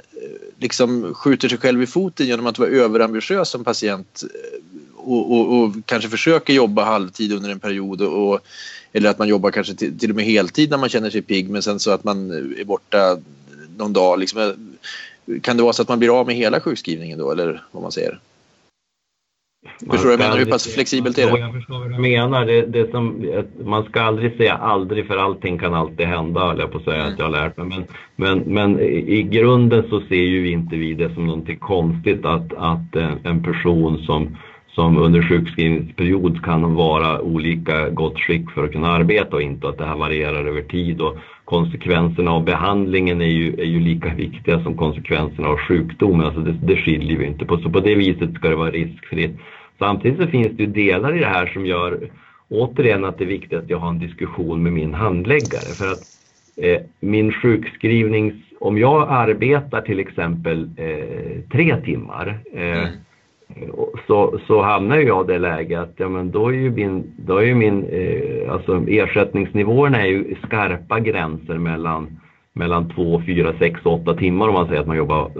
liksom 0.59 1.15
skjuter 1.15 1.49
sig 1.49 1.59
själv 1.59 1.83
i 1.83 1.87
foten 1.87 2.27
genom 2.27 2.47
att 2.47 2.59
vara 2.59 2.69
överambitiös 2.69 3.49
som 3.49 3.65
patient 3.65 4.23
eh, 4.23 4.61
och, 4.97 5.33
och, 5.33 5.63
och 5.63 5.73
kanske 5.87 6.11
försöker 6.11 6.53
jobba 6.53 6.85
halvtid 6.85 7.33
under 7.33 7.51
en 7.51 7.61
period 7.61 8.03
och, 8.03 8.41
eller 8.93 9.11
att 9.11 9.19
man 9.19 9.29
jobbar 9.29 9.51
kanske 9.51 9.75
till, 9.75 9.99
till 9.99 10.11
och 10.11 10.17
med 10.17 10.25
heltid 10.25 10.71
när 10.71 10.79
man 10.79 10.89
känner 10.89 11.11
sig 11.11 11.23
pigg 11.23 11.51
men 11.51 11.63
sen 11.63 11.81
så 11.81 11.91
att 11.91 12.05
man 12.05 12.31
är 12.61 12.65
borta 12.65 13.19
någon 13.77 13.93
dag. 13.93 14.19
Liksom, 14.19 14.55
kan 15.43 15.57
det 15.57 15.63
vara 15.63 15.73
så 15.73 15.83
att 15.83 15.89
man 15.89 15.99
blir 15.99 16.21
av 16.21 16.27
med 16.27 16.37
hela 16.37 16.61
sjukskrivningen 16.61 17.19
då 17.19 17.31
eller 17.31 17.65
vad 17.73 17.83
man 17.83 17.93
säger? 17.93 18.19
Förstår 19.91 20.05
du 20.05 20.11
jag 20.11 20.19
menar? 20.19 20.39
Hur 20.39 20.45
pass 20.45 20.75
flexibelt 20.75 21.19
är 21.19 21.33
det? 21.33 21.39
Jag 21.39 21.53
förstår 21.53 21.79
vad 21.79 21.91
du 21.91 21.99
menar. 21.99 22.45
Det, 22.45 22.63
det 22.63 22.91
som, 22.91 23.27
man 23.65 23.85
ska 23.85 24.03
aldrig 24.03 24.37
säga 24.37 24.55
aldrig 24.55 25.07
för 25.07 25.17
allting 25.17 25.59
kan 25.59 25.75
alltid 25.75 26.07
hända, 26.07 26.41
höll 26.41 26.59
jag 26.59 26.73
på 26.73 26.79
att 26.79 26.85
säga 26.85 27.01
mm. 27.01 27.13
att 27.13 27.19
jag 27.19 27.27
har 27.27 27.33
lärt 27.33 27.57
mig. 27.57 27.67
Men, 27.67 27.85
men, 28.17 28.39
men 28.55 28.81
i 28.81 29.23
grunden 29.23 29.85
så 29.91 30.01
ser 30.01 30.15
ju 30.15 30.51
inte 30.51 30.77
vi 30.77 30.95
det 30.95 31.15
som 31.15 31.27
någonting 31.27 31.59
konstigt 31.59 32.25
att, 32.25 32.53
att 32.57 32.97
en 33.25 33.43
person 33.43 33.99
som, 33.99 34.37
som 34.75 34.99
under 34.99 35.23
sjukskrivningsperiod 35.23 36.45
kan 36.45 36.75
vara 36.75 37.21
olika 37.21 37.89
gott 37.91 38.19
skick 38.19 38.51
för 38.51 38.65
att 38.65 38.73
kunna 38.73 38.89
arbeta 38.89 39.37
och 39.37 39.43
inte 39.43 39.69
att 39.69 39.79
det 39.79 39.87
här 39.87 39.97
varierar 39.97 40.45
över 40.45 40.63
tid. 40.63 41.01
Och 41.01 41.17
konsekvenserna 41.45 42.31
av 42.31 42.45
behandlingen 42.45 43.21
är 43.21 43.27
ju, 43.27 43.55
är 43.61 43.65
ju 43.65 43.81
lika 43.81 44.15
viktiga 44.15 44.63
som 44.63 44.77
konsekvenserna 44.77 45.49
av 45.49 45.59
sjukdomen. 45.59 46.27
Alltså 46.27 46.41
det, 46.41 46.53
det 46.53 46.77
skiljer 46.77 47.19
vi 47.19 47.27
inte 47.27 47.45
på. 47.45 47.59
Så 47.59 47.71
på 47.71 47.81
det 47.81 47.95
viset 47.95 48.35
ska 48.35 48.49
det 48.49 48.57
vara 48.57 48.71
riskfritt. 48.71 49.37
Samtidigt 49.79 50.21
så 50.21 50.27
finns 50.27 50.57
det 50.57 50.63
ju 50.63 50.67
delar 50.67 51.17
i 51.17 51.21
det 51.21 51.27
här 51.27 51.47
som 51.47 51.67
gör 51.67 52.11
återigen 52.49 53.05
att 53.05 53.19
det 53.19 53.25
är 53.25 53.29
viktigt 53.29 53.59
att 53.59 53.71
jag 53.71 53.79
har 53.79 53.89
en 53.89 53.99
diskussion 53.99 54.63
med 54.63 54.73
min 54.73 54.95
handläggare. 54.95 55.75
För 55.75 55.93
att 55.93 56.03
eh, 56.57 56.81
min 57.01 57.33
sjukskrivnings... 57.33 58.35
Om 58.61 58.79
jag 58.79 59.07
arbetar 59.09 59.81
till 59.81 60.01
exempel 60.01 60.71
eh, 60.77 61.51
tre 61.53 61.77
timmar 61.77 62.39
eh, 62.53 62.79
mm. 62.79 62.89
så, 64.07 64.41
så 64.47 64.63
hamnar 64.63 64.97
jag 64.97 65.25
i 65.25 65.33
det 65.33 65.39
läget 65.39 65.81
att 65.81 65.95
ja, 65.97 66.09
men 66.09 66.31
då 66.31 66.49
är 66.49 66.53
ju 66.53 66.71
min, 66.71 67.13
då 67.17 67.37
är 67.37 67.43
ju 67.43 67.55
min 67.55 67.85
eh, 67.85 68.53
alltså 68.53 68.85
ersättningsnivåerna 68.89 70.03
är 70.03 70.07
ju 70.07 70.35
skarpa 70.43 71.01
gränser 71.01 71.59
mellan 71.59 72.21
mellan 72.57 72.89
2, 72.89 73.23
4, 73.27 73.53
6, 73.59 73.81
8 73.85 74.15
timmar 74.15 74.49
om 74.49 74.55
man 74.55 74.67
säger 74.67 74.81
att 74.81 74.87
man 74.87 74.97
jobbar 74.97 75.31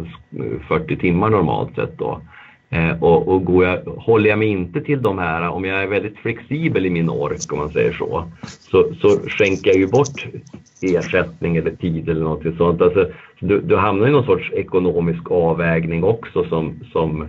40 0.69 0.97
timmar 0.97 1.31
normalt 1.31 1.75
sett 1.75 1.99
då. 1.99 2.21
Eh, 2.71 3.03
och, 3.03 3.29
och 3.29 3.45
går 3.45 3.65
jag, 3.65 3.79
håller 3.85 4.31
jag 4.31 4.39
mig 4.39 4.49
inte 4.49 4.81
till 4.81 5.03
de 5.03 5.19
här, 5.19 5.49
om 5.49 5.65
jag 5.65 5.83
är 5.83 5.87
väldigt 5.87 6.19
flexibel 6.19 6.87
i 6.87 6.91
min 6.91 7.11
ork 7.11 7.53
om 7.53 7.59
man 7.59 7.73
säger 7.73 7.93
så, 7.93 8.25
så, 8.71 8.95
så 9.01 9.09
skänker 9.29 9.71
jag 9.71 9.79
ju 9.79 9.87
bort 9.87 10.27
ersättning 10.83 11.57
eller 11.57 11.71
tid 11.71 12.09
eller 12.09 12.25
något 12.25 12.57
sånt. 12.57 12.83
Alltså, 12.83 13.11
du, 13.41 13.61
du 13.61 13.77
hamnar 13.77 14.09
i 14.09 14.11
någon 14.11 14.27
sorts 14.27 14.53
ekonomisk 14.53 15.31
avvägning 15.31 16.05
också 16.05 16.45
som, 16.45 16.85
som 16.93 17.23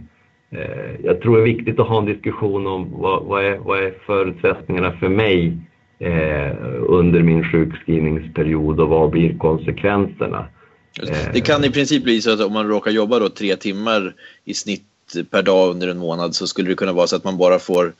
eh, 0.51 1.03
jag 1.03 1.21
tror 1.21 1.39
är 1.39 1.43
viktigt 1.43 1.79
att 1.79 1.87
ha 1.87 1.99
en 1.99 2.05
diskussion 2.05 2.67
om 2.67 2.91
vad, 2.91 3.23
vad, 3.23 3.45
är, 3.45 3.57
vad 3.57 3.83
är 3.83 3.93
förutsättningarna 4.05 4.91
för 4.91 5.09
mig 5.09 5.57
eh, 5.99 6.51
under 6.87 7.23
min 7.23 7.51
sjukskrivningsperiod 7.51 8.79
och 8.79 8.89
vad 8.89 9.09
blir 9.09 9.37
konsekvenserna? 9.37 10.45
Det 11.33 11.41
kan 11.41 11.63
i 11.63 11.71
princip 11.71 12.03
bli 12.03 12.21
så 12.21 12.33
att 12.33 12.45
om 12.45 12.53
man 12.53 12.67
råkar 12.67 12.91
jobba 12.91 13.19
då 13.19 13.29
tre 13.29 13.55
timmar 13.55 14.13
i 14.45 14.53
snitt 14.53 14.83
per 15.29 15.41
dag 15.41 15.69
under 15.69 15.87
en 15.87 15.97
månad 15.97 16.35
så 16.35 16.47
skulle 16.47 16.69
det 16.69 16.75
kunna 16.75 16.93
vara 16.93 17.07
så 17.07 17.15
att 17.15 17.23
man 17.23 17.37
bara 17.37 17.59
får 17.59 17.93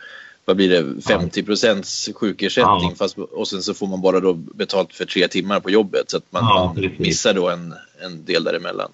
vad 0.45 0.55
blir 0.55 0.69
det, 0.69 1.01
50 1.01 1.43
procents 1.43 2.09
sjukersättning 2.15 2.89
ja. 2.89 2.95
fast, 2.97 3.17
och 3.17 3.47
sen 3.47 3.61
så 3.61 3.73
får 3.73 3.87
man 3.87 4.01
bara 4.01 4.19
då 4.19 4.33
betalt 4.33 4.93
för 4.93 5.05
tre 5.05 5.27
timmar 5.27 5.59
på 5.59 5.69
jobbet 5.69 6.09
så 6.09 6.17
att 6.17 6.23
man, 6.29 6.43
ja, 6.43 6.73
man 6.75 6.91
missar 6.97 7.33
då 7.33 7.49
en, 7.49 7.73
en 8.03 8.25
del 8.25 8.43
däremellan. 8.43 8.91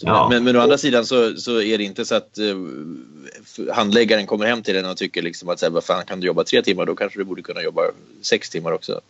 Ja. 0.00 0.28
Men, 0.30 0.44
men 0.44 0.56
å 0.56 0.60
andra 0.60 0.78
sidan 0.78 1.04
så, 1.04 1.36
så 1.36 1.60
är 1.60 1.78
det 1.78 1.84
inte 1.84 2.04
så 2.04 2.14
att 2.14 2.38
uh, 2.40 3.72
handläggaren 3.72 4.26
kommer 4.26 4.46
hem 4.46 4.62
till 4.62 4.76
en 4.76 4.86
och 4.86 4.96
tycker 4.96 5.22
liksom 5.22 5.48
att 5.48 5.58
så 5.58 5.66
här, 5.66 5.70
vad 5.70 5.84
fan 5.84 6.04
kan 6.04 6.20
du 6.20 6.26
jobba 6.26 6.44
tre 6.44 6.62
timmar 6.62 6.86
då 6.86 6.94
kanske 6.94 7.18
du 7.18 7.24
borde 7.24 7.42
kunna 7.42 7.62
jobba 7.62 7.82
sex 8.22 8.50
timmar 8.50 8.72
också. 8.72 9.00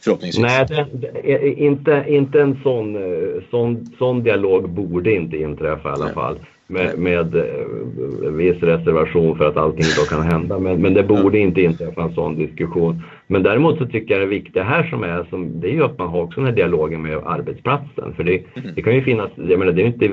Förhoppningsvis. 0.00 0.42
Nej, 0.42 0.66
det, 0.68 0.86
det, 1.22 1.54
inte, 1.54 2.04
inte 2.08 2.40
en 2.40 2.60
sån, 2.62 2.96
eh, 2.96 3.42
sån, 3.50 3.94
sån 3.98 4.22
dialog 4.22 4.70
borde 4.70 5.12
inte 5.12 5.36
inträffa 5.36 5.88
i 5.88 5.92
alla 5.92 6.04
Nej. 6.04 6.14
fall. 6.14 6.38
Med, 6.70 6.98
med 6.98 7.34
eh, 7.34 8.30
viss 8.32 8.62
reservation 8.62 9.36
för 9.36 9.48
att 9.48 9.56
allting 9.56 9.84
då 9.98 10.16
kan 10.16 10.22
hända. 10.22 10.58
Men, 10.58 10.82
men 10.82 10.94
det 10.94 11.02
borde 11.02 11.38
inte 11.38 11.62
inträffa 11.62 12.02
en 12.02 12.14
sån 12.14 12.36
diskussion. 12.36 13.02
Men 13.26 13.42
däremot 13.42 13.78
så 13.78 13.86
tycker 13.86 14.14
jag 14.14 14.22
det 14.22 14.26
viktiga 14.26 14.62
här 14.62 14.82
som 14.82 15.02
är, 15.02 15.26
som, 15.30 15.60
det 15.60 15.68
är 15.68 15.72
ju 15.72 15.84
att 15.84 15.98
man 15.98 16.08
har 16.08 16.22
också 16.22 16.40
den 16.40 16.46
här 16.46 16.56
dialogen 16.56 17.02
med 17.02 17.16
arbetsplatsen. 17.24 18.14
För 18.16 18.24
det, 18.24 18.32
mm. 18.32 18.70
det 18.74 18.82
kan 18.82 18.94
ju 18.94 19.02
finnas, 19.02 19.30
jag 19.36 19.58
menar 19.58 19.72
det 19.72 19.82
är 19.82 19.86
inte 19.86 20.10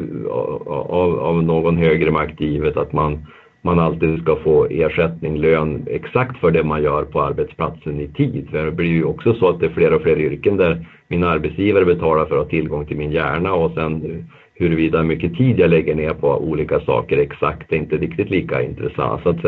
av, 0.69 1.19
av 1.19 1.43
någon 1.43 1.77
högre 1.77 2.11
makt 2.11 2.41
givet 2.41 2.77
att 2.77 2.93
man 2.93 3.25
man 3.61 3.79
alltid 3.79 4.21
ska 4.21 4.35
få 4.35 4.65
ersättning, 4.65 5.37
lön 5.37 5.85
exakt 5.87 6.37
för 6.37 6.51
det 6.51 6.63
man 6.63 6.83
gör 6.83 7.03
på 7.03 7.21
arbetsplatsen 7.21 7.99
i 7.99 8.07
tid. 8.07 8.47
För 8.51 8.65
det 8.65 8.71
blir 8.71 8.87
ju 8.87 9.03
också 9.03 9.33
så 9.33 9.49
att 9.49 9.59
det 9.59 9.65
är 9.65 9.69
fler 9.69 9.93
och 9.93 10.01
fler 10.01 10.19
yrken 10.19 10.57
där 10.57 10.85
min 11.07 11.23
arbetsgivare 11.23 11.85
betalar 11.85 12.25
för 12.25 12.35
att 12.35 12.43
ha 12.43 12.49
tillgång 12.49 12.85
till 12.85 12.97
min 12.97 13.11
hjärna 13.11 13.53
och 13.53 13.71
sen 13.71 14.25
huruvida 14.59 15.03
mycket 15.03 15.37
tid 15.37 15.59
jag 15.59 15.69
lägger 15.69 15.95
ner 15.95 16.13
på 16.13 16.37
olika 16.37 16.79
saker 16.79 17.17
exakt 17.17 17.71
är 17.71 17.77
inte 17.77 17.97
riktigt 17.97 18.29
lika 18.29 18.61
intressant. 18.61 19.23
Så, 19.23 19.29
att, 19.29 19.41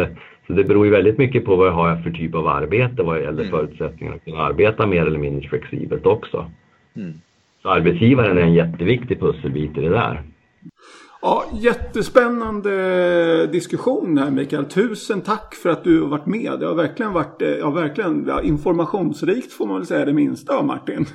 så 0.48 0.54
det 0.54 0.64
beror 0.64 0.86
ju 0.86 0.92
väldigt 0.92 1.18
mycket 1.18 1.46
på 1.46 1.56
vad 1.56 1.68
jag 1.68 1.72
har 1.72 1.96
för 1.96 2.12
typ 2.12 2.36
av 2.36 2.48
arbete 2.48 3.04
vad 3.04 3.22
gäller 3.22 3.44
mm. 3.44 3.52
förutsättningarna 3.52 4.16
att 4.16 4.26
kunna 4.26 4.44
arbeta 4.44 4.88
mer 4.88 5.06
eller 5.06 5.20
mindre 5.20 5.50
flexibelt 5.50 6.06
också. 6.06 6.52
Mm. 6.96 7.14
Så 7.62 7.70
arbetsgivaren 7.70 8.38
är 8.38 8.42
en 8.42 8.54
jätteviktig 8.54 9.20
pusselbit 9.20 9.78
i 9.78 9.82
det 9.82 9.90
där. 9.90 10.24
Ja, 11.22 11.46
jättespännande 11.54 13.48
diskussion 13.48 14.18
här 14.18 14.32
Mikael. 14.32 14.66
Tusen 14.66 15.22
tack 15.22 15.56
för 15.56 15.70
att 15.70 15.84
du 15.84 16.02
har 16.02 16.10
varit 16.10 16.26
med. 16.26 16.60
Det 16.60 16.66
har 16.66 16.76
verkligen 16.76 17.14
varit 17.14 17.42
eh, 17.42 17.50
ja, 17.50 17.70
verkligen, 17.70 18.26
ja, 18.28 18.42
informationsrikt 18.42 19.54
får 19.54 19.68
man 19.68 19.76
väl 19.76 19.86
säga 19.86 20.06
det 20.06 20.14
minsta 20.14 20.58
av 20.58 20.66
Martin. 20.66 21.06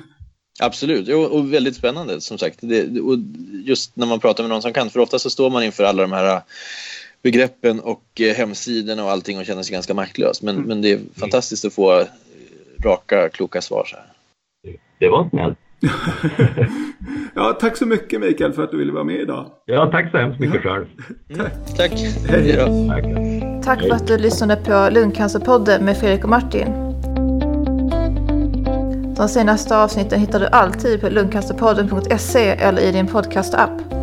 Absolut, 0.59 1.09
och 1.09 1.53
väldigt 1.53 1.75
spännande 1.75 2.21
som 2.21 2.37
sagt. 2.37 2.59
Det, 2.61 2.99
och 2.99 3.17
just 3.65 3.95
när 3.95 4.05
man 4.07 4.19
pratar 4.19 4.43
med 4.43 4.49
någon 4.49 4.61
som 4.61 4.73
kan, 4.73 4.89
för 4.89 4.99
ofta 4.99 5.19
så 5.19 5.29
står 5.29 5.49
man 5.49 5.63
inför 5.63 5.83
alla 5.83 6.01
de 6.01 6.11
här 6.11 6.41
begreppen 7.21 7.79
och 7.79 8.21
eh, 8.21 8.35
hemsidorna 8.35 9.03
och 9.03 9.11
allting 9.11 9.39
och 9.39 9.45
känner 9.45 9.63
sig 9.63 9.73
ganska 9.73 9.93
maktlös. 9.93 10.41
Men, 10.41 10.55
mm. 10.55 10.67
men 10.67 10.81
det 10.81 10.91
är 10.91 10.99
fantastiskt 11.19 11.65
att 11.65 11.73
få 11.73 12.03
raka, 12.83 13.29
kloka 13.29 13.61
svar 13.61 13.85
så 13.85 13.95
här. 13.95 14.05
Det 14.99 15.09
var 15.09 15.29
snällt. 15.29 15.57
ja, 17.35 17.57
tack 17.59 17.77
så 17.77 17.85
mycket 17.85 18.21
Mikael 18.21 18.53
för 18.53 18.63
att 18.63 18.71
du 18.71 18.77
ville 18.77 18.91
vara 18.91 19.03
med 19.03 19.19
idag. 19.19 19.51
Ja, 19.65 19.89
tack 19.91 20.11
så 20.11 20.17
hemskt 20.17 20.39
mycket 20.39 20.61
själv. 20.61 20.85
Mm. 21.29 21.47
Tack. 21.77 21.91
Hej 22.29 22.53
då. 22.53 22.87
Tack. 22.89 23.05
tack 23.65 23.81
för 23.81 23.95
att 23.95 24.07
du 24.07 24.17
lyssnade 24.17 24.55
på 24.55 24.89
Lungcancerpodden 24.91 25.85
med 25.85 25.97
Fredrik 25.97 26.23
och 26.23 26.29
Martin. 26.29 26.84
De 29.15 29.29
senaste 29.29 29.77
avsnitten 29.77 30.19
hittar 30.19 30.39
du 30.39 30.47
alltid 30.47 31.01
på 31.01 31.09
lungcancerpodden.se 31.09 32.49
eller 32.49 32.81
i 32.81 32.91
din 32.91 33.07
podcastapp. 33.07 33.94